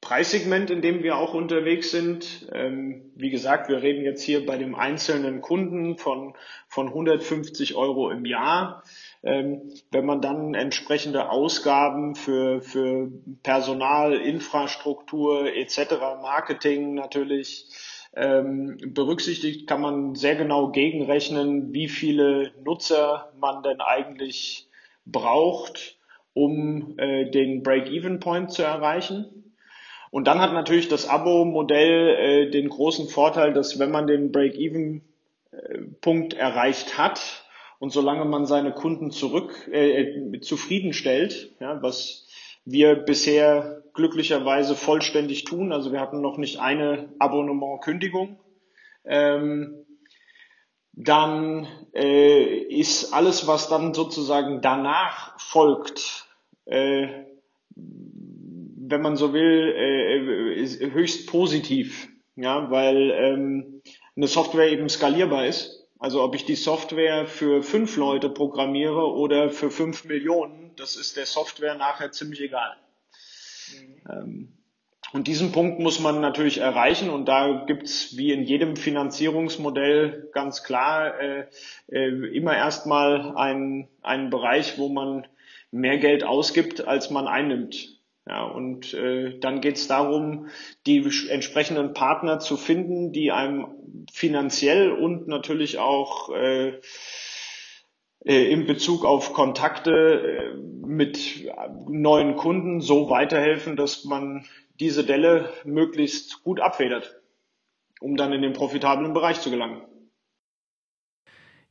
Preissegment, 0.05 0.71
in 0.71 0.83
dem 0.83 1.03
wir 1.03 1.17
auch 1.17 1.33
unterwegs 1.33 1.91
sind. 1.91 2.47
Ähm, 2.53 3.11
wie 3.15 3.31
gesagt, 3.31 3.71
wir 3.71 3.81
reden 3.81 4.05
jetzt 4.05 4.23
hier 4.23 4.45
bei 4.45 4.59
dem 4.59 4.75
einzelnen 4.75 5.41
Kunden 5.41 5.97
von, 5.97 6.35
von 6.69 6.89
150 6.89 7.75
Euro 7.75 8.11
im 8.11 8.27
Jahr. 8.27 8.83
Ähm, 9.23 9.73
wenn 9.91 10.05
man 10.05 10.21
dann 10.21 10.53
entsprechende 10.53 11.31
Ausgaben 11.31 12.15
für, 12.17 12.61
für 12.61 13.11
Personal, 13.43 14.13
Infrastruktur 14.13 15.51
etc., 15.55 15.95
Marketing 16.21 16.93
natürlich 16.93 17.69
ähm, 18.17 18.79
berücksichtigt, 18.87 19.67
kann 19.67 19.81
man 19.81 20.15
sehr 20.15 20.37
genau 20.37 20.71
gegenrechnen, 20.71 21.73
wie 21.73 21.89
viele 21.89 22.53
Nutzer 22.65 23.33
man 23.39 23.63
denn 23.63 23.81
eigentlich 23.81 24.69
braucht, 25.05 25.99
um 26.33 26.99
äh, 26.99 27.31
den 27.31 27.63
Break-Even-Point 27.63 28.53
zu 28.53 28.63
erreichen. 28.63 29.53
Und 30.11 30.29
dann 30.29 30.41
hat 30.41 30.53
natürlich 30.53 30.89
das 30.89 31.09
Abo-Modell 31.09 32.47
äh, 32.47 32.51
den 32.51 32.69
großen 32.69 33.09
Vorteil, 33.09 33.53
dass 33.53 33.81
wenn 33.81 33.91
man 33.91 34.07
den 34.07 34.31
Break-Even-Punkt 34.31 36.35
erreicht 36.35 36.97
hat 36.97 37.45
und 37.81 37.91
solange 37.91 38.25
man 38.25 38.47
seine 38.47 38.73
Kunden 38.73 39.11
zurück 39.11 39.69
äh, 39.73 40.39
zufriedenstellt, 40.41 41.51
ja, 41.59 41.83
was 41.83 42.24
wir 42.65 42.97
bisher 42.97 43.83
glücklicherweise 43.95 44.75
vollständig 44.75 45.45
tun, 45.45 45.73
also 45.73 45.93
wir 45.93 46.01
hatten 46.01 46.21
noch 46.21 46.37
nicht 46.37 46.59
eine 46.59 47.15
Abonnement-Kündigung, 47.19 48.39
ähm, 49.05 49.85
dann 50.93 51.67
äh, 51.93 52.45
ist 52.45 53.13
alles, 53.13 53.47
was 53.47 53.69
dann 53.69 53.95
sozusagen 53.95 54.61
danach 54.63 55.39
folgt, 55.41 56.29
äh, 56.67 57.09
wenn 57.77 59.03
man 59.03 59.17
so 59.17 59.33
will, 59.33 59.75
äh, 59.77 60.91
höchst 60.91 61.29
positiv, 61.29 62.09
ja, 62.37 62.71
weil 62.71 63.11
ähm, 63.11 63.83
eine 64.17 64.29
Software 64.29 64.71
eben 64.71 64.89
skalierbar 64.89 65.47
ist. 65.47 65.89
Also 65.99 66.23
ob 66.23 66.35
ich 66.35 66.45
die 66.45 66.55
Software 66.55 67.27
für 67.27 67.63
fünf 67.63 67.97
Leute 67.97 68.29
programmiere 68.29 69.11
oder 69.13 69.51
für 69.51 69.71
fünf 69.71 70.05
Millionen, 70.05 70.64
das 70.77 70.97
ist 70.97 71.17
der 71.17 71.27
Software 71.27 71.75
nachher 71.75 72.13
ziemlich 72.13 72.41
egal. 72.41 72.77
Mhm. 73.73 74.03
Ähm, 74.11 74.59
und 75.13 75.29
diesen 75.29 75.53
Punkt 75.53 75.79
muss 75.79 76.01
man 76.01 76.21
natürlich 76.21 76.59
erreichen 76.59 77.09
und 77.09 77.27
da 77.27 77.65
gibt's 77.67 78.17
wie 78.17 78.33
in 78.33 78.43
jedem 78.43 78.75
Finanzierungsmodell 78.75 80.29
ganz 80.33 80.65
klar 80.65 81.21
äh, 81.21 81.47
äh, 81.89 82.37
immer 82.37 82.57
erstmal 82.57 83.37
einen, 83.37 83.89
einen 84.03 84.31
Bereich, 84.31 84.77
wo 84.77 84.89
man 84.89 85.29
mehr 85.71 85.99
Geld 85.99 86.25
ausgibt, 86.25 86.87
als 86.87 87.11
man 87.11 87.29
einnimmt. 87.29 87.95
Ja, 88.27 88.43
und 88.43 88.95
äh, 88.95 89.39
dann 89.39 89.61
geht 89.61 89.77
es 89.77 89.87
darum, 89.87 90.49
die 90.87 91.09
entsprechenden 91.29 91.93
Partner 91.93 92.41
zu 92.41 92.57
finden, 92.57 93.13
die 93.13 93.31
einem 93.31 93.67
finanziell 94.11 94.91
und 94.91 95.29
natürlich 95.29 95.79
auch 95.79 96.35
äh, 96.35 96.81
in 98.25 98.67
Bezug 98.67 99.05
auf 99.05 99.33
Kontakte 99.35 99.93
äh, 99.93 100.57
mit 100.87 101.47
neuen 101.89 102.37
Kunden 102.37 102.81
so 102.81 103.11
weiterhelfen, 103.11 103.77
dass 103.77 104.05
man 104.05 104.47
diese 104.81 105.05
Delle 105.05 105.51
möglichst 105.65 106.43
gut 106.43 106.61
abfedert, 106.61 107.21
um 108.01 108.17
dann 108.17 108.33
in 108.33 108.43
den 108.43 108.55
profitablen 108.55 109.13
Bereich 109.13 109.41
zu 109.41 109.51
gelangen. 109.51 109.83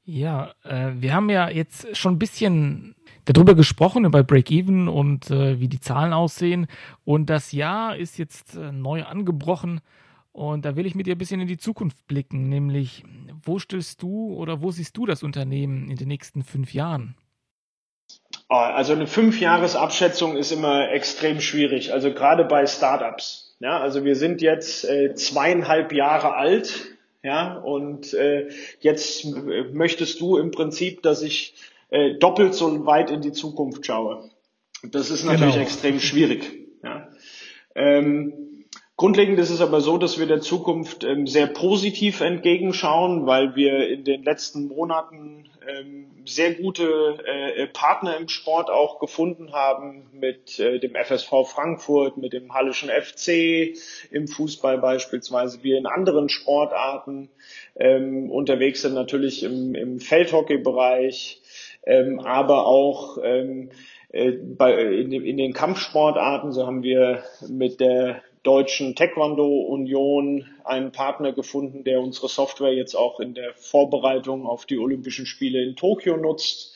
Ja, 0.06 0.54
äh, 0.64 0.92
wir 0.96 1.14
haben 1.14 1.30
ja 1.30 1.50
jetzt 1.50 1.96
schon 1.96 2.16
ein 2.16 2.20
bisschen 2.20 2.96
darüber 3.26 3.56
gesprochen, 3.56 4.06
über 4.06 4.24
Break-Even 4.24 4.90
und 4.90 5.32
äh, 5.32 5.60
wie 5.60 5.70
die 5.70 5.80
Zahlen 5.80 6.14
aussehen. 6.14 6.68
Und 7.06 7.30
das 7.30 7.52
Jahr 7.52 7.96
ist 7.96 8.18
jetzt 8.18 8.56
äh, 8.56 8.72
neu 8.72 9.04
angebrochen. 9.04 9.82
Und 10.34 10.66
da 10.66 10.76
will 10.76 10.86
ich 10.86 10.96
mit 10.96 11.08
dir 11.08 11.16
ein 11.16 11.20
bisschen 11.20 11.40
in 11.42 11.48
die 11.48 11.58
Zukunft 11.58 12.06
blicken, 12.08 12.50
nämlich 12.50 13.04
wo 13.44 13.60
stellst 13.60 14.02
du 14.02 14.34
oder 14.34 14.62
wo 14.62 14.72
siehst 14.72 14.98
du 14.98 15.06
das 15.06 15.24
Unternehmen 15.24 15.90
in 15.90 15.98
den 15.98 16.08
nächsten 16.08 16.44
fünf 16.44 16.74
Jahren? 16.74 17.16
Ah, 18.50 18.74
also 18.74 18.94
eine 18.94 19.08
Fünfjahresabschätzung 19.08 20.38
ist 20.38 20.52
immer 20.52 20.92
extrem 20.92 21.40
schwierig, 21.42 21.94
also 21.94 22.14
gerade 22.14 22.46
bei 22.46 22.68
Startups. 22.68 23.56
Ja, 23.60 23.80
also 23.80 24.04
wir 24.04 24.16
sind 24.16 24.42
jetzt 24.42 24.84
äh, 24.84 25.16
zweieinhalb 25.16 25.94
Jahre 25.94 26.36
alt, 26.36 26.86
ja, 27.24 27.56
und 27.56 28.14
äh, 28.14 28.50
jetzt 28.82 29.26
möchtest 29.26 30.20
du 30.20 30.38
im 30.38 30.52
Prinzip, 30.52 31.02
dass 31.02 31.22
ich 31.22 31.56
äh, 31.90 32.16
doppelt 32.16 32.54
so 32.54 32.86
weit 32.86 33.10
in 33.10 33.22
die 33.22 33.32
Zukunft 33.32 33.86
schaue. 33.86 34.30
Das 34.84 35.10
ist 35.10 35.24
natürlich 35.24 35.54
genau. 35.54 35.64
extrem 35.64 36.00
schwierig. 36.00 36.52
Ja. 36.84 37.08
Ähm, 37.76 38.34
Grundlegend 38.96 39.40
ist 39.40 39.50
es 39.50 39.60
aber 39.60 39.82
so, 39.82 39.98
dass 39.98 40.20
wir 40.20 40.28
der 40.28 40.42
Zukunft 40.42 41.04
ähm, 41.04 41.26
sehr 41.26 41.48
positiv 41.48 42.22
entgegenschauen, 42.22 43.26
weil 43.26 43.56
wir 43.56 43.90
in 43.90 44.04
den 44.04 44.22
letzten 44.22 44.68
Monaten 44.68 45.50
ähm, 45.68 46.12
sehr 46.26 46.54
gute 46.54 47.18
äh, 47.26 47.66
Partner 47.68 48.16
im 48.18 48.28
Sport 48.28 48.70
auch 48.70 49.00
gefunden 49.00 49.52
haben 49.52 50.06
mit 50.14 50.60
äh, 50.60 50.80
dem 50.80 50.94
FSV 50.94 51.32
Frankfurt, 51.48 52.18
mit 52.18 52.34
dem 52.34 52.54
Hallischen 52.54 52.90
FC, 52.90 53.76
im 54.12 54.28
Fußball 54.28 54.78
beispielsweise, 54.78 55.64
wir 55.64 55.80
in 55.80 55.88
anderen 55.88 56.30
Sportarten 56.30 57.30
ähm, 57.76 58.30
unterwegs 58.30 58.84
sind, 58.84 58.94
natürlich 58.94 59.42
im, 59.42 59.74
im 59.74 60.00
Feldhockey-Bereich, 60.00 61.42
aber 62.24 62.66
auch 62.66 63.18
äh, 63.18 63.68
in 64.14 65.38
den 65.38 65.54
Kampfsportarten, 65.54 66.52
so 66.54 66.68
haben 66.68 66.84
wir 66.84 67.24
mit 67.50 67.80
der 67.80 68.22
Deutschen 68.44 68.96
Taekwondo 68.96 69.48
Union 69.48 70.46
einen 70.66 70.92
Partner 70.92 71.32
gefunden, 71.32 71.84
der 71.86 72.02
unsere 72.02 72.28
Software 72.28 72.74
jetzt 72.74 72.94
auch 72.94 73.20
in 73.20 73.34
der 73.34 73.54
Vorbereitung 73.54 74.46
auf 74.46 74.66
die 74.66 74.78
Olympischen 74.78 75.26
Spiele 75.26 75.64
in 75.64 75.76
Tokio 75.76 76.18
nutzt, 76.18 76.76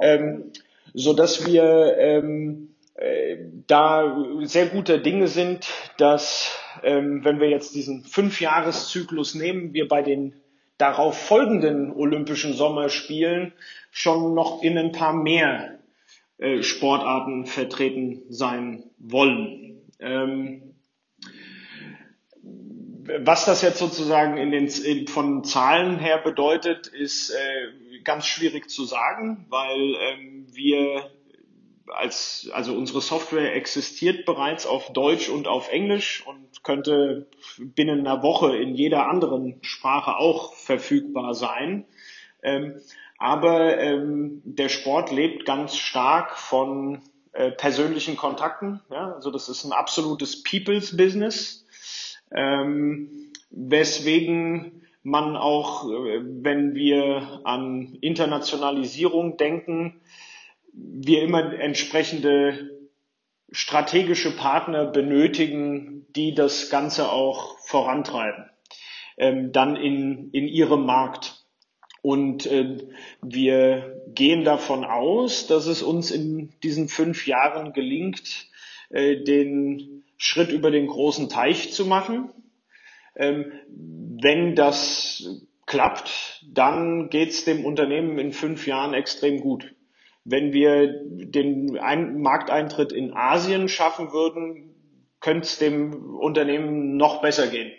ähm, 0.00 0.52
so 0.94 1.12
dass 1.12 1.44
wir 1.44 1.96
ähm, 1.98 2.76
äh, 2.94 3.36
da 3.66 4.16
sehr 4.42 4.66
guter 4.66 4.98
Dinge 4.98 5.26
sind, 5.26 5.68
dass 5.98 6.56
ähm, 6.84 7.24
wenn 7.24 7.40
wir 7.40 7.50
jetzt 7.50 7.74
diesen 7.74 8.04
Fünfjahreszyklus 8.04 9.34
nehmen, 9.34 9.74
wir 9.74 9.88
bei 9.88 10.02
den 10.02 10.34
darauf 10.78 11.18
folgenden 11.18 11.92
Olympischen 11.92 12.54
Sommerspielen 12.54 13.52
schon 13.90 14.34
noch 14.34 14.62
in 14.62 14.78
ein 14.78 14.92
paar 14.92 15.14
mehr 15.14 15.78
äh, 16.38 16.62
Sportarten 16.62 17.46
vertreten 17.46 18.22
sein 18.28 18.84
wollen. 18.98 19.80
Ähm, 20.00 20.71
was 23.04 23.44
das 23.44 23.62
jetzt 23.62 23.78
sozusagen 23.78 24.36
in 24.36 24.50
den, 24.50 24.66
in, 24.66 25.08
von 25.08 25.44
Zahlen 25.44 25.98
her 25.98 26.18
bedeutet, 26.18 26.86
ist 26.86 27.30
äh, 27.30 28.00
ganz 28.04 28.26
schwierig 28.26 28.70
zu 28.70 28.84
sagen, 28.84 29.46
weil 29.48 29.96
ähm, 30.00 30.46
wir 30.52 31.10
als, 31.88 32.48
also 32.52 32.74
unsere 32.74 33.00
Software 33.00 33.54
existiert 33.54 34.24
bereits 34.24 34.66
auf 34.66 34.92
Deutsch 34.92 35.28
und 35.28 35.48
auf 35.48 35.70
Englisch 35.70 36.24
und 36.26 36.62
könnte 36.62 37.26
binnen 37.58 38.00
einer 38.00 38.22
Woche 38.22 38.56
in 38.56 38.74
jeder 38.74 39.08
anderen 39.08 39.58
Sprache 39.62 40.16
auch 40.16 40.54
verfügbar 40.54 41.34
sein. 41.34 41.84
Ähm, 42.42 42.80
aber 43.18 43.78
ähm, 43.78 44.42
der 44.44 44.68
Sport 44.68 45.10
lebt 45.12 45.44
ganz 45.44 45.76
stark 45.76 46.38
von 46.38 47.00
äh, 47.32 47.50
persönlichen 47.50 48.16
Kontakten. 48.16 48.80
Ja? 48.90 49.12
Also 49.12 49.30
das 49.30 49.48
ist 49.48 49.64
ein 49.64 49.72
absolutes 49.72 50.42
People's 50.42 50.96
Business 50.96 51.66
ähm, 52.34 53.32
weswegen 53.50 54.82
man 55.02 55.36
auch, 55.36 55.88
äh, 55.88 56.20
wenn 56.22 56.74
wir 56.74 57.40
an 57.44 57.96
Internationalisierung 58.00 59.36
denken, 59.36 60.00
wir 60.72 61.22
immer 61.22 61.58
entsprechende 61.58 62.70
strategische 63.50 64.34
Partner 64.34 64.86
benötigen, 64.86 66.06
die 66.16 66.34
das 66.34 66.70
Ganze 66.70 67.10
auch 67.10 67.58
vorantreiben, 67.58 68.46
ähm, 69.18 69.52
dann 69.52 69.76
in, 69.76 70.30
in 70.30 70.48
ihrem 70.48 70.86
Markt. 70.86 71.44
Und 72.00 72.46
äh, 72.46 72.78
wir 73.20 74.02
gehen 74.08 74.44
davon 74.44 74.84
aus, 74.84 75.46
dass 75.46 75.66
es 75.66 75.82
uns 75.82 76.10
in 76.10 76.52
diesen 76.62 76.88
fünf 76.88 77.26
Jahren 77.26 77.72
gelingt, 77.72 78.48
äh, 78.90 79.22
den 79.22 80.01
Schritt 80.22 80.50
über 80.50 80.70
den 80.70 80.86
großen 80.86 81.28
Teich 81.28 81.72
zu 81.72 81.84
machen. 81.84 82.30
Ähm, 83.16 83.52
wenn 83.68 84.54
das 84.54 85.42
klappt, 85.66 86.44
dann 86.48 87.10
geht 87.10 87.30
es 87.30 87.44
dem 87.44 87.64
Unternehmen 87.64 88.18
in 88.20 88.32
fünf 88.32 88.66
Jahren 88.68 88.94
extrem 88.94 89.40
gut. 89.40 89.74
Wenn 90.24 90.52
wir 90.52 91.02
den 91.04 91.72
Markteintritt 92.22 92.92
in 92.92 93.12
Asien 93.12 93.68
schaffen 93.68 94.12
würden, 94.12 94.76
könnte 95.18 95.42
es 95.42 95.58
dem 95.58 96.14
Unternehmen 96.14 96.96
noch 96.96 97.20
besser 97.20 97.48
gehen. 97.48 97.72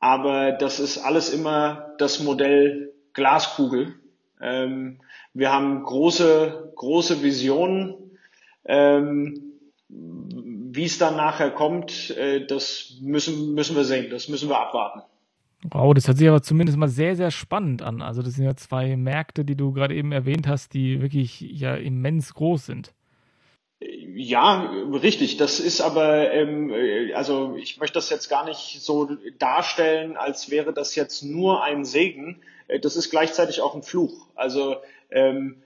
Aber 0.00 0.52
das 0.52 0.80
ist 0.80 0.96
alles 0.96 1.30
immer 1.34 1.94
das 1.98 2.20
Modell 2.20 2.94
Glaskugel. 3.12 3.94
Ähm, 4.40 5.02
wir 5.34 5.52
haben 5.52 5.82
große, 5.82 6.72
große 6.76 7.22
Visionen. 7.22 8.16
Ähm, 8.64 9.48
wie 10.78 10.84
es 10.84 10.96
dann 10.96 11.16
nachher 11.16 11.50
kommt, 11.50 12.10
äh, 12.16 12.46
das 12.46 12.98
müssen, 13.00 13.52
müssen 13.52 13.74
wir 13.74 13.82
sehen, 13.82 14.10
das 14.10 14.28
müssen 14.28 14.48
wir 14.48 14.60
abwarten. 14.60 15.02
Wow, 15.64 15.92
das 15.92 16.06
hört 16.06 16.18
sich 16.18 16.28
aber 16.28 16.40
zumindest 16.40 16.78
mal 16.78 16.86
sehr, 16.86 17.16
sehr 17.16 17.32
spannend 17.32 17.82
an. 17.82 18.00
Also 18.00 18.22
das 18.22 18.34
sind 18.34 18.44
ja 18.44 18.54
zwei 18.54 18.96
Märkte, 18.96 19.44
die 19.44 19.56
du 19.56 19.72
gerade 19.72 19.96
eben 19.96 20.12
erwähnt 20.12 20.46
hast, 20.46 20.74
die 20.74 21.02
wirklich 21.02 21.40
ja 21.40 21.74
immens 21.74 22.32
groß 22.32 22.64
sind. 22.66 22.92
Ja, 23.80 24.70
richtig. 25.02 25.36
Das 25.36 25.58
ist 25.58 25.80
aber, 25.80 26.32
ähm, 26.32 26.70
äh, 26.70 27.12
also 27.12 27.56
ich 27.56 27.78
möchte 27.80 27.94
das 27.94 28.08
jetzt 28.08 28.28
gar 28.28 28.44
nicht 28.44 28.80
so 28.80 29.08
darstellen, 29.40 30.16
als 30.16 30.48
wäre 30.48 30.72
das 30.72 30.94
jetzt 30.94 31.24
nur 31.24 31.64
ein 31.64 31.84
Segen. 31.84 32.40
Äh, 32.68 32.78
das 32.78 32.94
ist 32.94 33.10
gleichzeitig 33.10 33.62
auch 33.62 33.74
ein 33.74 33.82
Fluch. 33.82 34.28
Also 34.36 34.76
ähm, 35.10 35.56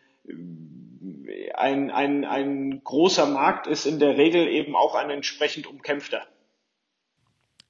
ein, 1.55 1.91
ein, 1.91 2.25
ein 2.25 2.83
großer 2.85 3.27
Markt 3.27 3.67
ist 3.67 3.87
in 3.87 3.99
der 3.99 4.17
Regel 4.17 4.47
eben 4.49 4.77
auch 4.77 4.95
ein 4.95 5.11
entsprechend 5.11 5.67
umkämpfter. 5.67 6.23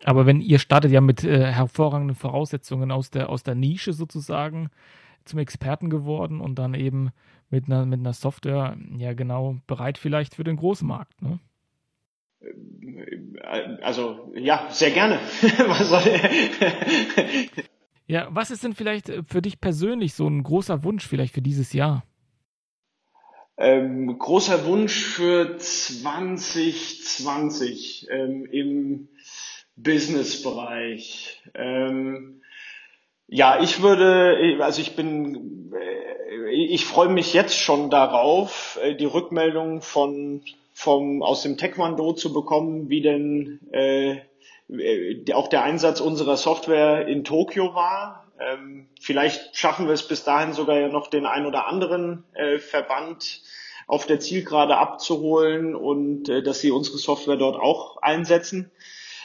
Aber 0.05 0.27
wenn 0.27 0.41
ihr 0.41 0.59
startet 0.59 0.91
ja 0.91 1.01
mit 1.01 1.25
äh, 1.25 1.53
hervorragenden 1.53 2.17
Voraussetzungen 2.17 2.91
aus 2.91 3.11
der, 3.11 3.29
aus 3.29 3.43
der 3.43 3.55
Nische 3.55 3.93
sozusagen 3.93 4.71
zum 5.25 5.39
Experten 5.39 5.91
geworden 5.91 6.41
und 6.41 6.59
dann 6.59 6.75
eben 6.75 7.11
mit 7.51 7.67
einer, 7.67 7.87
mit 7.87 8.01
einer 8.01 8.13
Software 8.13 8.77
ja 8.97 9.13
genau 9.13 9.59
bereit 9.67 9.99
vielleicht 9.99 10.35
für 10.35 10.45
den 10.45 10.57
großen 10.57 10.89
Markt. 10.89 11.23
Ne? 11.23 11.39
Äh, 12.41 13.83
also 13.83 14.33
ja, 14.35 14.67
sehr 14.71 14.91
gerne. 14.91 15.21
ja, 18.07 18.29
was 18.31 18.51
ist 18.51 18.65
denn 18.65 18.75
vielleicht 18.75 19.13
für 19.29 19.43
dich 19.43 19.61
persönlich 19.61 20.15
so 20.15 20.27
ein 20.27 20.43
großer 20.43 20.83
Wunsch 20.83 21.07
vielleicht 21.07 21.35
für 21.35 21.43
dieses 21.43 21.73
Jahr? 21.73 22.03
Ähm, 23.59 24.19
großer 24.19 24.65
Wunsch 24.67 25.05
für 25.05 25.59
2020 25.59 28.07
ähm, 28.11 28.47
im 28.47 29.09
Business-Bereich. 29.77 31.43
Ähm, 31.55 32.43
ja, 33.29 33.63
ich 33.63 33.83
würde, 33.83 34.59
also 34.61 34.81
ich 34.81 34.97
bin, 34.97 35.73
äh, 35.75 36.51
ich 36.51 36.85
freue 36.85 37.09
mich 37.09 37.35
jetzt 37.35 37.59
schon 37.59 37.91
darauf, 37.91 38.79
äh, 38.83 38.95
die 38.95 39.05
Rückmeldung 39.05 39.83
von 39.83 40.43
vom 40.75 41.23
aus 41.23 41.43
dem 41.43 41.59
Taekwondo 41.59 42.15
zu 42.15 42.33
bekommen, 42.33 42.89
wie 42.89 43.03
denn 43.03 43.61
äh, 43.73 44.17
äh, 44.69 45.33
auch 45.33 45.49
der 45.49 45.63
Einsatz 45.63 46.01
unserer 46.01 46.37
Software 46.37 47.07
in 47.07 47.25
Tokio 47.25 47.75
war. 47.75 48.22
Ähm, 48.51 48.89
vielleicht 49.01 49.57
schaffen 49.57 49.87
wir 49.87 49.95
es 49.95 50.07
bis 50.07 50.25
dahin 50.25 50.53
sogar 50.53 50.79
ja 50.79 50.89
noch 50.89 51.09
den 51.09 51.27
ein 51.27 51.47
oder 51.47 51.67
anderen 51.67 52.25
äh, 52.35 52.59
Verband 52.59 53.43
auf 53.87 54.07
der 54.07 54.21
Zielgerade 54.21 54.77
abzuholen 54.77 55.75
und 55.75 56.29
äh, 56.29 56.43
dass 56.43 56.61
sie 56.61 56.71
unsere 56.71 56.99
Software 56.99 57.37
dort 57.37 57.57
auch 57.57 57.99
einsetzen. 57.99 58.71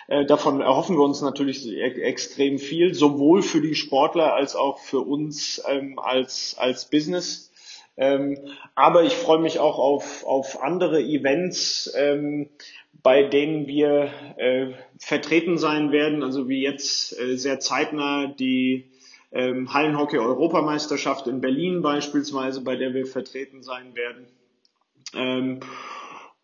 Äh, 0.08 0.26
davon 0.26 0.62
erhoffen 0.62 0.98
wir 0.98 1.04
uns 1.04 1.22
natürlich 1.22 1.68
e 1.68 1.82
extrem 2.02 2.60
viel, 2.60 2.94
sowohl 2.94 3.42
für 3.42 3.62
die 3.62 3.76
Sportler 3.76 4.34
als 4.34 4.56
auch 4.56 4.80
für 4.80 5.00
uns 5.00 5.62
ähm, 5.68 6.00
als, 6.00 6.56
als 6.58 6.90
Business. 6.90 7.52
Ähm, 7.98 8.38
aber 8.76 9.04
ich 9.04 9.14
freue 9.14 9.40
mich 9.40 9.60
auch 9.60 9.80
auf, 9.80 10.24
auf 10.26 10.62
andere 10.62 11.02
Events, 11.02 11.92
ähm, 11.96 12.50
bei 13.04 13.24
denen 13.24 13.68
wir 13.68 14.12
äh, 14.38 14.68
vertreten 15.00 15.58
sein 15.58 15.92
werden, 15.92 16.24
also 16.24 16.48
wie 16.48 16.62
jetzt 16.62 17.18
äh, 17.20 17.38
sehr 17.38 17.60
zeitnah 17.60 18.28
die 18.28 18.92
ähm, 19.32 19.74
Hallenhockey-Europameisterschaft 19.74 21.28
in 21.28 21.42
Berlin 21.42 21.82
beispielsweise, 21.82 22.62
bei 22.62 22.76
der 22.76 22.94
wir 22.94 23.06
vertreten 23.06 23.62
sein 23.64 23.96
werden. 23.96 24.28
Ähm, 25.14 25.60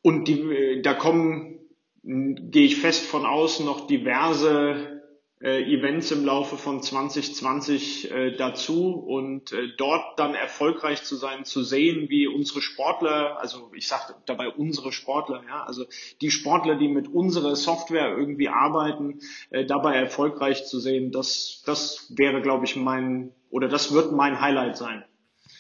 und 0.01 0.27
die, 0.27 0.81
da 0.81 0.93
kommen, 0.93 1.59
gehe 2.03 2.65
ich 2.65 2.81
fest 2.81 3.05
von 3.05 3.25
außen, 3.25 3.65
noch 3.65 3.88
diverse 3.88 4.71
äh, 4.71 4.93
Events 5.44 6.10
im 6.12 6.24
Laufe 6.24 6.56
von 6.56 6.82
2020 6.82 8.12
äh, 8.12 8.38
dazu 8.38 8.94
und 8.94 9.52
äh, 9.52 9.68
dort 9.78 10.18
dann 10.18 10.36
erfolgreich 10.36 11.04
zu 11.04 11.18
sein, 11.18 11.44
zu 11.44 11.64
sehen, 11.64 12.10
wie 12.10 12.28
unsere 12.28 12.62
Sportler, 12.62 13.41
also 13.41 13.70
ich 13.76 13.88
sage 13.88 14.16
dabei 14.26 14.48
unsere 14.48 14.94
Sportler, 14.94 15.44
ja, 15.46 15.64
also 15.64 15.86
die 16.22 16.32
Sportler, 16.32 16.78
die 16.78 16.88
mit 16.88 17.10
unserer 17.10 17.58
Software 17.58 18.16
irgendwie 18.18 18.48
arbeiten, 18.48 19.20
äh, 19.50 19.66
dabei 19.66 19.96
erfolgreich 19.96 20.66
zu 20.66 20.80
sehen, 20.80 21.12
das, 21.12 21.62
das 21.66 22.14
wäre, 22.16 22.41
glaube 22.41 22.64
ich, 22.64 22.78
mein 22.78 23.32
oder 23.50 23.68
das 23.68 23.94
wird 23.94 24.14
mein 24.14 24.39
Highlight 24.39 24.78
sein. 24.78 25.04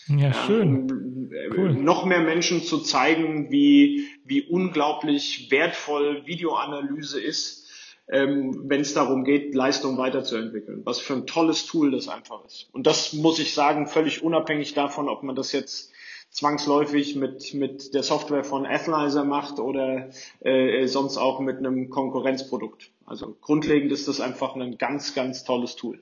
Ja, 0.07 0.33
schön. 0.33 0.91
Um, 0.91 1.31
cool. 1.55 1.73
Noch 1.73 2.05
mehr 2.05 2.21
Menschen 2.21 2.61
zu 2.61 2.79
zeigen, 2.79 3.51
wie, 3.51 4.07
wie 4.25 4.41
unglaublich 4.41 5.49
wertvoll 5.51 6.25
Videoanalyse 6.25 7.21
ist, 7.21 7.62
ähm, 8.09 8.63
wenn 8.65 8.81
es 8.81 8.93
darum 8.93 9.23
geht, 9.23 9.55
Leistung 9.55 9.97
weiterzuentwickeln. 9.97 10.81
Was 10.85 10.99
für 10.99 11.13
ein 11.13 11.25
tolles 11.25 11.65
Tool 11.65 11.91
das 11.91 12.07
einfach 12.07 12.43
ist. 12.45 12.69
Und 12.71 12.87
das 12.87 13.13
muss 13.13 13.39
ich 13.39 13.53
sagen, 13.53 13.87
völlig 13.87 14.23
unabhängig 14.23 14.73
davon, 14.73 15.09
ob 15.09 15.23
man 15.23 15.35
das 15.35 15.51
jetzt 15.51 15.91
zwangsläufig 16.29 17.15
mit, 17.15 17.53
mit 17.53 17.93
der 17.93 18.03
Software 18.03 18.43
von 18.43 18.65
Athlyzer 18.65 19.23
macht 19.23 19.59
oder 19.59 20.09
äh, 20.39 20.87
sonst 20.87 21.17
auch 21.17 21.39
mit 21.39 21.57
einem 21.57 21.89
Konkurrenzprodukt. 21.89 22.91
Also 23.05 23.37
grundlegend 23.39 23.91
ist 23.91 24.07
das 24.07 24.19
einfach 24.19 24.55
ein 24.55 24.77
ganz, 24.77 25.13
ganz 25.13 25.43
tolles 25.43 25.75
Tool. 25.75 26.01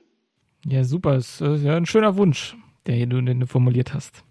Ja, 0.64 0.84
super. 0.84 1.14
Das 1.14 1.40
ist 1.40 1.64
ja 1.64 1.76
ein 1.76 1.86
schöner 1.86 2.16
Wunsch 2.16 2.56
der 2.86 3.06
du 3.06 3.46
formuliert 3.46 3.94
hast. 3.94 4.24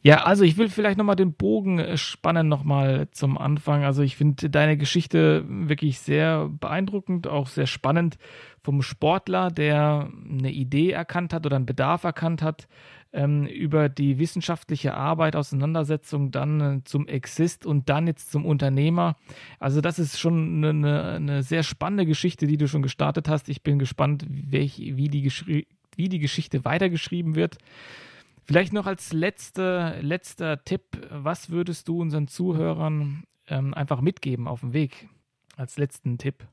Ja, 0.00 0.24
also 0.24 0.44
ich 0.44 0.56
will 0.56 0.68
vielleicht 0.68 0.96
nochmal 0.96 1.16
den 1.16 1.32
Bogen 1.32 1.80
äh, 1.80 1.96
spannen 1.96 2.48
nochmal 2.48 3.08
zum 3.10 3.36
Anfang. 3.36 3.84
Also 3.84 4.02
ich 4.02 4.16
finde 4.16 4.48
deine 4.48 4.76
Geschichte 4.76 5.44
wirklich 5.48 5.98
sehr 5.98 6.48
beeindruckend, 6.48 7.26
auch 7.26 7.48
sehr 7.48 7.66
spannend 7.66 8.16
vom 8.62 8.82
Sportler, 8.82 9.50
der 9.50 10.08
eine 10.30 10.52
Idee 10.52 10.90
erkannt 10.90 11.32
hat 11.32 11.46
oder 11.46 11.56
einen 11.56 11.66
Bedarf 11.66 12.04
erkannt 12.04 12.42
hat, 12.42 12.68
ähm, 13.12 13.46
über 13.46 13.88
die 13.88 14.18
wissenschaftliche 14.18 14.94
Arbeit, 14.94 15.34
Auseinandersetzung 15.34 16.30
dann 16.30 16.60
äh, 16.60 16.84
zum 16.84 17.08
Exist 17.08 17.66
und 17.66 17.88
dann 17.88 18.06
jetzt 18.06 18.30
zum 18.30 18.46
Unternehmer. 18.46 19.16
Also 19.58 19.80
das 19.80 19.98
ist 19.98 20.20
schon 20.20 20.64
eine, 20.64 21.14
eine, 21.14 21.42
sehr 21.42 21.64
spannende 21.64 22.06
Geschichte, 22.06 22.46
die 22.46 22.56
du 22.56 22.68
schon 22.68 22.82
gestartet 22.82 23.28
hast. 23.28 23.48
Ich 23.48 23.62
bin 23.62 23.78
gespannt, 23.78 24.24
welch, 24.28 24.78
wie 24.78 25.08
die 25.08 25.66
wie 25.96 26.08
die 26.08 26.20
Geschichte 26.20 26.64
weitergeschrieben 26.64 27.34
wird. 27.34 27.58
Vielleicht 28.48 28.72
noch 28.72 28.86
als 28.86 29.12
letzte, 29.12 29.98
letzter 30.00 30.64
Tipp, 30.64 30.82
was 31.10 31.50
würdest 31.50 31.86
du 31.86 32.00
unseren 32.00 32.28
Zuhörern 32.28 33.24
ähm, 33.46 33.74
einfach 33.74 34.00
mitgeben 34.00 34.48
auf 34.48 34.60
dem 34.60 34.72
Weg 34.72 35.10
als 35.58 35.76
letzten 35.76 36.16
Tipp? 36.16 36.46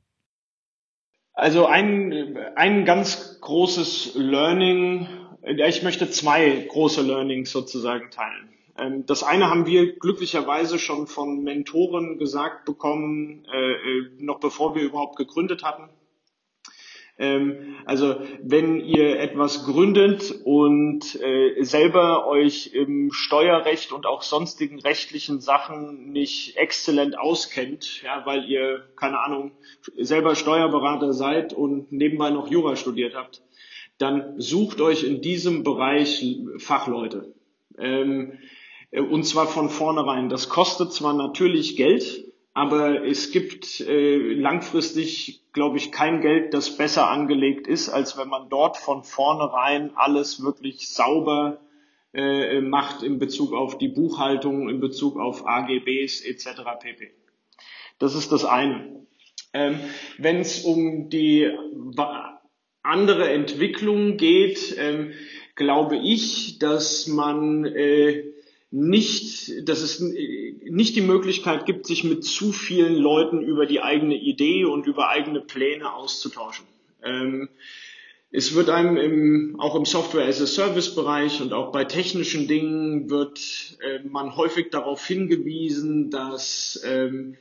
Also 1.32 1.68
ein, 1.68 2.38
ein 2.58 2.84
ganz 2.84 3.40
großes 3.40 4.16
Learning, 4.16 5.08
ich 5.44 5.84
möchte 5.84 6.10
zwei 6.10 6.66
große 6.68 7.02
Learnings 7.02 7.52
sozusagen 7.52 8.12
teilen. 8.12 8.50
Ähm, 8.78 9.06
das 9.06 9.24
eine 9.24 9.50
haben 9.50 9.66
wir 9.66 9.98
glücklicherweise 9.98 10.80
schon 10.80 11.08
von 11.08 11.46
Mentoren 11.46 12.18
gesagt 12.18 12.66
bekommen, 12.66 13.46
äh, 13.54 13.72
äh, 13.72 14.10
noch 14.20 14.42
bevor 14.42 14.76
wir 14.76 14.84
überhaupt 14.84 15.16
gegründet 15.16 15.64
hatten. 15.64 15.90
Ähm, 17.18 17.76
also 17.86 18.16
wenn 18.42 18.82
ihr 18.82 19.20
etwas 19.20 19.66
gründet 19.66 20.34
und 20.44 21.16
äh, 21.22 21.64
selber 21.64 22.28
euch 22.28 22.74
im 22.74 23.12
Steuerrecht 23.14 23.94
und 23.94 24.06
auch 24.06 24.22
sonstigen 24.22 24.80
rechtlichen 24.80 25.40
Sachen 25.40 26.12
nicht 26.12 26.58
exzellent 26.58 27.18
auskennt, 27.18 28.04
ja, 28.04 28.26
weil 28.26 28.50
ihr, 28.50 28.84
keine 28.98 29.20
Ahnung, 29.20 29.52
selber 29.98 30.36
Steuerberater 30.36 31.14
seid 31.14 31.54
und 31.54 31.92
nebenbei 31.92 32.32
noch 32.32 32.50
Jura 32.50 32.76
studiert 32.76 33.16
habt, 33.16 33.42
dann 33.98 34.40
sucht 34.42 34.82
euch 34.82 35.06
in 35.06 35.22
diesem 35.22 35.64
Bereich 35.64 36.38
Fachleute. 36.58 37.34
Ähm, 37.78 38.34
und 38.92 39.24
zwar 39.24 39.48
von 39.48 39.70
vornherein. 39.70 40.30
Das 40.30 40.50
kostet 40.50 40.92
zwar 40.92 41.14
natürlich 41.14 41.76
Geld, 41.76 42.25
aber 42.56 43.06
es 43.06 43.32
gibt 43.32 43.82
äh, 43.82 44.34
langfristig, 44.34 45.44
glaube 45.52 45.76
ich, 45.76 45.92
kein 45.92 46.22
Geld, 46.22 46.54
das 46.54 46.78
besser 46.78 47.10
angelegt 47.10 47.68
ist, 47.68 47.90
als 47.90 48.18
wenn 48.18 48.30
man 48.30 48.48
dort 48.50 48.78
von 48.78 49.04
vornherein 49.04 49.92
alles 49.96 50.42
wirklich 50.42 50.88
sauber 50.88 51.60
äh, 52.14 52.62
macht 52.62 53.04
in 53.04 53.20
Bezug 53.20 53.54
auf 53.54 53.78
die 53.78 53.90
Buchhaltung, 53.90 54.70
in 54.70 54.80
Bezug 54.80 55.20
auf 55.20 55.46
AGBs 55.46 56.22
etc. 56.22 56.62
pp. 56.80 57.12
Das 58.00 58.16
ist 58.16 58.32
das 58.32 58.46
eine. 58.46 59.06
Ähm, 59.52 59.78
wenn 60.18 60.38
es 60.38 60.64
um 60.64 61.10
die 61.10 61.52
andere 62.84 63.32
Entwicklung 63.32 64.16
geht, 64.16 64.78
ähm, 64.80 65.12
glaube 65.56 65.98
ich, 65.98 66.58
dass 66.60 67.08
man 67.08 67.66
äh, 67.66 68.24
nicht, 68.72 69.70
dass 69.70 69.82
es 69.82 70.00
nicht 70.00 70.96
die 70.96 71.02
Möglichkeit 71.02 71.66
gibt, 71.66 71.86
sich 71.86 72.04
mit 72.04 72.24
zu 72.24 72.52
vielen 72.52 72.96
Leuten 72.96 73.42
über 73.42 73.66
die 73.66 73.82
eigene 73.82 74.16
Idee 74.16 74.66
und 74.66 74.88
über 74.88 75.10
eigene 75.10 75.42
Pläne 75.42 75.94
auszutauschen. 75.94 76.66
Ähm, 77.04 77.50
es 78.32 78.54
wird 78.54 78.70
einem 78.70 78.98
im, 78.98 79.60
auch 79.60 79.76
im 79.76 79.86
Software 79.86 80.28
as 80.28 80.42
a 80.42 80.48
Service 80.48 80.94
Bereich 80.94 81.42
und 81.42 81.54
auch 81.54 81.72
bei 81.72 81.86
technischen 81.86 82.48
Dingen 82.48 83.10
wird 83.10 83.40
äh, 83.82 84.00
man 84.04 84.36
häufig 84.36 84.72
darauf 84.72 85.06
hingewiesen, 85.06 86.10
dass 86.10 86.84
ähm, 86.86 87.38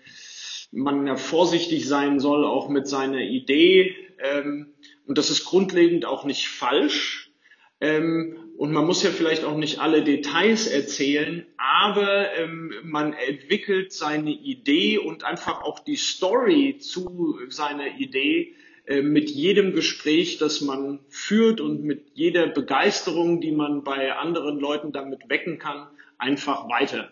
man 0.70 1.06
ja 1.06 1.16
vorsichtig 1.16 1.88
sein 1.88 2.20
soll, 2.20 2.44
auch 2.44 2.68
mit 2.68 2.86
seiner 2.86 3.22
Idee. 3.22 3.96
Ähm, 4.18 4.74
und 5.06 5.18
das 5.18 5.30
ist 5.30 5.44
grundlegend 5.44 6.04
auch 6.04 6.24
nicht 6.24 6.48
falsch. 6.48 7.32
Ähm, 7.80 8.43
und 8.56 8.72
man 8.72 8.86
muss 8.86 9.02
ja 9.02 9.10
vielleicht 9.10 9.44
auch 9.44 9.56
nicht 9.56 9.80
alle 9.80 10.04
Details 10.04 10.66
erzählen, 10.68 11.44
aber 11.56 12.34
ähm, 12.36 12.72
man 12.84 13.12
entwickelt 13.12 13.92
seine 13.92 14.30
Idee 14.30 14.98
und 14.98 15.24
einfach 15.24 15.62
auch 15.62 15.80
die 15.80 15.96
Story 15.96 16.78
zu 16.78 17.38
seiner 17.48 17.98
Idee 17.98 18.54
äh, 18.86 19.02
mit 19.02 19.28
jedem 19.30 19.72
Gespräch, 19.72 20.38
das 20.38 20.60
man 20.60 21.00
führt 21.08 21.60
und 21.60 21.82
mit 21.82 22.12
jeder 22.14 22.46
Begeisterung, 22.46 23.40
die 23.40 23.50
man 23.50 23.82
bei 23.82 24.14
anderen 24.14 24.60
Leuten 24.60 24.92
damit 24.92 25.28
wecken 25.28 25.58
kann, 25.58 25.88
einfach 26.18 26.68
weiter. 26.68 27.10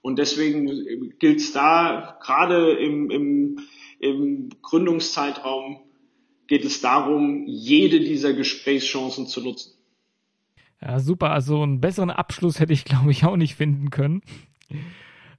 Und 0.00 0.18
deswegen 0.18 0.68
äh, 0.68 1.10
gilt 1.18 1.40
es 1.40 1.52
da, 1.52 2.18
gerade 2.22 2.72
im, 2.72 3.10
im, 3.10 3.58
im 3.98 4.48
Gründungszeitraum, 4.62 5.82
geht 6.46 6.64
es 6.64 6.80
darum, 6.80 7.44
jede 7.46 8.00
dieser 8.00 8.32
Gesprächschancen 8.32 9.26
zu 9.26 9.42
nutzen. 9.42 9.79
Ja, 10.82 10.98
super. 10.98 11.30
Also 11.30 11.62
einen 11.62 11.80
besseren 11.80 12.10
Abschluss 12.10 12.60
hätte 12.60 12.72
ich, 12.72 12.84
glaube 12.86 13.10
ich, 13.10 13.24
auch 13.24 13.36
nicht 13.36 13.54
finden 13.54 13.90
können. 13.90 14.22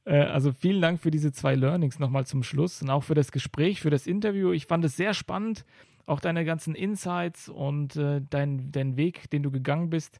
Äh, 0.05 0.17
also 0.23 0.51
vielen 0.51 0.81
Dank 0.81 0.99
für 1.01 1.11
diese 1.11 1.31
zwei 1.31 1.55
Learnings 1.55 1.99
nochmal 1.99 2.25
zum 2.25 2.43
Schluss 2.43 2.81
und 2.81 2.89
auch 2.89 3.03
für 3.03 3.15
das 3.15 3.31
Gespräch, 3.31 3.81
für 3.81 3.89
das 3.89 4.07
Interview. 4.07 4.51
Ich 4.51 4.65
fand 4.67 4.85
es 4.85 4.95
sehr 4.95 5.13
spannend, 5.13 5.65
auch 6.05 6.19
deine 6.19 6.45
ganzen 6.45 6.75
Insights 6.75 7.49
und 7.49 7.95
äh, 7.95 8.21
dein, 8.29 8.71
dein 8.71 8.97
Weg, 8.97 9.29
den 9.29 9.43
du 9.43 9.51
gegangen 9.51 9.89
bist. 9.89 10.19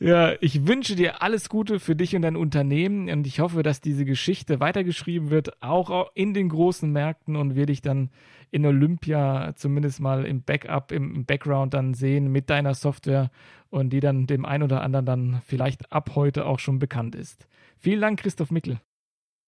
Ja, 0.00 0.34
ich 0.40 0.68
wünsche 0.68 0.94
dir 0.94 1.22
alles 1.22 1.48
Gute 1.48 1.80
für 1.80 1.96
dich 1.96 2.14
und 2.14 2.22
dein 2.22 2.36
Unternehmen 2.36 3.10
und 3.10 3.26
ich 3.26 3.40
hoffe, 3.40 3.64
dass 3.64 3.80
diese 3.80 4.04
Geschichte 4.04 4.60
weitergeschrieben 4.60 5.30
wird, 5.30 5.60
auch 5.60 6.12
in 6.14 6.34
den 6.34 6.50
großen 6.50 6.90
Märkten 6.92 7.34
und 7.34 7.56
wir 7.56 7.66
dich 7.66 7.82
dann 7.82 8.10
in 8.52 8.64
Olympia 8.64 9.54
zumindest 9.56 9.98
mal 9.98 10.24
im 10.24 10.42
Backup, 10.42 10.92
im 10.92 11.24
Background 11.24 11.74
dann 11.74 11.94
sehen 11.94 12.30
mit 12.30 12.48
deiner 12.48 12.74
Software 12.74 13.32
und 13.70 13.90
die 13.90 13.98
dann 13.98 14.28
dem 14.28 14.44
einen 14.44 14.62
oder 14.62 14.82
anderen 14.82 15.04
dann 15.04 15.42
vielleicht 15.44 15.90
ab 15.90 16.12
heute 16.14 16.46
auch 16.46 16.60
schon 16.60 16.78
bekannt 16.78 17.16
ist. 17.16 17.48
Vielen 17.76 18.00
Dank, 18.00 18.20
Christoph 18.20 18.52
Mickel. 18.52 18.80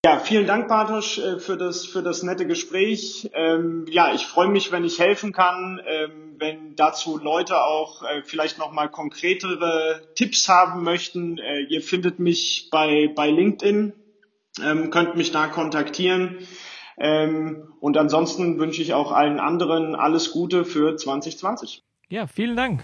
Ja, 0.02 0.18
vielen 0.18 0.46
Dank, 0.46 0.68
Bartosz, 0.68 1.18
äh, 1.18 1.38
für 1.38 1.58
das, 1.58 1.84
für 1.84 2.02
das 2.02 2.22
nette 2.22 2.46
Gespräch. 2.46 3.30
Ähm, 3.34 3.84
ja, 3.90 4.14
ich 4.14 4.24
freue 4.24 4.48
mich, 4.48 4.72
wenn 4.72 4.82
ich 4.82 4.98
helfen 4.98 5.32
kann, 5.32 5.78
ähm, 5.86 6.36
wenn 6.38 6.74
dazu 6.74 7.18
Leute 7.18 7.62
auch 7.62 8.02
äh, 8.02 8.22
vielleicht 8.22 8.56
nochmal 8.56 8.88
konkretere 8.88 10.00
Tipps 10.14 10.48
haben 10.48 10.84
möchten. 10.84 11.36
Äh, 11.36 11.64
ihr 11.68 11.82
findet 11.82 12.18
mich 12.18 12.68
bei, 12.70 13.12
bei 13.14 13.30
LinkedIn, 13.30 13.92
ähm, 14.64 14.90
könnt 14.90 15.16
mich 15.16 15.32
da 15.32 15.48
kontaktieren. 15.48 16.38
Ähm, 16.96 17.74
und 17.80 17.98
ansonsten 17.98 18.58
wünsche 18.58 18.80
ich 18.80 18.94
auch 18.94 19.12
allen 19.12 19.38
anderen 19.38 19.94
alles 19.94 20.32
Gute 20.32 20.64
für 20.64 20.96
2020. 20.96 21.82
Ja, 22.08 22.26
vielen 22.26 22.56
Dank. 22.56 22.82